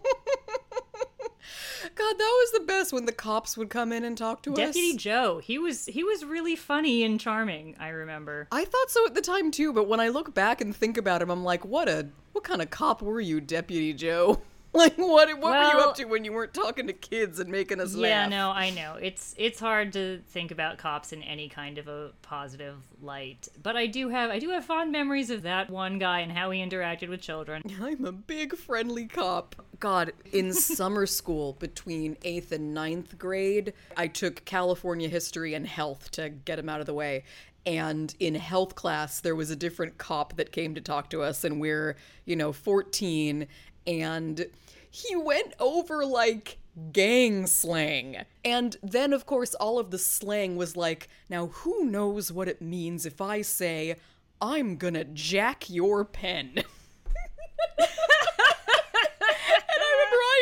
that 2.18 2.18
was 2.18 2.52
the 2.52 2.64
best 2.66 2.92
when 2.92 3.04
the 3.04 3.12
cops 3.12 3.56
would 3.56 3.68
come 3.68 3.92
in 3.92 4.04
and 4.04 4.16
talk 4.16 4.42
to 4.44 4.50
Deputy 4.50 4.68
us. 4.68 4.74
Deputy 4.74 4.96
Joe, 4.96 5.38
he 5.38 5.58
was 5.58 5.86
he 5.86 6.02
was 6.02 6.24
really 6.24 6.56
funny 6.56 7.02
and 7.02 7.20
charming. 7.20 7.76
I 7.78 7.88
remember. 7.88 8.48
I 8.50 8.64
thought 8.64 8.90
so 8.90 9.04
at 9.06 9.14
the 9.14 9.20
time 9.20 9.50
too, 9.50 9.72
but 9.72 9.88
when 9.88 10.00
I 10.00 10.08
look 10.08 10.32
back 10.32 10.60
and 10.60 10.74
think 10.74 10.96
about 10.96 11.20
him, 11.20 11.30
I'm 11.30 11.44
like, 11.44 11.64
what 11.64 11.88
a 11.88 12.08
what 12.32 12.44
kind 12.44 12.62
of 12.62 12.70
cop 12.70 13.02
were 13.02 13.20
you, 13.20 13.40
Deputy 13.40 13.92
Joe? 13.92 14.40
Like 14.84 14.96
what 14.96 15.28
what 15.38 15.52
were 15.52 15.78
you 15.78 15.84
up 15.84 15.94
to 15.96 16.04
when 16.06 16.24
you 16.24 16.32
weren't 16.32 16.52
talking 16.52 16.88
to 16.88 16.92
kids 16.92 17.38
and 17.38 17.48
making 17.48 17.80
us 17.80 17.94
Yeah, 17.94 18.00
laugh? 18.02 18.10
Yeah, 18.10 18.28
no, 18.28 18.50
I 18.50 18.70
know. 18.70 18.96
It's 19.00 19.32
it's 19.38 19.60
hard 19.60 19.92
to 19.92 20.20
think 20.30 20.50
about 20.50 20.78
cops 20.78 21.12
in 21.12 21.22
any 21.22 21.48
kind 21.48 21.78
of 21.78 21.86
a 21.86 22.10
positive 22.22 22.78
light. 23.00 23.46
But 23.62 23.76
I 23.76 23.86
do 23.86 24.08
have 24.08 24.30
I 24.30 24.40
do 24.40 24.50
have 24.50 24.64
fond 24.64 24.90
memories 24.90 25.30
of 25.30 25.42
that 25.42 25.70
one 25.70 26.00
guy 26.00 26.20
and 26.20 26.32
how 26.32 26.50
he 26.50 26.60
interacted 26.60 27.08
with 27.08 27.20
children. 27.20 27.62
I'm 27.80 28.04
a 28.04 28.10
big 28.10 28.56
friendly 28.56 29.06
cop. 29.06 29.54
God, 29.78 30.12
in 30.32 30.52
summer 30.52 31.06
school 31.06 31.52
between 31.60 32.16
8th 32.16 32.50
and 32.50 32.74
ninth 32.74 33.16
grade, 33.16 33.74
I 33.96 34.08
took 34.08 34.44
California 34.44 35.08
history 35.08 35.54
and 35.54 35.68
health 35.68 36.10
to 36.12 36.30
get 36.30 36.58
him 36.58 36.68
out 36.68 36.80
of 36.80 36.86
the 36.86 36.94
way. 36.94 37.22
And 37.66 38.14
in 38.20 38.34
health 38.34 38.74
class, 38.74 39.20
there 39.20 39.34
was 39.34 39.50
a 39.50 39.56
different 39.56 39.96
cop 39.98 40.36
that 40.36 40.52
came 40.52 40.74
to 40.74 40.82
talk 40.82 41.08
to 41.10 41.22
us, 41.22 41.44
and 41.44 41.60
we're, 41.60 41.96
you 42.26 42.36
know, 42.36 42.52
14. 42.52 43.46
And 43.86 44.46
he 44.90 45.16
went 45.16 45.54
over 45.58 46.04
like 46.04 46.58
gang 46.92 47.46
slang. 47.46 48.24
And 48.44 48.76
then, 48.82 49.12
of 49.12 49.26
course, 49.26 49.54
all 49.54 49.78
of 49.78 49.90
the 49.90 49.98
slang 49.98 50.56
was 50.56 50.76
like, 50.76 51.08
now 51.28 51.46
who 51.48 51.84
knows 51.84 52.32
what 52.32 52.48
it 52.48 52.60
means 52.62 53.06
if 53.06 53.20
I 53.20 53.42
say, 53.42 53.96
I'm 54.40 54.76
gonna 54.76 55.04
jack 55.04 55.70
your 55.70 56.04
pen? 56.04 56.62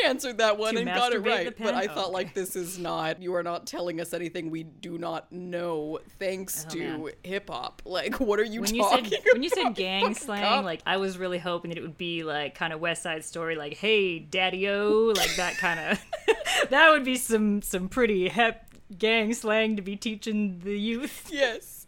I 0.03 0.09
answered 0.09 0.39
that 0.39 0.59
one 0.59 0.77
and 0.77 0.87
got 0.87 1.13
it 1.13 1.21
right, 1.21 1.55
but? 1.57 1.75
I 1.75 1.87
thought 1.87 2.07
okay. 2.07 2.13
like 2.13 2.35
this 2.35 2.57
is 2.57 2.79
not. 2.79 3.23
You 3.23 3.35
are 3.35 3.43
not 3.43 3.67
telling 3.67 4.01
us 4.01 4.13
anything 4.15 4.51
we 4.51 4.63
do 4.65 4.99
not 4.99 5.31
know, 5.33 5.99
thanks 6.19 6.67
oh, 6.69 6.73
to 6.75 6.83
Oh, 6.83 6.99
man. 6.99 7.13
hip 7.23 7.49
hop. 7.49 7.83
Like, 7.85 8.21
what 8.21 8.39
are 8.41 8.45
you 8.45 8.63
When 8.63 8.75
you 8.75 8.85
said 8.89 9.07
about? 9.07 9.25
when 9.33 9.43
you 9.43 9.49
said 9.49 9.71
gang 9.75 10.15
slang, 10.15 10.65
like 10.65 10.81
I 10.87 10.97
was 10.97 11.19
really 11.19 11.39
hoping 11.39 11.71
that 11.71 11.79
it 11.79 11.83
would 11.83 11.99
be 11.99 12.23
like 12.23 12.55
kind 12.55 12.73
of 12.73 12.81
West 12.81 13.03
Side 13.03 13.25
Story, 13.25 13.57
like 13.57 13.75
"Hey, 13.75 14.19
Daddy 14.19 14.69
O," 14.69 15.13
like 15.17 15.37
that 15.37 15.57
kind 15.59 15.81
of. 15.81 16.05
that 16.71 16.91
would 16.91 17.05
be 17.05 17.17
some 17.17 17.63
some 17.63 17.89
pretty 17.89 18.29
hep 18.29 18.69
gang 18.99 19.33
slang 19.33 19.77
to 19.77 19.83
be 19.83 19.97
teaching 19.97 20.61
the 20.61 20.79
youth. 20.79 21.29
yes, 21.31 21.82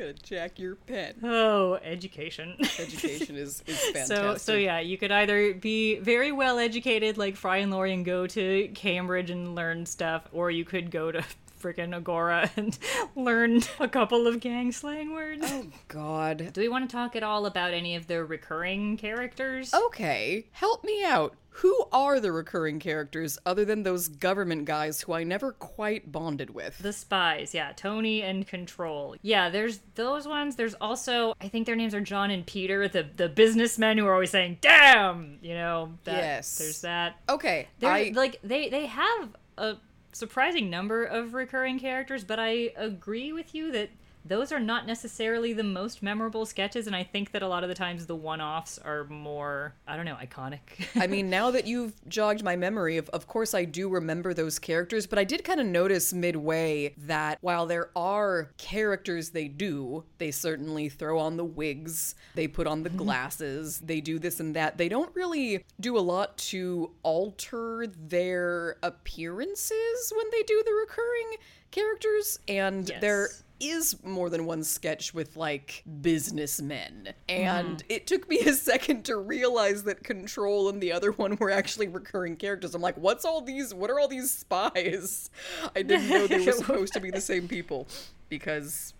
gonna 0.00 0.12
jack 0.14 0.58
your 0.58 0.74
pen. 0.74 1.14
Oh, 1.22 1.74
education. 1.82 2.56
Education 2.78 3.36
is 3.36 3.62
is 3.66 3.78
fantastic. 3.78 4.00
So, 4.10 4.36
so 4.36 4.54
yeah, 4.56 4.80
you 4.80 4.98
could 4.98 5.12
either 5.12 5.54
be 5.54 5.98
very 5.98 6.32
well 6.32 6.58
educated, 6.58 7.18
like 7.18 7.36
Fry 7.36 7.58
and 7.58 7.70
Laurie, 7.70 7.92
and 7.92 8.04
go 8.04 8.26
to 8.26 8.68
Cambridge 8.74 9.30
and 9.30 9.54
learn 9.54 9.86
stuff, 9.86 10.28
or 10.32 10.50
you 10.50 10.64
could 10.64 10.90
go 10.90 11.12
to 11.12 11.22
frickin' 11.60 11.94
Agora 11.94 12.50
and 12.56 12.78
learn 13.14 13.60
a 13.78 13.86
couple 13.88 14.26
of 14.26 14.40
gang 14.40 14.72
slang 14.72 15.12
words. 15.12 15.42
Oh 15.44 15.66
God. 15.88 16.52
Do 16.52 16.60
we 16.60 16.68
want 16.68 16.88
to 16.88 16.96
talk 16.96 17.14
at 17.14 17.22
all 17.22 17.46
about 17.46 17.72
any 17.74 17.94
of 17.94 18.06
the 18.06 18.24
recurring 18.24 18.96
characters? 18.96 19.72
Okay, 19.74 20.46
help 20.52 20.82
me 20.82 21.04
out. 21.04 21.34
Who 21.60 21.84
are 21.92 22.20
the 22.20 22.32
recurring 22.32 22.78
characters 22.78 23.38
other 23.44 23.66
than 23.66 23.82
those 23.82 24.08
government 24.08 24.64
guys 24.64 25.02
who 25.02 25.12
I 25.12 25.24
never 25.24 25.52
quite 25.52 26.10
bonded 26.10 26.50
with? 26.50 26.78
The 26.78 26.92
spies, 26.92 27.52
yeah, 27.52 27.72
Tony 27.76 28.22
and 28.22 28.46
Control. 28.46 29.16
Yeah, 29.20 29.50
there's 29.50 29.80
those 29.94 30.26
ones. 30.26 30.56
There's 30.56 30.72
also, 30.80 31.34
I 31.38 31.48
think 31.48 31.66
their 31.66 31.76
names 31.76 31.94
are 31.94 32.00
John 32.00 32.30
and 32.30 32.46
Peter, 32.46 32.88
the 32.88 33.02
the 33.14 33.28
businessmen 33.28 33.98
who 33.98 34.06
are 34.06 34.14
always 34.14 34.30
saying 34.30 34.56
"damn," 34.62 35.38
you 35.42 35.52
know. 35.52 35.92
That, 36.04 36.16
Yes. 36.16 36.56
There's 36.56 36.80
that. 36.80 37.16
okay, 37.28 37.68
They're 37.78 37.90
I 37.90 38.12
like 38.14 38.38
they 38.42 38.70
they 38.70 38.86
have 38.86 39.36
a 39.58 39.76
surprising 40.12 40.70
number 40.70 41.04
of 41.04 41.34
recurring 41.34 41.78
characters, 41.78 42.24
but 42.24 42.38
I 42.38 42.72
agree 42.76 43.34
with 43.34 43.54
you 43.54 43.70
that 43.72 43.90
those 44.24 44.52
are 44.52 44.60
not 44.60 44.86
necessarily 44.86 45.52
the 45.52 45.62
most 45.62 46.02
memorable 46.02 46.44
sketches, 46.46 46.86
and 46.86 46.94
I 46.94 47.02
think 47.02 47.32
that 47.32 47.42
a 47.42 47.48
lot 47.48 47.62
of 47.62 47.68
the 47.68 47.74
times 47.74 48.06
the 48.06 48.16
one-offs 48.16 48.78
are 48.78 49.04
more 49.04 49.74
I 49.86 49.96
don't 49.96 50.04
know 50.04 50.16
iconic. 50.16 50.60
I 51.00 51.06
mean, 51.06 51.30
now 51.30 51.50
that 51.50 51.66
you've 51.66 51.94
jogged 52.08 52.42
my 52.44 52.56
memory, 52.56 52.96
of, 52.96 53.08
of 53.10 53.26
course 53.26 53.54
I 53.54 53.64
do 53.64 53.88
remember 53.88 54.34
those 54.34 54.58
characters, 54.58 55.06
but 55.06 55.18
I 55.18 55.24
did 55.24 55.44
kind 55.44 55.60
of 55.60 55.66
notice 55.66 56.12
midway 56.12 56.94
that 56.98 57.38
while 57.40 57.66
there 57.66 57.90
are 57.96 58.50
characters 58.58 59.30
they 59.30 59.48
do, 59.48 60.04
they 60.18 60.30
certainly 60.30 60.88
throw 60.88 61.18
on 61.18 61.36
the 61.36 61.44
wigs, 61.44 62.14
they 62.34 62.46
put 62.46 62.66
on 62.66 62.82
the 62.82 62.90
glasses, 63.00 63.78
they 63.80 64.00
do 64.00 64.18
this 64.18 64.40
and 64.40 64.54
that. 64.56 64.78
They 64.78 64.88
don't 64.88 65.14
really 65.14 65.64
do 65.80 65.96
a 65.96 66.00
lot 66.00 66.36
to 66.38 66.90
alter 67.02 67.86
their 67.86 68.76
appearances 68.82 70.12
when 70.14 70.26
they 70.32 70.42
do 70.42 70.62
the 70.64 70.72
recurring 70.72 71.36
characters, 71.70 72.38
and 72.48 72.88
Yes. 72.88 73.00
there 73.00 73.28
is 73.60 74.02
more 74.02 74.30
than 74.30 74.46
one 74.46 74.64
sketch 74.64 75.12
with 75.14 75.36
like 75.36 75.84
businessmen. 76.00 77.12
And 77.28 77.78
Mm-hmm. 77.78 77.86
it 77.88 78.06
took 78.06 78.28
me 78.28 78.38
a 78.40 78.52
second 78.54 79.04
to 79.06 79.16
realize 79.16 79.82
that 79.84 80.02
Control 80.02 80.68
and 80.68 80.82
the 80.82 80.92
other 80.92 81.12
one 81.12 81.36
were 81.36 81.50
actually 81.50 81.88
recurring 81.88 82.36
characters. 82.36 82.74
I'm 82.74 82.82
like, 82.82 82.96
what's 82.96 83.24
all 83.24 83.40
these 83.40 83.72
what 83.74 83.90
are 83.90 84.00
all 84.00 84.08
these 84.08 84.30
spies? 84.30 85.30
I 85.76 85.82
didn't 85.82 86.08
know 86.08 86.26
they 86.26 86.44
were 86.44 86.52
supposed 86.64 86.92
to 86.94 87.00
be 87.00 87.10
the 87.10 87.20
same 87.20 87.48
people 87.48 87.86
because 88.28 88.94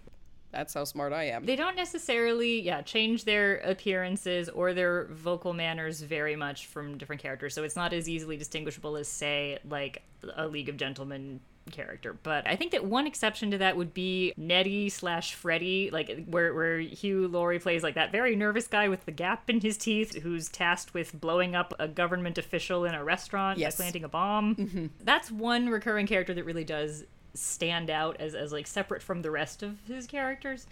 that's 0.53 0.75
how 0.75 0.83
smart 0.85 1.13
I 1.13 1.25
am. 1.29 1.45
they 1.47 1.55
don't 1.55 1.77
necessarily 1.77 2.61
yeah 2.61 2.83
change 2.83 3.25
their 3.25 3.59
appearances 3.59 4.49
or 4.49 4.75
their 4.75 5.05
vocal 5.13 5.53
manners 5.53 6.01
very 6.01 6.35
much 6.35 6.67
from 6.67 6.99
different 6.99 7.23
characters 7.23 7.55
so 7.55 7.63
it's 7.63 7.77
not 7.77 7.93
as 7.93 8.09
easily 8.09 8.37
distinguishable 8.37 8.97
as 8.97 9.07
say 9.07 9.59
like 9.69 10.03
a 10.35 10.49
league 10.49 10.69
of 10.69 10.77
gentlemen 10.77 11.39
character. 11.71 12.13
But 12.23 12.47
I 12.47 12.57
think 12.57 12.73
that 12.73 12.85
one 12.85 13.07
exception 13.07 13.51
to 13.53 13.59
that 13.59 13.77
would 13.77 13.95
be 13.95 14.33
Nettie 14.37 14.89
slash 14.89 15.35
Freddy, 15.35 15.91
like 15.93 16.27
where 16.27 16.55
where 16.55 16.79
Hugh 16.79 17.29
Laurie 17.29 17.59
plays 17.59 17.83
like 17.83 17.95
that 17.95 18.13
very 18.13 18.37
nervous 18.37 18.67
guy 18.67 18.89
with 18.89 19.05
the 19.07 19.13
gap 19.13 19.49
in 19.49 19.61
his 19.61 19.77
teeth 19.77 20.23
who's 20.23 20.49
tasked 20.49 20.95
with 20.95 21.19
blowing 21.21 21.55
up 21.55 21.73
a 21.79 21.89
government 21.89 22.39
official 22.39 22.85
in 22.85 22.95
a 22.95 23.03
restaurant 23.05 23.59
Yes. 23.59 23.77
by 23.77 23.85
planting 23.85 24.05
a 24.05 24.09
bomb. 24.09 24.55
Mm-hmm. 24.57 24.87
That's 25.03 25.31
one 25.31 25.69
recurring 25.69 26.07
character 26.07 26.35
that 26.35 26.45
really 26.45 26.65
does 26.65 27.05
stand 27.35 27.91
out 27.91 28.17
as, 28.21 28.35
as 28.35 28.53
like 28.53 28.67
separate 28.67 29.03
from 29.03 29.23
the 29.23 29.31
rest 29.31 29.63
of 29.63 29.79
his 29.87 30.07
characters. 30.07 30.67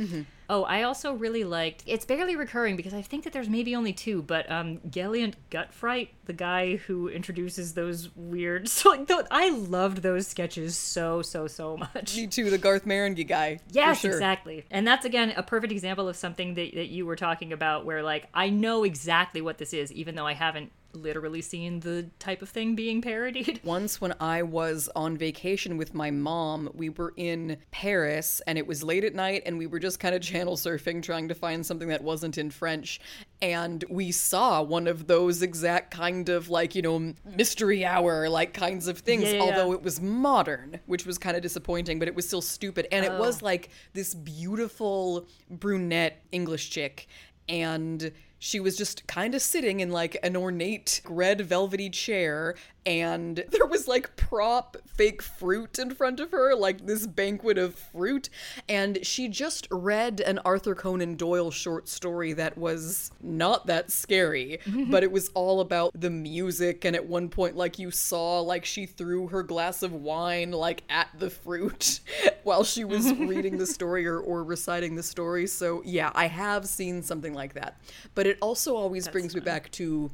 Oh, 0.51 0.65
I 0.65 0.83
also 0.83 1.13
really 1.13 1.45
liked 1.45 1.85
it's 1.87 2.05
barely 2.05 2.37
recurring 2.37 2.77
because 2.77 2.95
I 2.95 3.03
think 3.03 3.25
that 3.25 3.33
there's 3.33 3.49
maybe 3.49 3.77
only 3.77 3.93
two, 3.93 4.23
but 4.23 4.51
um 4.51 4.79
Gelliant 4.89 5.35
Gutfright, 5.51 6.09
the 6.25 6.33
guy 6.33 6.77
who 6.77 7.09
introduces 7.09 7.75
those 7.75 8.15
weird 8.17 8.69
so 8.79 8.91
like 8.91 9.09
I 9.31 9.51
loved 9.51 9.99
those 9.99 10.27
sketches 10.27 10.77
so 10.77 11.23
so 11.23 11.47
so 11.47 11.77
much. 11.77 12.17
Me 12.17 12.27
too, 12.27 12.51
the 12.51 12.59
Garth 12.59 12.85
Marenghi 12.85 13.27
guy. 13.27 13.61
Yes, 13.71 14.01
sure. 14.01 14.11
exactly. 14.11 14.65
And 14.71 14.87
that's 14.87 15.05
again 15.05 15.33
a 15.37 15.43
perfect 15.43 15.73
example 15.73 16.09
of 16.09 16.17
something 16.17 16.55
that, 16.55 16.75
that 16.75 16.89
you 16.89 17.07
were 17.07 17.17
talking 17.17 17.53
about 17.53 17.85
where 17.85 18.03
like 18.03 18.29
I 18.35 18.51
know 18.51 18.85
exactly 18.85 19.41
what 19.41 19.59
this 19.59 19.73
is, 19.73 19.93
even 19.93 20.15
though 20.15 20.27
I 20.27 20.35
haven't 20.35 20.73
literally 21.03 21.41
seen 21.41 21.81
the 21.81 22.11
type 22.19 22.43
of 22.43 22.49
thing 22.49 22.75
being 22.75 23.01
parodied. 23.01 23.61
Once, 23.65 24.01
when 24.01 24.15
I 24.21 24.43
was 24.43 24.89
on 24.97 25.17
vacation 25.17 25.77
with 25.77 25.95
my 25.95 26.11
mom, 26.11 26.71
we 26.75 26.89
were 26.91 27.15
in 27.17 27.57
Paris 27.71 28.41
and 28.47 28.59
it 28.59 28.67
was 28.67 28.83
late 28.83 29.05
at 29.05 29.15
night 29.15 29.43
and 29.47 29.59
we 29.59 29.67
were 29.67 29.79
just 29.79 30.01
kind 30.01 30.15
of 30.15 30.21
channel 30.23 30.57
surfing 30.57 31.03
trying 31.03 31.29
to 31.29 31.35
find 31.35 31.65
something 31.65 31.89
that 31.89 32.03
wasn't 32.03 32.39
in 32.39 32.51
French. 32.51 33.01
And 33.41 33.85
we 33.89 34.11
saw 34.13 34.63
one 34.63 34.87
of 34.89 35.07
those 35.07 35.43
exact 35.43 35.93
kind 35.93 36.29
of 36.29 36.49
like, 36.51 36.75
you 36.75 36.83
know, 36.83 37.15
mystery 37.25 37.85
hour 37.85 38.29
like 38.29 38.53
kinds 38.53 38.89
of 38.89 38.99
things, 38.99 39.25
Yeah, 39.25 39.33
yeah, 39.35 39.41
although 39.43 39.69
yeah. 39.71 39.77
it 39.79 39.83
was 39.83 40.01
modern, 40.01 40.81
which 40.87 41.07
was 41.07 41.19
kind 41.19 41.37
of 41.37 41.43
disappointing, 41.43 41.99
but 41.99 42.09
it 42.09 42.15
was 42.15 42.27
still 42.27 42.43
stupid. 42.43 42.89
And 42.91 43.05
it 43.05 43.13
Oh. 43.13 43.21
was 43.21 43.41
like 43.43 43.71
this 43.93 44.13
beautiful 44.15 45.27
brunette 45.49 46.23
English 46.33 46.71
chick. 46.71 47.07
And 47.49 48.13
she 48.39 48.61
was 48.61 48.77
just 48.77 49.07
kind 49.07 49.35
of 49.35 49.43
sitting 49.43 49.81
in 49.81 49.91
like 49.91 50.17
an 50.23 50.37
ornate 50.37 51.01
red 51.09 51.41
velvety 51.41 51.91
chair 51.91 52.55
and 52.89 53.45
there 53.51 53.67
was 53.67 53.87
like 53.87 54.17
prop 54.17 54.79
fake 54.87 55.21
fruit 55.21 55.79
in 55.79 55.95
front 55.95 56.21
of 56.21 56.31
her 56.31 56.55
like 56.55 56.87
this 56.87 57.07
banquet 57.07 57.59
of 57.59 57.75
fruit. 57.75 58.31
And 58.69 59.05
she 59.07 59.29
just 59.29 59.69
read 59.71 60.21
an 60.21 60.41
arthur 60.45 60.75
conan 60.75 61.17
doyle 61.17 61.51
short 61.51 61.87
story 61.87 62.33
that 62.33 62.57
was 62.57 63.11
not 63.21 63.67
that 63.67 63.93
scary 63.93 64.59
but 64.91 65.03
it 65.03 65.13
was 65.13 65.29
all 65.35 65.61
about 65.61 65.93
the 65.95 66.09
music. 66.09 66.87
And 66.87 66.97
at 66.97 67.07
one 67.07 67.29
point 67.29 67.57
like 67.57 67.79
you 67.79 67.91
saw 67.91 68.41
like 68.41 68.65
she 68.65 68.87
threw 68.87 69.29
her 69.29 69.43
glass 69.43 69.83
of 69.83 69.93
wine 69.93 70.51
like 70.51 70.83
at 70.89 71.09
the 71.19 71.29
fruit 71.29 72.01
while 72.43 72.65
she 72.65 72.85
was 72.85 73.13
reading 73.13 73.59
the 73.59 73.67
story 73.67 74.07
or, 74.07 74.19
or 74.19 74.43
reciting 74.43 74.95
the 74.95 75.03
story. 75.03 75.47
So 75.47 75.83
yeah 75.85 76.11
i 76.15 76.27
have 76.27 76.67
seen 76.67 77.03
something 77.03 77.35
like 77.35 77.53
that. 77.53 77.79
But 78.15 78.27
it 78.27 78.39
also 78.41 78.77
always 78.77 79.09
brings 79.09 79.35
me 79.35 79.43
back 79.43 79.71
to 79.73 80.11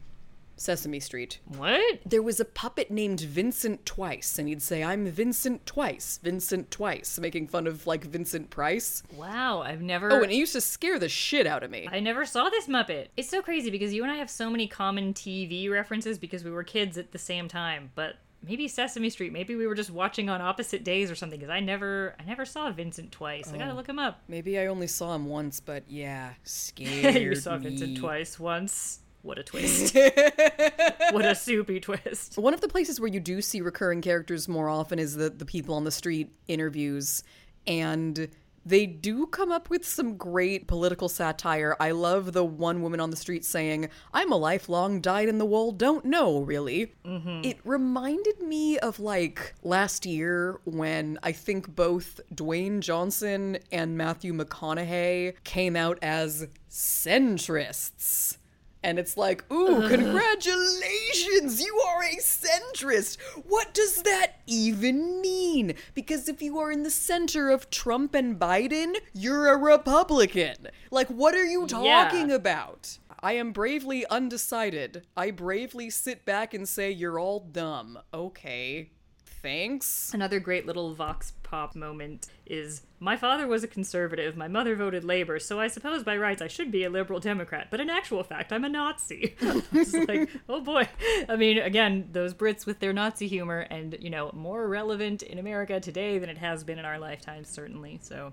Sesame 0.57 1.00
Street. 1.00 1.40
What? 1.46 2.00
There 2.07 2.22
was 2.22 2.40
a 2.40 2.44
puppet 2.44 2.90
named 2.90 3.20
Vincent 3.20 3.84
Twice, 3.84 4.38
and 4.38 4.48
he'd 4.48 4.62
say, 4.62 4.82
I'm 4.82 5.07
Vincent 5.07 5.66
Twice, 5.66 6.18
Vincent 6.22 6.70
Twice, 6.70 7.18
making 7.18 7.48
fun 7.48 7.66
of 7.66 7.86
like 7.86 8.05
Vincent 8.05 8.50
Price. 8.50 9.02
Wow, 9.14 9.62
I've 9.62 9.82
never 9.82 10.12
Oh, 10.12 10.22
and 10.22 10.32
it 10.32 10.36
used 10.36 10.52
to 10.52 10.61
scare 10.61 10.98
the 10.98 11.09
shit 11.09 11.46
out 11.46 11.62
of 11.62 11.70
me. 11.70 11.88
I 11.90 12.00
never 12.00 12.24
saw 12.24 12.48
this 12.48 12.66
Muppet. 12.68 13.09
It's 13.16 13.28
so 13.28 13.42
crazy 13.42 13.70
because 13.70 13.92
you 13.92 14.02
and 14.02 14.12
I 14.12 14.16
have 14.16 14.30
so 14.30 14.50
many 14.50 14.66
common 14.66 15.14
TV 15.14 15.70
references 15.70 16.18
because 16.18 16.44
we 16.44 16.50
were 16.50 16.64
kids 16.64 16.98
at 16.98 17.12
the 17.12 17.18
same 17.18 17.48
time, 17.48 17.90
but 17.94 18.16
maybe 18.46 18.68
Sesame 18.68 19.11
Street, 19.11 19.32
maybe 19.32 19.57
we 19.57 19.66
were 19.66 19.74
just 19.74 19.90
watching 19.90 20.28
on 20.28 20.40
opposite 20.40 20.84
days 20.84 21.11
or 21.11 21.14
something 21.14 21.38
because 21.38 21.50
I 21.50 21.61
never 21.61 22.14
I 22.18 22.24
never 22.24 22.44
saw 22.44 22.70
Vincent 22.70 23.12
twice. 23.12 23.52
I 23.52 23.59
got 23.59 23.66
to 23.66 23.72
oh. 23.72 23.74
look 23.74 23.88
him 23.88 23.98
up. 23.98 24.22
Maybe 24.28 24.59
I 24.59 24.66
only 24.66 24.86
saw 24.86 25.14
him 25.14 25.26
once, 25.26 25.61
but 25.61 25.84
yeah, 25.88 26.34
scared 26.42 27.14
you 27.22 27.34
saw 27.34 27.57
me. 27.57 27.70
Vincent 27.70 27.98
twice 27.98 28.38
once. 28.38 29.00
What 29.24 29.38
a 29.38 29.42
twist. 29.44 29.94
what 29.94 31.24
a 31.24 31.34
soupy 31.34 31.80
twist. 31.80 32.36
One 32.36 32.52
of 32.52 32.60
the 32.60 32.68
places 32.68 33.00
where 33.00 33.10
you 33.10 33.20
do 33.20 33.40
see 33.40 33.60
recurring 33.62 34.02
characters 34.02 34.48
more 34.48 34.68
often 34.68 34.98
is 34.98 35.16
the, 35.16 35.30
the 35.30 35.46
people 35.46 35.74
on 35.74 35.84
the 35.84 35.90
street 35.90 36.34
interviews. 36.46 37.24
And 37.66 38.28
they 38.66 38.84
do 38.84 39.26
come 39.26 39.50
up 39.50 39.70
with 39.70 39.86
some 39.86 40.16
great 40.16 40.66
political 40.66 41.08
satire. 41.08 41.74
I 41.80 41.92
love 41.92 42.32
the 42.32 42.44
one 42.44 42.82
woman 42.82 43.00
on 43.00 43.10
the 43.10 43.16
street 43.16 43.46
saying, 43.46 43.88
I'm 44.12 44.30
a 44.30 44.36
lifelong 44.36 45.00
dyed 45.00 45.28
in 45.28 45.38
the 45.38 45.44
wool, 45.46 45.72
don't 45.72 46.04
know, 46.04 46.40
really. 46.40 46.92
Mm-hmm. 47.04 47.40
It 47.44 47.58
reminded 47.64 48.40
me 48.40 48.78
of 48.78 49.00
like 49.00 49.54
last 49.62 50.04
year 50.04 50.60
when 50.64 51.18
I 51.22 51.32
think 51.32 51.74
both 51.74 52.20
Dwayne 52.34 52.80
Johnson 52.80 53.58
and 53.72 53.96
Matthew 53.96 54.34
McConaughey 54.34 55.34
came 55.44 55.76
out 55.76 55.98
as 56.02 56.46
centrists. 56.70 58.36
And 58.85 58.99
it's 58.99 59.16
like, 59.16 59.51
ooh, 59.51 59.89
congratulations, 59.89 61.61
you 61.61 61.80
are 61.89 62.03
a 62.03 62.16
centrist. 62.18 63.18
What 63.49 63.72
does 63.72 64.03
that 64.03 64.41
even 64.47 65.20
mean? 65.22 65.74
Because 65.95 66.28
if 66.28 66.43
you 66.43 66.59
are 66.59 66.70
in 66.70 66.82
the 66.82 66.91
center 66.91 67.49
of 67.49 67.70
Trump 67.70 68.14
and 68.14 68.39
Biden, 68.39 68.95
you're 69.14 69.49
a 69.53 69.57
Republican. 69.57 70.68
Like, 70.91 71.09
what 71.09 71.35
are 71.35 71.45
you 71.47 71.62
Yeah. 71.62 72.05
talking 72.05 72.30
about? 72.30 72.99
I 73.20 73.32
am 73.32 73.53
bravely 73.53 74.05
undecided. 74.07 75.07
I 75.16 75.30
bravely 75.30 75.89
sit 75.89 76.26
back 76.26 76.53
and 76.53 76.68
say, 76.68 76.91
you're 76.91 77.18
all 77.18 77.41
dumb. 77.41 77.99
Okay, 78.12 78.91
thanks. 79.24 80.12
Another 80.12 80.39
great 80.41 80.66
little 80.66 80.93
vox 80.95 81.32
moment 81.74 82.26
is 82.46 82.82
my 83.00 83.16
father 83.16 83.46
was 83.46 83.64
a 83.64 83.68
conservative, 83.68 84.36
my 84.36 84.48
mother 84.48 84.76
voted 84.76 85.05
labor, 85.05 85.38
so 85.38 85.61
I 85.61 85.68
suppose 85.68 86.02
by 86.02 86.16
rights 86.16 86.42
I 86.42 86.48
should 86.48 86.70
be 86.70 86.84
a 86.84 86.90
liberal 86.90 87.20
democrat, 87.20 87.68
but 87.70 87.80
in 87.80 87.90
actual 87.90 88.22
fact 88.22 88.52
I'm 88.52 88.64
a 88.64 88.68
Nazi. 88.68 89.36
it's 89.40 89.92
like, 89.92 90.30
oh 90.48 90.61
boy. 90.61 90.88
I 91.28 91.36
mean, 91.36 91.59
again, 91.59 92.09
those 92.12 92.34
Brits 92.34 92.66
with 92.66 92.80
their 92.80 92.92
Nazi 92.92 93.28
humor 93.28 93.61
and, 93.61 93.96
you 94.00 94.11
know, 94.11 94.30
more 94.34 94.66
relevant 94.68 95.22
in 95.22 95.38
America 95.38 95.80
today 95.80 96.18
than 96.18 96.28
it 96.28 96.38
has 96.38 96.64
been 96.64 96.78
in 96.78 96.84
our 96.84 96.98
lifetimes 96.98 97.48
certainly. 97.48 98.00
So 98.02 98.32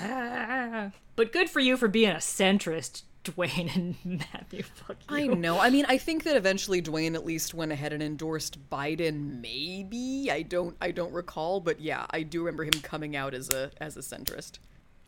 But 1.14 1.32
good 1.32 1.50
for 1.50 1.60
you 1.60 1.76
for 1.76 1.88
being 1.88 2.10
a 2.10 2.16
centrist, 2.16 3.02
Dwayne 3.24 3.74
and 3.74 3.96
Matthew. 4.32 4.62
Fuck 4.62 4.96
you. 5.08 5.16
I 5.16 5.26
know. 5.26 5.58
I 5.58 5.70
mean, 5.70 5.86
I 5.88 5.98
think 5.98 6.24
that 6.24 6.36
eventually 6.36 6.82
Dwayne 6.82 7.14
at 7.14 7.24
least 7.24 7.54
went 7.54 7.72
ahead 7.72 7.92
and 7.92 8.02
endorsed 8.02 8.68
Biden. 8.70 9.40
Maybe 9.40 10.30
I 10.30 10.42
don't. 10.42 10.76
I 10.80 10.90
don't 10.90 11.12
recall, 11.12 11.60
but 11.60 11.80
yeah, 11.80 12.06
I 12.10 12.22
do 12.22 12.40
remember 12.40 12.64
him 12.64 12.80
coming 12.82 13.16
out 13.16 13.34
as 13.34 13.50
a 13.50 13.70
as 13.80 13.96
a 13.96 14.00
centrist. 14.00 14.58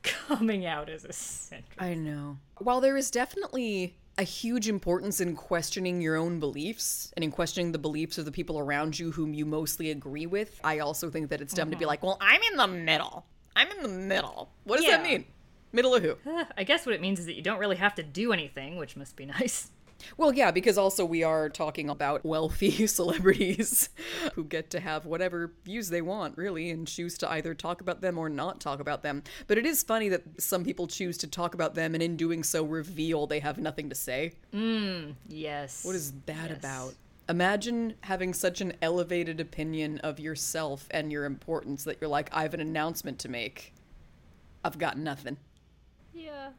coming 0.02 0.66
out 0.66 0.88
as 0.88 1.04
a 1.04 1.08
centrist. 1.08 1.62
I 1.78 1.94
know. 1.94 2.38
While 2.58 2.80
there 2.80 2.96
is 2.96 3.10
definitely 3.10 3.96
a 4.16 4.22
huge 4.22 4.68
importance 4.68 5.20
in 5.20 5.34
questioning 5.34 6.00
your 6.00 6.16
own 6.16 6.38
beliefs 6.38 7.12
and 7.16 7.24
in 7.24 7.32
questioning 7.32 7.72
the 7.72 7.78
beliefs 7.78 8.16
of 8.16 8.24
the 8.24 8.30
people 8.30 8.58
around 8.58 8.96
you 8.98 9.10
whom 9.10 9.34
you 9.34 9.44
mostly 9.44 9.90
agree 9.90 10.26
with, 10.26 10.60
I 10.62 10.78
also 10.78 11.10
think 11.10 11.30
that 11.30 11.40
it's 11.40 11.52
dumb 11.52 11.70
to 11.70 11.76
be 11.76 11.82
mm-hmm. 11.82 11.88
like, 11.88 12.02
well, 12.02 12.18
I'm 12.20 12.40
in 12.52 12.56
the 12.56 12.68
middle. 12.68 13.26
I'm 13.56 13.70
in 13.70 13.82
the 13.82 13.88
middle. 13.88 14.50
What 14.64 14.76
does 14.76 14.86
that 14.86 15.02
mean? 15.02 15.24
Middle 15.74 15.94
of 15.94 16.02
who? 16.02 16.16
I 16.56 16.64
guess 16.64 16.86
what 16.86 16.94
it 16.94 17.00
means 17.00 17.18
is 17.20 17.26
that 17.26 17.34
you 17.34 17.42
don't 17.42 17.58
really 17.58 17.76
have 17.76 17.94
to 17.96 18.02
do 18.02 18.32
anything, 18.32 18.76
which 18.76 18.96
must 18.96 19.16
be 19.16 19.26
nice. 19.40 19.70
Well, 20.16 20.34
yeah, 20.34 20.50
because 20.50 20.76
also 20.76 21.04
we 21.04 21.22
are 21.22 21.48
talking 21.48 21.88
about 21.88 22.24
wealthy 22.24 22.86
celebrities 22.86 23.88
who 24.34 24.44
get 24.44 24.70
to 24.70 24.80
have 24.80 25.06
whatever 25.06 25.52
views 25.64 25.88
they 25.88 26.02
want, 26.02 26.36
really, 26.36 26.70
and 26.70 26.86
choose 26.86 27.16
to 27.18 27.30
either 27.30 27.54
talk 27.54 27.80
about 27.80 28.00
them 28.02 28.18
or 28.18 28.28
not 28.28 28.60
talk 28.60 28.80
about 28.80 29.02
them. 29.02 29.22
But 29.46 29.56
it 29.58 29.66
is 29.66 29.82
funny 29.82 30.08
that 30.10 30.22
some 30.38 30.62
people 30.64 30.86
choose 30.86 31.16
to 31.18 31.26
talk 31.26 31.54
about 31.54 31.74
them 31.74 31.94
and 31.94 32.02
in 32.02 32.16
doing 32.16 32.42
so 32.42 32.64
reveal 32.64 33.26
they 33.26 33.40
have 33.40 33.58
nothing 33.58 33.88
to 33.88 33.94
say. 33.94 34.32
Mm, 34.52 35.14
yes. 35.28 35.84
What 35.84 35.94
is 35.96 36.12
that 36.26 36.50
Yes. 36.50 36.58
about? 36.58 36.94
Imagine 37.28 37.94
having 38.02 38.34
such 38.34 38.60
an 38.60 38.74
elevated 38.82 39.40
opinion 39.40 39.98
of 40.00 40.20
yourself 40.20 40.86
and 40.90 41.10
your 41.10 41.24
importance 41.24 41.84
that 41.84 41.96
you're 42.00 42.10
like, 42.10 42.28
I 42.32 42.42
have 42.42 42.52
an 42.52 42.60
announcement 42.60 43.18
to 43.20 43.30
make. 43.30 43.72
I've 44.62 44.76
got 44.78 44.98
nothing. 44.98 45.38
Yeah, 46.14 46.50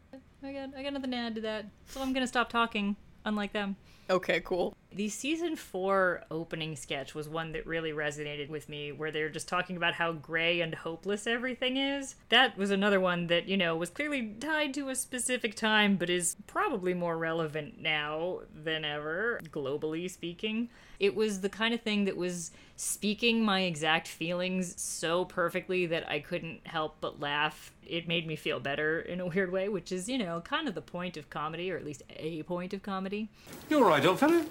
I 0.43 0.51
got 0.51 0.69
I 0.77 0.83
got 0.83 0.93
nothing 0.93 1.11
to 1.11 1.17
add 1.17 1.35
to 1.35 1.41
that. 1.41 1.65
So 1.87 2.01
I'm 2.01 2.13
gonna 2.13 2.27
stop 2.27 2.49
talking. 2.49 2.95
Unlike 3.23 3.53
them. 3.53 3.75
Okay, 4.07 4.39
cool. 4.41 4.77
The 4.91 5.09
season 5.09 5.55
four 5.55 6.23
opening 6.29 6.75
sketch 6.75 7.15
was 7.15 7.27
one 7.27 7.53
that 7.53 7.65
really 7.65 7.91
resonated 7.91 8.49
with 8.49 8.69
me, 8.69 8.91
where 8.91 9.09
they're 9.09 9.29
just 9.29 9.47
talking 9.47 9.75
about 9.77 9.95
how 9.95 10.11
gray 10.11 10.61
and 10.61 10.75
hopeless 10.75 11.25
everything 11.25 11.75
is. 11.77 12.15
That 12.29 12.55
was 12.55 12.69
another 12.69 12.99
one 12.99 13.25
that, 13.27 13.47
you 13.47 13.57
know, 13.57 13.75
was 13.75 13.89
clearly 13.89 14.35
tied 14.39 14.75
to 14.75 14.89
a 14.89 14.95
specific 14.95 15.55
time, 15.55 15.97
but 15.97 16.11
is 16.11 16.37
probably 16.45 16.93
more 16.93 17.17
relevant 17.17 17.81
now 17.81 18.41
than 18.53 18.85
ever, 18.85 19.41
globally 19.49 20.09
speaking. 20.09 20.69
It 20.99 21.15
was 21.15 21.41
the 21.41 21.49
kind 21.49 21.73
of 21.73 21.81
thing 21.81 22.05
that 22.05 22.15
was 22.15 22.51
speaking 22.75 23.43
my 23.43 23.61
exact 23.61 24.07
feelings 24.07 24.79
so 24.79 25.25
perfectly 25.25 25.87
that 25.87 26.07
I 26.07 26.19
couldn't 26.19 26.67
help 26.67 26.97
but 27.01 27.19
laugh. 27.19 27.73
It 27.87 28.07
made 28.07 28.25
me 28.27 28.35
feel 28.35 28.59
better 28.59 28.99
in 28.99 29.19
a 29.19 29.25
weird 29.27 29.51
way, 29.51 29.69
which 29.69 29.91
is, 29.91 30.07
you 30.09 30.17
know, 30.17 30.41
kind 30.41 30.67
of 30.67 30.75
the 30.75 30.81
point 30.81 31.17
of 31.17 31.29
comedy, 31.29 31.71
or 31.71 31.77
at 31.77 31.85
least 31.85 32.03
a 32.17 32.43
point 32.43 32.73
of 32.73 32.81
comedy. 32.83 33.29
You 33.69 33.83
all 33.83 33.89
right, 33.89 34.05
old 34.05 34.19
fellow? 34.19 34.43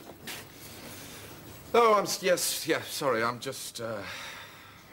Oh, 1.73 1.95
I'm 1.95 2.05
s- 2.05 2.23
yes, 2.23 2.67
yeah. 2.69 2.81
Sorry, 2.83 3.23
I'm 3.23 3.41
just 3.41 3.81
uh, 3.81 3.99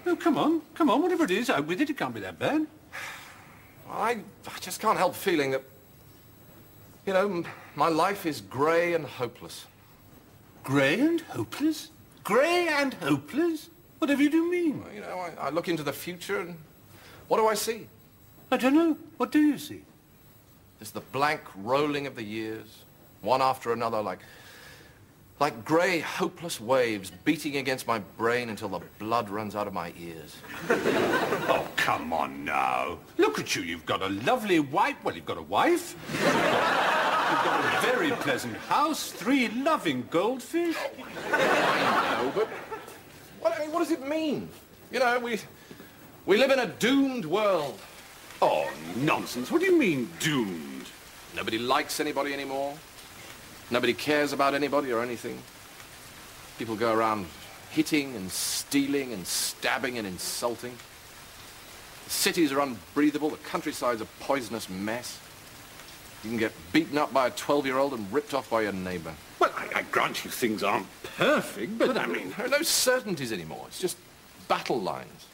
Oh, 0.05 0.15
come 0.15 0.37
on, 0.37 0.61
come 0.73 0.89
on, 0.89 1.01
whatever 1.01 1.25
it 1.25 1.31
is, 1.31 1.49
out 1.49 1.67
with 1.67 1.79
it. 1.79 1.89
It 1.89 1.97
can't 1.97 2.13
be 2.13 2.21
that 2.21 2.39
bad. 2.39 2.65
I, 3.89 4.11
I 4.47 4.59
just 4.59 4.79
can't 4.81 4.97
help 4.97 5.13
feeling 5.15 5.51
that, 5.51 5.61
you 7.05 7.13
know, 7.13 7.25
m- 7.29 7.45
my 7.75 7.87
life 7.87 8.25
is 8.25 8.41
grey 8.41 8.93
and 8.95 9.05
hopeless. 9.05 9.65
Grey 10.63 10.99
and 10.99 11.21
hopeless? 11.21 11.89
Grey 12.23 12.67
and 12.67 12.93
hopeless? 12.95 13.69
Whatever 13.99 14.17
do 14.17 14.23
you 14.23 14.29
do 14.31 14.49
mean? 14.49 14.83
You 14.95 15.01
know, 15.01 15.19
I, 15.19 15.47
I 15.47 15.49
look 15.49 15.67
into 15.67 15.83
the 15.83 15.93
future 15.93 16.39
and 16.39 16.57
what 17.27 17.37
do 17.37 17.47
I 17.47 17.53
see? 17.53 17.87
I 18.51 18.57
don't 18.57 18.75
know. 18.75 18.97
What 19.15 19.31
do 19.31 19.39
you 19.39 19.57
see? 19.57 19.81
There's 20.77 20.91
the 20.91 20.99
blank 20.99 21.41
rolling 21.55 22.05
of 22.05 22.15
the 22.15 22.23
years, 22.23 22.83
one 23.21 23.41
after 23.41 23.71
another, 23.71 24.01
like, 24.01 24.19
like 25.39 25.63
grey, 25.63 25.99
hopeless 25.99 26.59
waves 26.59 27.11
beating 27.23 27.55
against 27.55 27.87
my 27.87 27.99
brain 28.17 28.49
until 28.49 28.67
the 28.67 28.81
blood 28.99 29.29
runs 29.29 29.55
out 29.55 29.67
of 29.67 29.73
my 29.73 29.93
ears. 29.97 30.35
Oh, 31.53 31.67
come 31.75 32.13
on 32.13 32.45
now. 32.45 32.97
Look 33.17 33.37
at 33.37 33.55
you. 33.57 33.61
You've 33.61 33.85
got 33.85 34.01
a 34.01 34.07
lovely 34.07 34.61
wife. 34.61 34.95
Well, 35.03 35.13
you've 35.15 35.25
got 35.25 35.37
a 35.37 35.41
wife. 35.41 35.97
You've 36.13 36.23
got 37.43 37.83
a 37.83 37.85
very 37.85 38.11
pleasant 38.11 38.55
house, 38.55 39.11
three 39.11 39.49
loving 39.49 40.07
goldfish. 40.09 40.77
No, 41.29 42.31
but 42.33 42.47
what, 43.41 43.53
I 43.53 43.59
mean, 43.59 43.73
what 43.73 43.79
does 43.79 43.91
it 43.91 44.07
mean? 44.07 44.47
You 44.91 44.99
know, 44.99 45.19
we, 45.19 45.39
we 46.25 46.37
live 46.37 46.51
in 46.51 46.59
a 46.59 46.67
doomed 46.67 47.25
world. 47.25 47.77
Oh, 48.41 48.69
nonsense. 48.95 49.51
What 49.51 49.61
do 49.61 49.67
you 49.67 49.77
mean, 49.77 50.09
doomed? 50.19 50.87
Nobody 51.35 51.59
likes 51.59 51.99
anybody 51.99 52.33
anymore. 52.33 52.75
Nobody 53.69 53.93
cares 53.93 54.33
about 54.33 54.53
anybody 54.53 54.91
or 54.91 55.01
anything. 55.01 55.37
People 56.57 56.75
go 56.75 56.93
around 56.93 57.27
hitting 57.71 58.15
and 58.15 58.31
stealing 58.31 59.13
and 59.13 59.25
stabbing 59.25 59.97
and 59.97 60.07
insulting. 60.07 60.73
The 62.05 62.09
cities 62.09 62.51
are 62.51 62.59
unbreathable. 62.59 63.29
The 63.29 63.37
countryside's 63.37 64.01
a 64.01 64.05
poisonous 64.19 64.69
mess. 64.69 65.19
You 66.23 66.29
can 66.29 66.39
get 66.39 66.51
beaten 66.73 66.97
up 66.97 67.13
by 67.13 67.27
a 67.27 67.31
12-year-old 67.31 67.93
and 67.93 68.11
ripped 68.11 68.33
off 68.33 68.49
by 68.49 68.61
your 68.61 68.73
neighbor. 68.73 69.13
Well, 69.39 69.51
I, 69.55 69.79
I 69.79 69.81
grant 69.83 70.23
you 70.23 70.29
things 70.29 70.61
aren't 70.61 70.87
perfect, 71.17 71.79
but 71.79 71.97
I 71.97 72.05
mean... 72.05 72.33
There 72.37 72.45
are 72.45 72.49
no 72.49 72.61
certainties 72.61 73.31
anymore. 73.31 73.65
It's 73.67 73.79
just 73.79 73.97
battle 74.47 74.79
lines. 74.79 75.27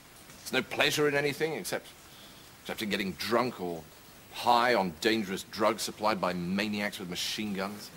There's 0.44 0.54
no 0.54 0.62
pleasure 0.62 1.10
in 1.10 1.16
anything 1.16 1.54
except, 1.54 1.88
in 2.70 2.90
getting 2.90 3.14
drunk 3.14 3.62
or 3.62 3.82
high 4.34 4.76
on 4.76 4.94
dangerous 5.02 5.44
drugs 5.52 5.82
supplied 5.82 6.22
by 6.22 6.34
maniacs 6.34 7.00
with 7.00 7.10
machine 7.10 7.54
guns. 7.54 7.90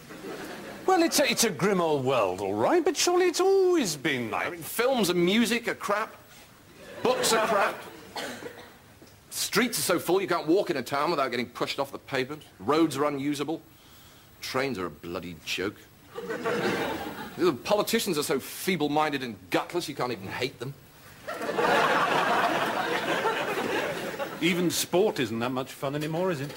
Well, 0.87 1.03
it's 1.03 1.21
a, 1.21 1.31
it's 1.31 1.45
a 1.45 1.51
grim 1.51 1.81
old 1.81 2.05
world, 2.05 2.41
all 2.41 2.55
right, 2.55 2.85
but 2.85 2.97
surely 2.97 3.27
it's 3.27 3.41
always 3.41 3.97
been 3.97 4.31
like... 4.31 4.47
I 4.47 4.51
mean, 4.51 4.61
films 4.61 5.11
and 5.11 5.23
music 5.23 5.69
are 5.69 5.75
crap. 5.75 6.15
Books 7.03 7.33
are 7.33 7.47
crap. 7.47 7.77
Streets 9.31 9.79
are 9.79 9.83
so 9.83 9.99
full 9.99 10.21
you 10.21 10.27
can't 10.27 10.47
walk 10.47 10.71
in 10.71 10.79
a 10.79 10.83
town 10.83 11.11
without 11.11 11.31
getting 11.31 11.47
pushed 11.47 11.79
off 11.79 11.93
the 11.93 11.99
pavement. 11.99 12.43
Roads 12.59 12.97
are 12.97 13.05
unusable. 13.05 13.61
Trains 14.41 14.79
are 14.79 14.87
a 14.87 14.91
bloody 14.91 15.37
joke. 15.45 15.77
The 17.37 17.53
politicians 17.53 18.19
are 18.19 18.23
so 18.23 18.41
feeble-minded 18.41 19.23
and 19.23 19.37
gutless 19.51 19.89
you 19.89 19.95
can't 19.95 20.13
even 20.13 20.27
hate 20.27 20.59
them. 20.59 20.75
Even 24.41 24.71
sport 24.71 25.21
isn't 25.21 25.39
that 25.39 25.53
much 25.53 25.73
fun 25.73 25.95
anymore, 25.95 26.31
is 26.31 26.41
it? 26.41 26.53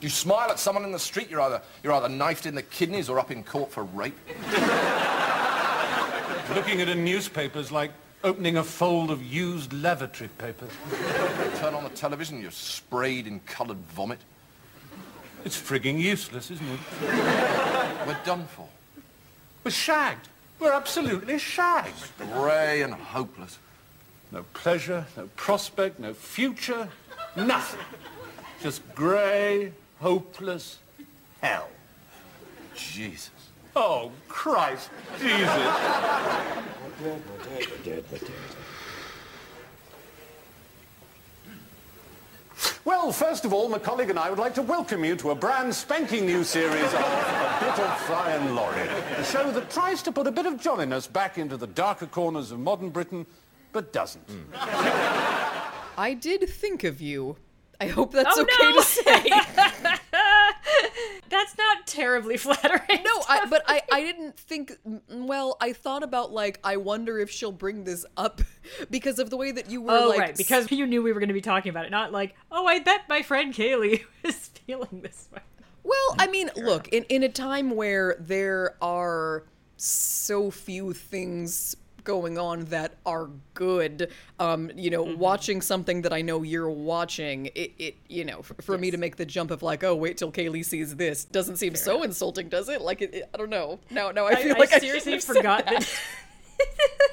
You 0.00 0.08
smile 0.08 0.50
at 0.50 0.58
someone 0.58 0.84
in 0.84 0.92
the 0.92 0.98
street, 0.98 1.30
you're 1.30 1.40
either, 1.40 1.62
you're 1.82 1.92
either 1.92 2.08
knifed 2.08 2.46
in 2.46 2.54
the 2.54 2.62
kidneys 2.62 3.08
or 3.08 3.18
up 3.18 3.30
in 3.30 3.44
court 3.44 3.70
for 3.70 3.84
rape. 3.84 4.18
Looking 6.54 6.80
at 6.80 6.88
a 6.88 6.94
newspaper 6.94 7.58
is 7.58 7.72
like 7.72 7.92
opening 8.24 8.56
a 8.56 8.64
fold 8.64 9.10
of 9.10 9.22
used 9.22 9.72
lavatory 9.72 10.30
paper. 10.38 10.66
Turn 11.56 11.74
on 11.74 11.84
the 11.84 11.90
television, 11.90 12.40
you're 12.40 12.50
sprayed 12.50 13.26
in 13.26 13.40
coloured 13.40 13.78
vomit. 13.88 14.18
It's 15.44 15.60
frigging 15.60 16.00
useless, 16.00 16.50
isn't 16.50 16.66
it? 16.66 16.80
We're 18.06 18.18
done 18.24 18.46
for. 18.46 18.68
We're 19.62 19.70
shagged. 19.70 20.28
We're 20.58 20.72
absolutely 20.72 21.38
shagged. 21.38 21.94
Grey 22.18 22.82
and 22.82 22.94
hopeless. 22.94 23.58
No 24.32 24.44
pleasure, 24.54 25.06
no 25.16 25.28
prospect, 25.36 26.00
no 26.00 26.12
future, 26.12 26.88
nothing. 27.36 27.80
Just 28.62 28.82
grey, 28.94 29.72
hopeless 30.00 30.78
hell. 31.40 31.68
Jesus. 32.74 33.30
Oh, 33.74 34.10
Christ, 34.28 34.90
Jesus. 35.20 35.48
Well, 42.84 43.12
first 43.12 43.44
of 43.44 43.52
all, 43.52 43.68
my 43.68 43.78
colleague 43.78 44.10
and 44.10 44.18
I 44.18 44.30
would 44.30 44.38
like 44.38 44.54
to 44.54 44.62
welcome 44.62 45.04
you 45.04 45.16
to 45.16 45.30
a 45.30 45.34
brand 45.34 45.74
spanking 45.74 46.24
new 46.24 46.44
series 46.44 46.84
of 46.84 46.94
A 46.94 47.58
Bit 47.60 47.78
of 47.80 48.00
Fry 48.02 48.30
and 48.30 48.54
Laurie, 48.54 48.88
a 49.16 49.24
show 49.24 49.50
that 49.50 49.70
tries 49.70 50.02
to 50.02 50.12
put 50.12 50.26
a 50.26 50.30
bit 50.30 50.46
of 50.46 50.60
jolliness 50.60 51.06
back 51.06 51.36
into 51.36 51.56
the 51.56 51.66
darker 51.66 52.06
corners 52.06 52.52
of 52.52 52.60
modern 52.60 52.90
Britain, 52.90 53.26
but 53.76 53.92
doesn't. 53.92 54.26
I 54.54 56.16
did 56.18 56.48
think 56.48 56.82
of 56.84 57.02
you. 57.02 57.36
I 57.78 57.88
hope 57.88 58.10
that's 58.12 58.38
Oh, 58.38 58.40
okay 58.40 58.70
no! 58.70 58.76
to 58.76 58.82
say. 58.82 59.30
That's 61.28 61.58
not 61.58 61.86
terribly 61.86 62.36
flattering. 62.38 63.02
No, 63.04 63.22
I, 63.28 63.46
but 63.50 63.62
I, 63.66 63.82
I 63.92 64.00
didn't 64.00 64.38
think. 64.38 64.72
mm, 64.88 65.00
Well, 65.10 65.58
I 65.60 65.74
thought 65.74 66.02
about 66.02 66.32
like 66.32 66.58
I 66.64 66.78
wonder 66.78 67.18
if 67.18 67.30
she'll 67.30 67.52
bring 67.52 67.84
this 67.84 68.06
up 68.16 68.40
because 68.90 69.18
of 69.18 69.28
the 69.28 69.36
way 69.36 69.52
that 69.52 69.68
you 69.70 69.82
were 69.82 69.90
Oh, 69.90 70.08
like. 70.08 70.18
right, 70.20 70.36
because 70.36 70.70
you 70.72 70.86
knew 70.86 71.02
we 71.02 71.12
were 71.12 71.20
going 71.20 71.28
to 71.28 71.34
be 71.34 71.40
talking 71.42 71.68
about 71.68 71.84
it, 71.84 71.90
not 71.90 72.12
like, 72.12 72.34
oh, 72.50 72.66
I 72.66 72.78
bet 72.78 73.02
my 73.10 73.20
friend 73.22 73.52
Kaylee 73.52 74.04
was 74.24 74.36
feeling 74.66 75.02
this 75.02 75.28
way. 75.34 75.40
Well, 75.82 76.16
I 76.18 76.28
mean, 76.28 76.50
look, 76.56 76.88
in 76.88 77.04
in 77.10 77.22
a 77.24 77.28
time 77.28 77.72
where 77.76 78.16
there 78.20 78.76
are 78.80 79.44
so 79.76 80.50
few 80.50 80.94
things 80.94 81.76
going 82.06 82.38
on 82.38 82.64
that 82.66 82.94
are 83.04 83.28
good, 83.52 84.10
um, 84.38 84.70
you 84.74 84.88
know, 84.88 85.02
watching 85.02 85.60
something 85.60 86.00
that 86.02 86.12
I 86.14 86.22
know 86.22 86.42
you're 86.42 86.70
watching, 86.70 87.46
it, 87.54 87.72
it 87.78 87.96
you 88.08 88.24
know, 88.24 88.40
for, 88.40 88.54
for 88.62 88.78
me 88.78 88.90
to 88.90 88.96
make 88.96 89.16
the 89.16 89.26
jump 89.26 89.50
of 89.50 89.62
like, 89.62 89.84
oh, 89.84 89.94
wait 89.94 90.16
till 90.16 90.32
Kaylee 90.32 90.64
sees 90.64 90.96
this, 90.96 91.26
doesn't 91.26 91.56
seem 91.56 91.74
so 91.74 92.02
insulting, 92.02 92.48
does 92.48 92.70
it? 92.70 92.80
Like, 92.80 93.02
it, 93.02 93.12
it- 93.14 93.30
I 93.34 93.36
don't 93.36 93.50
know. 93.50 93.78
Now, 93.90 94.10
now 94.12 94.24
I 94.26 94.36
feel 94.42 94.56
like 94.58 94.72
I, 94.72 94.78
seriously 94.78 95.12
shouldn't 95.12 95.14
have 95.14 95.22
said 95.22 95.36
forgot 95.36 95.64
that. 95.66 95.80
that. 95.80 96.00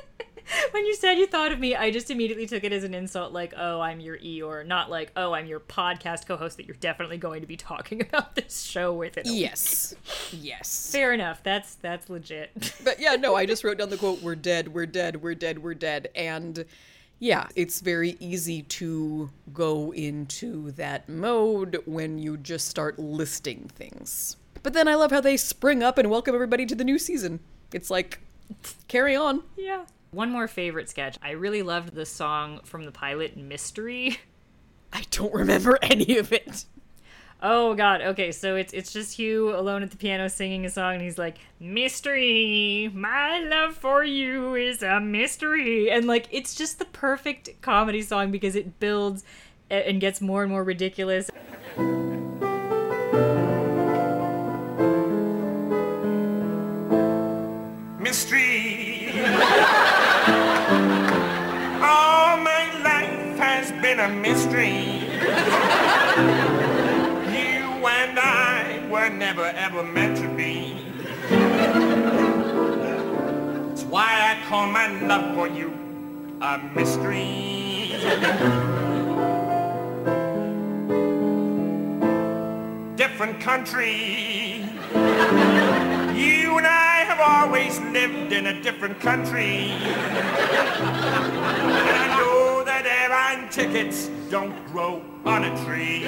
when 0.72 0.86
you 0.86 0.96
said 0.96 1.14
you 1.18 1.28
thought 1.28 1.52
of 1.52 1.60
me, 1.60 1.76
I 1.76 1.92
just 1.92 2.12
immediately 2.12 2.46
took 2.48 2.64
it 2.64 2.72
as 2.74 2.84
an 2.84 2.94
insult, 2.94 3.34
like, 3.34 3.54
oh, 3.58 3.82
I'm 3.82 4.00
your 4.00 4.18
Eeyore, 4.18 4.66
not 4.66 4.90
like, 4.90 5.12
oh, 5.16 5.34
I'm 5.34 5.46
your 5.46 5.60
podcast 5.60 6.26
co-host 6.26 6.58
that 6.58 6.66
you're 6.66 6.76
definitely 6.78 7.18
going 7.18 7.42
to 7.42 7.48
be 7.48 7.58
talking 7.58 8.02
about 8.08 8.36
this 8.36 8.64
show 8.64 8.94
with 8.94 9.18
it. 9.18 9.26
Yes, 9.26 9.96
yes. 10.32 10.92
Fair 10.92 11.14
enough. 11.14 11.42
That's 11.44 11.76
that's 11.76 12.10
legit. 12.10 12.52
But 12.84 13.00
yeah, 13.00 13.16
no, 13.16 13.36
I 13.36 13.46
just 13.46 13.64
wrote 13.64 13.78
down 13.78 13.90
the 13.90 13.98
quote, 13.98 14.22
we're 14.22 14.36
dead, 14.36 14.74
we're 14.74 14.86
dead, 14.86 15.22
we're 15.22 15.36
dead, 15.36 15.60
we're 15.60 15.74
dead. 15.74 16.10
And 16.16 16.66
yeah, 17.20 17.48
it's 17.56 17.80
very 17.80 18.18
easy 18.20 18.64
to 18.64 19.30
go 19.54 19.94
into 19.94 20.72
that 20.72 21.08
mode 21.08 21.82
when 21.86 22.18
you 22.18 22.36
just 22.36 22.68
start 22.68 23.00
listing 23.00 23.70
things. 23.74 24.36
But 24.64 24.74
then 24.74 24.88
I 24.88 24.96
love 24.96 25.12
how 25.12 25.22
they 25.22 25.38
spring 25.38 25.82
up 25.82 25.98
and 25.98 26.10
welcome 26.10 26.36
everybody 26.36 26.66
to 26.66 26.76
the 26.76 26.84
new 26.84 27.00
season. 27.00 27.40
It's 27.74 27.90
like, 27.90 28.20
carry 28.88 29.16
on. 29.16 29.44
yeah. 29.58 29.86
One 30.14 30.30
more 30.30 30.48
favorite 30.48 30.90
sketch. 30.90 31.18
I 31.24 31.32
really 31.32 31.64
loved 31.64 31.96
the 31.96 32.06
song 32.06 32.60
from 32.64 32.84
the 32.84 32.92
pilot, 32.92 33.36
Mystery. 33.36 34.20
I 34.94 35.04
don't 35.10 35.34
remember 35.34 35.80
any 35.82 36.18
of 36.20 36.32
it. 36.32 36.66
Oh 37.42 37.74
god, 37.74 38.02
okay, 38.02 38.32
so 38.32 38.56
it's 38.56 38.72
it's 38.74 38.94
just 38.94 39.18
Hugh 39.18 39.54
alone 39.54 39.82
at 39.82 39.90
the 39.90 39.98
piano 39.98 40.30
singing 40.30 40.66
a 40.66 40.70
song 40.70 40.94
and 40.94 41.02
he's 41.02 41.18
like, 41.18 41.40
Mystery, 41.60 42.92
my 42.94 43.40
love 43.40 43.76
for 43.76 44.04
you 44.04 44.54
is 44.54 44.84
a 44.84 45.00
mystery. 45.00 45.90
And 45.90 46.06
like 46.06 46.28
it's 46.30 46.54
just 46.54 46.78
the 46.78 46.86
perfect 46.86 47.60
comedy 47.62 48.04
song 48.04 48.32
because 48.32 48.56
it 48.56 48.80
builds 48.80 49.24
and 49.72 50.00
gets 50.00 50.22
more 50.22 50.44
and 50.44 50.52
more 50.52 50.64
ridiculous. 50.64 51.32
A 64.04 64.10
mystery. 64.10 65.00
You 67.32 67.88
and 67.88 68.20
I 68.20 68.86
were 68.92 69.08
never 69.08 69.46
ever 69.46 69.82
meant 69.82 70.18
to 70.18 70.28
be. 70.36 70.76
That's 73.70 73.84
why 73.84 74.10
I 74.32 74.38
call 74.50 74.68
my 74.68 74.88
love 75.08 75.34
for 75.36 75.48
you 75.48 75.72
a 76.42 76.58
mystery. 76.76 77.94
Different 82.98 83.40
country. 83.40 84.66
You 86.14 86.58
and 86.58 86.68
I 86.68 87.06
have 87.08 87.22
always 87.22 87.80
lived 87.80 88.34
in 88.34 88.48
a 88.48 88.62
different 88.62 89.00
country. 89.00 89.72
Tickets 93.54 94.10
don't 94.32 94.66
grow 94.72 95.04
on 95.26 95.44
a 95.44 95.64
tree. 95.64 96.06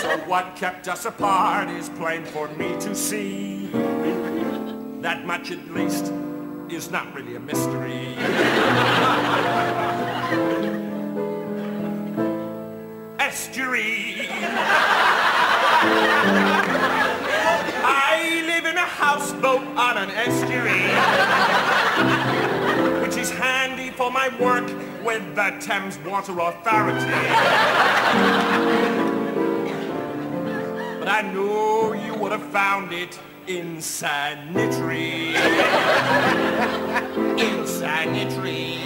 So 0.00 0.16
what 0.26 0.56
kept 0.56 0.88
us 0.88 1.04
apart 1.04 1.68
is 1.68 1.90
plain 1.90 2.24
for 2.24 2.48
me 2.56 2.68
to 2.80 2.94
see. 2.94 3.66
That 5.02 5.26
much 5.26 5.50
at 5.50 5.70
least 5.70 6.10
is 6.70 6.90
not 6.90 7.14
really 7.14 7.36
a 7.36 7.40
mystery. 7.40 8.14
Estuary. 13.18 14.28
I 17.84 18.42
live 18.46 18.64
in 18.64 18.78
a 18.78 18.80
houseboat 18.80 19.60
on 19.76 19.98
an 19.98 20.10
estuary, 20.12 20.88
for 23.98 24.12
my 24.12 24.28
work 24.38 24.64
with 25.04 25.34
the 25.34 25.56
Thames 25.58 25.98
Water 26.06 26.38
Authority. 26.38 27.04
But 31.00 31.08
I 31.08 31.22
know 31.34 31.94
you 31.94 32.14
would 32.14 32.30
have 32.30 32.44
found 32.52 32.92
it 32.92 33.18
insanitary. 33.48 35.34
insanitary. 37.42 38.78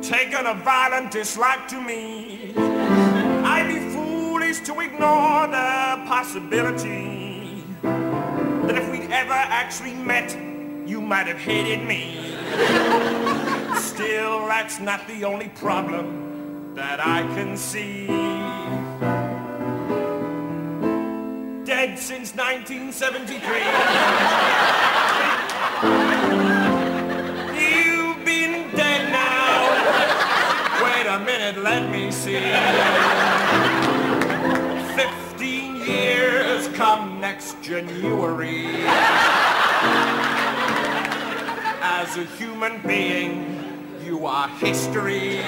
Taken 0.00 0.46
a 0.46 0.54
violent 0.62 1.10
dislike 1.10 1.66
to 1.70 1.80
me. 1.80 2.54
I'd 2.56 3.66
be 3.66 3.80
foolish 3.92 4.60
to 4.60 4.78
ignore 4.78 5.48
the 5.48 6.04
possibility 6.06 7.64
that 7.82 8.76
if 8.76 8.88
we'd 8.92 9.10
ever 9.10 9.32
actually 9.32 9.94
met, 9.94 10.49
you 10.90 11.00
might 11.00 11.28
have 11.28 11.38
hated 11.38 11.86
me. 11.86 12.16
Still, 13.76 14.46
that's 14.48 14.80
not 14.80 15.06
the 15.06 15.24
only 15.24 15.48
problem 15.50 16.74
that 16.74 16.98
I 16.98 17.22
can 17.34 17.56
see. 17.56 18.08
Dead 21.64 21.96
since 21.96 22.34
1973. 22.34 23.38
You've 27.54 28.24
been 28.24 28.74
dead 28.74 29.12
now. 29.12 29.70
Wait 30.82 31.06
a 31.06 31.20
minute, 31.20 31.62
let 31.62 31.88
me 31.88 32.10
see. 32.10 32.40
Fifteen 34.96 35.76
years 35.76 36.66
come 36.74 37.20
next 37.20 37.62
January. 37.62 38.66
As 41.82 42.18
a 42.18 42.24
human 42.24 42.82
being, 42.86 43.96
you 44.04 44.26
are 44.26 44.48
history. 44.48 45.38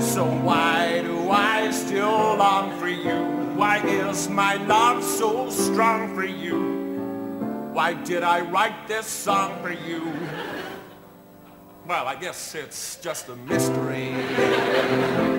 So 0.00 0.24
why 0.42 1.02
do 1.02 1.28
I 1.28 1.72
still 1.72 2.36
long 2.36 2.78
for 2.78 2.88
you? 2.88 3.18
Why 3.56 3.78
is 3.78 4.28
my 4.28 4.54
love 4.66 5.02
so 5.02 5.50
strong 5.50 6.14
for 6.14 6.24
you? 6.24 7.70
Why 7.72 7.94
did 7.94 8.22
I 8.22 8.42
write 8.42 8.86
this 8.86 9.06
song 9.06 9.60
for 9.60 9.72
you? 9.72 10.12
Well, 11.88 12.06
I 12.06 12.14
guess 12.14 12.54
it's 12.54 12.96
just 13.02 13.28
a 13.28 13.34
mystery. 13.34 15.31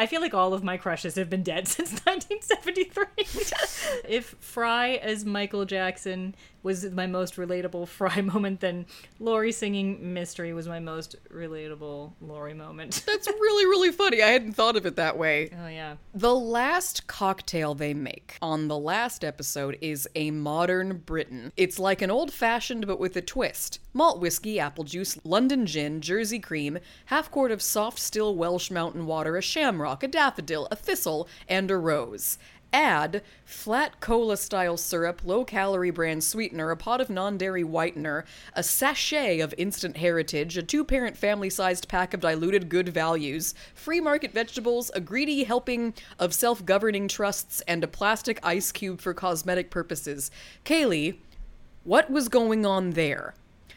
I 0.00 0.06
feel 0.06 0.22
like 0.22 0.32
all 0.32 0.54
of 0.54 0.64
my 0.64 0.78
crushes 0.78 1.16
have 1.16 1.28
been 1.28 1.42
dead 1.42 1.68
since 1.68 1.92
1973. 2.06 3.04
if 4.08 4.34
Fry 4.40 4.92
as 4.94 5.26
Michael 5.26 5.66
Jackson 5.66 6.34
was 6.62 6.84
my 6.90 7.06
most 7.06 7.36
relatable 7.36 7.88
Fry 8.00 8.20
moment, 8.20 8.60
then 8.60 8.86
Laurie 9.18 9.52
singing 9.52 10.12
Mystery 10.12 10.52
was 10.52 10.68
my 10.68 10.80
most 10.80 11.16
relatable 11.32 12.12
Laurie 12.20 12.54
moment. 12.54 13.02
That's 13.06 13.26
really, 13.26 13.66
really 13.66 13.92
funny. 13.92 14.22
I 14.22 14.28
hadn't 14.28 14.52
thought 14.52 14.76
of 14.76 14.86
it 14.86 14.96
that 14.96 15.16
way. 15.16 15.50
oh, 15.52 15.68
yeah. 15.68 15.96
The 16.14 16.34
last 16.34 17.06
cocktail 17.06 17.74
they 17.74 17.94
make 17.94 18.36
on 18.42 18.68
the 18.68 18.78
last 18.78 19.24
episode 19.24 19.78
is 19.80 20.08
a 20.14 20.30
modern 20.30 20.98
Britain. 20.98 21.52
It's 21.56 21.78
like 21.78 22.02
an 22.02 22.10
old 22.10 22.32
fashioned 22.32 22.86
but 22.86 22.98
with 22.98 23.16
a 23.16 23.22
twist. 23.22 23.80
Malt 23.92 24.20
whiskey, 24.20 24.60
apple 24.60 24.84
juice, 24.84 25.18
London 25.24 25.66
gin, 25.66 26.00
Jersey 26.00 26.38
cream, 26.38 26.78
half 27.06 27.30
quart 27.30 27.50
of 27.50 27.60
soft 27.60 27.98
still 27.98 28.36
Welsh 28.36 28.70
mountain 28.70 29.06
water, 29.06 29.36
a 29.36 29.42
shamrock, 29.42 30.02
a 30.02 30.08
daffodil, 30.08 30.68
a 30.70 30.76
thistle, 30.76 31.28
and 31.48 31.70
a 31.70 31.76
rose. 31.76 32.38
Add 32.72 33.22
flat 33.44 34.00
cola 34.00 34.36
style 34.36 34.76
syrup, 34.76 35.22
low 35.24 35.44
calorie 35.44 35.90
brand 35.90 36.22
sweetener, 36.22 36.70
a 36.70 36.76
pot 36.76 37.00
of 37.00 37.10
non 37.10 37.36
dairy 37.36 37.64
whitener, 37.64 38.24
a 38.54 38.62
sachet 38.62 39.40
of 39.40 39.52
instant 39.58 39.96
heritage, 39.96 40.56
a 40.56 40.62
two 40.62 40.84
parent 40.84 41.16
family 41.16 41.50
sized 41.50 41.88
pack 41.88 42.14
of 42.14 42.20
diluted 42.20 42.68
good 42.68 42.88
values, 42.88 43.54
free 43.74 44.00
market 44.00 44.32
vegetables, 44.32 44.90
a 44.94 45.00
greedy 45.00 45.42
helping 45.42 45.94
of 46.18 46.32
self 46.32 46.64
governing 46.64 47.08
trusts, 47.08 47.60
and 47.62 47.82
a 47.82 47.88
plastic 47.88 48.38
ice 48.44 48.70
cube 48.70 49.00
for 49.00 49.14
cosmetic 49.14 49.68
purposes. 49.70 50.30
Kaylee, 50.64 51.16
what 51.82 52.08
was 52.08 52.28
going 52.28 52.64
on 52.64 52.90
there? 52.90 53.34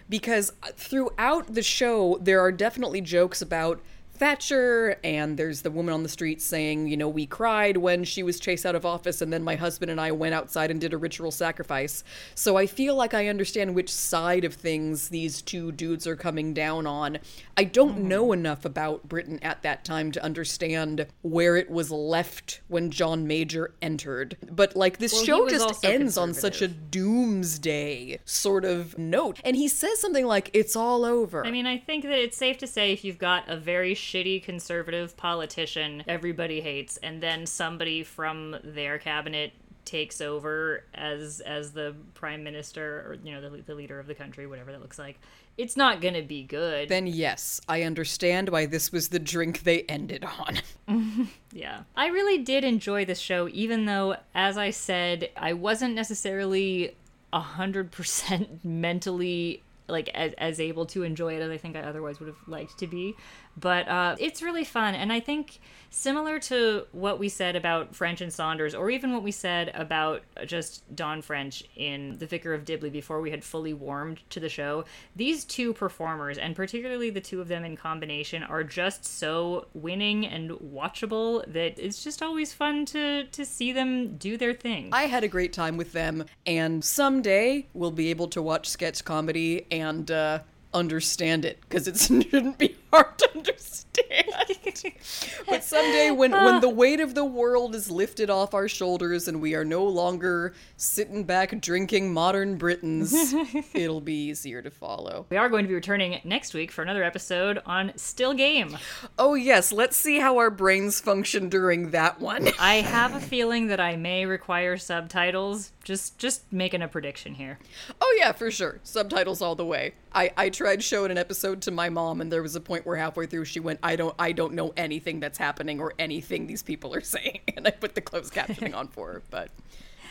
Because 0.08 0.54
throughout 0.76 1.56
the 1.56 1.64
show, 1.64 2.20
there 2.22 2.42
are 2.42 2.52
definitely 2.52 3.02
jokes 3.02 3.42
about 3.42 3.82
Thatcher, 4.16 4.98
and 5.04 5.38
there's 5.38 5.64
the 5.64 5.72
woman 5.72 5.94
on 5.94 6.04
the 6.04 6.10
street 6.10 6.42
saying, 6.42 6.88
you 6.88 6.96
know, 6.96 7.10
we 7.10 7.26
cried 7.26 7.78
when 7.78 8.04
she 8.04 8.22
was 8.22 8.40
chased 8.40 8.66
out 8.66 8.76
of 8.76 8.86
office, 8.86 9.22
and 9.22 9.34
then 9.34 9.44
my 9.44 9.56
husband 9.56 9.90
and 9.90 10.00
I 10.00 10.12
went 10.12 10.36
outside 10.36 10.70
and 10.70 10.80
did 10.80 10.94
a 10.94 10.98
ritual 10.98 11.32
sacrifice. 11.32 12.04
So 12.36 12.56
I 12.56 12.68
feel 12.68 12.96
like 12.96 13.14
I 13.14 13.28
understand 13.28 13.74
which 13.74 13.92
side 13.92 14.46
of 14.46 14.54
things 14.54 15.10
these 15.10 15.42
two 15.42 15.72
dudes 15.72 16.06
are 16.06 16.16
coming 16.16 16.54
down 16.54 16.86
on. 16.86 17.18
I 17.58 17.64
don't 17.64 17.96
hmm. 17.96 18.08
know 18.08 18.32
enough 18.34 18.66
about 18.66 19.10
Britain 19.10 19.40
at 19.42 19.64
that 19.64 19.84
time 19.84 20.12
to 20.12 20.24
understand 20.24 21.08
where 21.24 21.58
it 21.58 21.72
was 21.72 21.90
left 21.90 22.62
when 22.68 22.92
John 22.92 23.26
Major 23.26 23.74
entered. 23.82 24.38
But 24.50 24.76
like 24.76 25.00
this 25.00 25.14
Well, 25.14 25.26
show 25.26 25.50
just 25.50 25.84
ends 25.84 26.18
on 26.18 26.36
such 26.36 26.62
a 26.62 26.68
doomsday 26.68 28.20
sort 28.26 28.64
of 28.64 28.98
note. 28.98 29.40
And 29.44 29.56
he 29.56 29.68
says 29.68 30.00
something 30.00 30.26
like, 30.26 30.52
it's 30.54 30.76
all 30.76 31.04
over. 31.04 31.46
I 31.46 31.52
mean, 31.52 31.66
I 31.66 31.80
think 31.80 32.04
that 32.04 32.20
it's 32.20 32.38
safe 32.38 32.60
to 32.60 32.68
say 32.68 32.94
if 32.94 33.04
you've 33.04 33.18
got 33.18 33.50
a 33.50 33.58
very 33.58 33.96
shitty 34.04 34.44
conservative 34.44 35.16
politician 35.18 36.04
everybody 36.08 36.62
hates, 36.62 36.98
and 36.98 37.22
then 37.22 37.46
somebody 37.46 38.04
from 38.04 38.58
their 38.64 38.98
cabinet 38.98 39.54
takes 39.86 40.22
over 40.22 40.86
as 40.94 41.42
as 41.42 41.74
the 41.74 41.94
prime 42.14 42.44
minister 42.44 43.06
or 43.06 43.18
you 43.24 43.34
know 43.34 43.42
the, 43.50 43.62
the 43.64 43.76
leader 43.76 44.00
of 44.00 44.08
the 44.08 44.16
country 44.16 44.48
whatever 44.48 44.72
that 44.72 44.80
looks 44.80 44.98
like 44.98 45.20
it's 45.58 45.76
not 45.76 46.00
gonna 46.00 46.22
be 46.22 46.42
good 46.42 46.88
then 46.88 47.06
yes, 47.06 47.60
I 47.68 47.84
understand 47.84 48.50
why 48.50 48.66
this 48.66 48.92
was 48.92 49.10
the 49.10 49.20
drink 49.20 49.64
they 49.64 49.82
ended 49.84 50.26
on. 50.26 51.28
Yeah. 51.52 51.84
I 51.96 52.08
really 52.08 52.40
did 52.40 52.64
enjoy 52.64 53.06
this 53.06 53.20
show, 53.20 53.48
even 53.48 53.86
though, 53.86 54.16
as 54.34 54.58
I 54.58 54.72
said, 54.72 55.30
I 55.38 55.54
wasn't 55.54 55.94
necessarily 55.94 56.96
100% 57.32 58.64
mentally 58.64 59.62
like 59.88 60.10
as, 60.10 60.34
as 60.38 60.60
able 60.60 60.86
to 60.88 61.04
enjoy 61.04 61.36
it 61.36 61.42
as 61.42 61.52
I 61.52 61.58
think 61.58 61.76
I 61.76 61.82
otherwise 61.82 62.20
would 62.20 62.28
have 62.28 62.48
liked 62.48 62.80
to 62.80 62.88
be. 62.88 63.16
But 63.58 63.88
uh, 63.88 64.16
it's 64.20 64.42
really 64.42 64.64
fun. 64.64 64.96
And 64.96 65.12
I 65.14 65.20
think 65.20 65.60
similar 65.94 66.40
to 66.40 66.88
what 66.92 67.20
we 67.20 67.30
said 67.30 67.56
about 67.56 67.96
French 67.96 68.20
and 68.20 68.34
Saunders, 68.34 68.74
or 68.74 68.90
even 68.90 69.14
what 69.14 69.22
we 69.22 69.32
said 69.32 69.72
about 69.76 70.24
just 70.46 70.96
Dawn 70.96 71.22
French 71.22 71.64
in 71.76 72.18
The 72.18 72.26
Vicar 72.26 72.54
of 72.54 72.66
Dibley 72.66 72.90
before 72.90 73.22
we 73.22 73.30
had 73.30 73.44
fully 73.44 73.74
warmed 73.74 74.22
to 74.32 74.40
the 74.40 74.50
show, 74.50 74.86
these 75.16 75.46
two 75.46 75.72
performers, 75.72 76.40
and 76.40 76.56
particularly 76.56 77.12
the 77.12 77.22
two 77.22 77.42
of 77.42 77.48
them 77.48 77.64
in 77.64 77.78
combination, 77.78 78.42
are 78.42 78.64
just 78.64 79.06
so 79.06 79.68
winning 79.76 80.26
and 80.26 80.50
watchable 80.52 81.46
that 81.54 81.78
it's 81.78 82.04
just 82.04 82.24
always 82.24 82.52
fun 82.54 82.86
to, 82.88 83.26
to 83.26 83.46
see 83.46 83.72
them 83.72 84.18
do 84.18 84.36
their 84.36 84.54
thing. 84.54 84.90
I 84.92 85.04
had 85.04 85.24
a 85.24 85.28
great 85.28 85.54
time 85.54 85.78
with 85.78 85.92
them, 85.92 86.26
and 86.48 86.84
someday 86.84 87.68
we'll 87.74 87.92
be 87.92 88.10
able 88.10 88.30
to 88.30 88.42
watch 88.42 88.68
sketch 88.68 89.06
comedy 89.06 89.68
and 89.70 90.10
uh, 90.10 90.40
understand 90.74 91.46
it 91.46 91.60
because 91.62 91.88
it 91.88 91.98
shouldn't 92.30 92.58
be 92.58 92.76
hard 92.92 93.18
to 93.20 93.30
understand. 93.36 93.84
but 95.48 95.64
someday, 95.64 96.12
when 96.12 96.32
when 96.32 96.62
the 96.62 96.68
ah. 96.68 96.72
weight 96.72 97.00
of 97.00 97.14
the 97.14 97.26
world 97.26 97.76
is 97.76 97.92
lifted 97.92 98.30
off 98.30 98.54
our 98.54 98.68
shoulders 98.68 99.28
and 99.28 99.42
we 99.42 99.54
are 99.56 99.66
no 99.66 99.86
longer 99.86 100.54
sitting 100.78 101.24
back 101.24 101.60
drinking 101.62 102.14
modern 102.14 102.58
Britons, 102.58 103.14
it'll 103.74 104.02
be 104.02 104.30
easier 104.30 104.62
to 104.62 104.72
follow. 104.72 105.26
We 105.30 105.38
are 105.38 105.50
going 105.50 105.64
to 105.64 105.68
be 105.68 105.76
returning 105.76 106.20
next 106.24 106.54
week 106.54 106.72
for 106.72 106.82
another 106.82 107.04
episode 107.04 107.62
on 107.66 107.92
Still 107.96 108.34
Game. 108.34 108.78
Oh 109.20 109.36
yes, 109.36 109.72
let's 109.72 109.98
see 109.98 110.20
how 110.20 110.38
our 110.38 110.50
brains 110.50 111.00
function 111.00 111.50
during 111.50 111.92
that 111.92 112.20
one. 112.20 112.50
I 112.60 112.76
have 112.76 113.16
a 113.16 113.20
feeling 113.20 113.68
that 113.68 113.80
I 113.80 113.96
may 113.96 114.26
require 114.26 114.78
subtitles. 114.78 115.72
Just 115.84 116.18
just 116.18 116.52
making 116.52 116.82
a 116.82 116.88
prediction 116.88 117.36
here. 117.36 117.60
Oh 118.02 118.16
yeah, 118.18 118.32
for 118.32 118.50
sure. 118.50 118.80
Subtitles 118.84 119.42
all 119.42 119.56
the 119.56 119.66
way. 119.66 119.94
I 120.16 120.32
I 120.38 120.50
tried 120.50 120.84
showing 120.84 121.12
an 121.12 121.18
episode 121.18 121.62
to 121.64 121.72
my 121.72 121.90
mom, 121.90 122.22
and 122.22 122.32
there 122.32 122.42
was 122.42 122.56
a 122.56 122.62
point 122.62 122.86
where 122.86 122.96
halfway 122.98 123.26
through 123.26 123.46
she 123.46 123.60
went, 123.60 123.80
"I 123.84 123.96
don't, 123.96 124.16
I 124.20 124.32
don't 124.32 124.54
know 124.54 124.74
anything 124.78 125.20
that's 125.20 125.38
happening 125.38 125.80
or 125.80 125.94
anything 126.00 126.48
these 126.48 126.64
people 126.64 126.94
are 126.94 127.02
saying," 127.16 127.42
and 127.56 127.68
I 127.68 127.72
put 127.72 127.96
the 127.96 128.02
closed 128.02 128.34
captioning 128.34 128.76
on 128.76 128.88
for 128.88 129.14
her. 129.14 129.22
But 129.30 129.50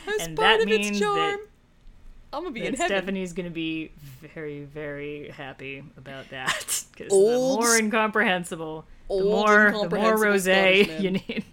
as 0.09 0.26
And 0.26 0.36
part 0.36 0.59
that 0.59 0.66
of 0.66 0.72
its 0.72 0.86
means 0.90 1.00
charm, 1.00 1.16
that- 1.16 1.38
I'm 2.34 2.42
gonna 2.44 2.53
be 2.55 2.61
in 2.66 2.74
heaven. 2.74 2.86
Stephanie's 2.88 3.32
gonna 3.34 3.50
be 3.50 3.92
very, 4.34 4.64
very 4.64 5.28
happy 5.28 5.84
about 5.98 6.30
that 6.30 6.84
because 6.92 7.11
the 7.11 7.14
more 7.16 7.76
incomprehensible, 7.76 8.86
the 9.09 9.22
more, 9.22 9.70
the 9.72 9.96
more 9.96 10.16
rosé 10.16 11.00
you 11.03 11.11
need. 11.12 11.44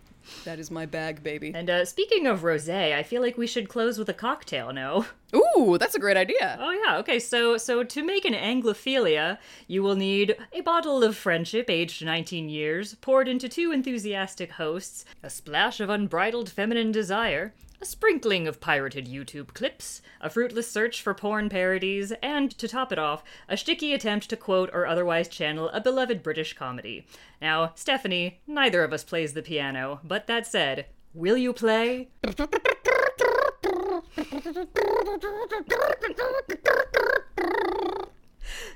That 0.49 0.57
is 0.57 0.71
my 0.71 0.87
bag, 0.87 1.21
baby. 1.21 1.51
And 1.53 1.69
uh, 1.69 1.85
speaking 1.85 2.25
of 2.25 2.41
rosé, 2.41 2.95
I 2.95 3.03
feel 3.03 3.21
like 3.21 3.37
we 3.37 3.45
should 3.45 3.69
close 3.69 3.99
with 3.99 4.09
a 4.09 4.15
cocktail. 4.15 4.73
No. 4.73 5.05
Ooh, 5.35 5.77
that's 5.77 5.93
a 5.93 5.99
great 5.99 6.17
idea. 6.17 6.57
Oh 6.59 6.71
yeah. 6.71 6.97
Okay. 6.97 7.19
So 7.19 7.55
so 7.55 7.83
to 7.83 8.03
make 8.03 8.25
an 8.25 8.33
Anglophilia, 8.33 9.37
you 9.67 9.83
will 9.83 9.95
need 9.95 10.35
a 10.51 10.61
bottle 10.61 11.03
of 11.03 11.15
friendship, 11.15 11.69
aged 11.69 12.03
19 12.03 12.49
years, 12.49 12.95
poured 12.95 13.27
into 13.27 13.47
two 13.47 13.71
enthusiastic 13.71 14.53
hosts, 14.53 15.05
a 15.21 15.29
splash 15.29 15.79
of 15.79 15.91
unbridled 15.91 16.49
feminine 16.49 16.91
desire, 16.91 17.53
a 17.81 17.85
sprinkling 17.85 18.47
of 18.47 18.59
pirated 18.59 19.07
YouTube 19.07 19.53
clips, 19.53 20.01
a 20.19 20.29
fruitless 20.29 20.69
search 20.69 21.01
for 21.01 21.13
porn 21.13 21.49
parodies, 21.49 22.11
and 22.21 22.51
to 22.57 22.67
top 22.67 22.91
it 22.91 22.99
off, 22.99 23.23
a 23.47 23.55
sticky 23.55 23.93
attempt 23.93 24.29
to 24.29 24.35
quote 24.35 24.69
or 24.73 24.85
otherwise 24.85 25.27
channel 25.27 25.69
a 25.69 25.79
beloved 25.79 26.21
British 26.21 26.53
comedy. 26.53 27.05
Now, 27.41 27.71
Stephanie, 27.75 28.41
neither 28.45 28.83
of 28.83 28.91
us 28.91 29.03
plays 29.03 29.33
the 29.33 29.41
piano, 29.41 30.01
but 30.03 30.27
that 30.27 30.45
said, 30.45 30.87
will 31.13 31.37
you 31.37 31.53
play? 31.53 32.09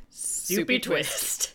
Soupy 0.09 0.79
twist. 0.79 1.53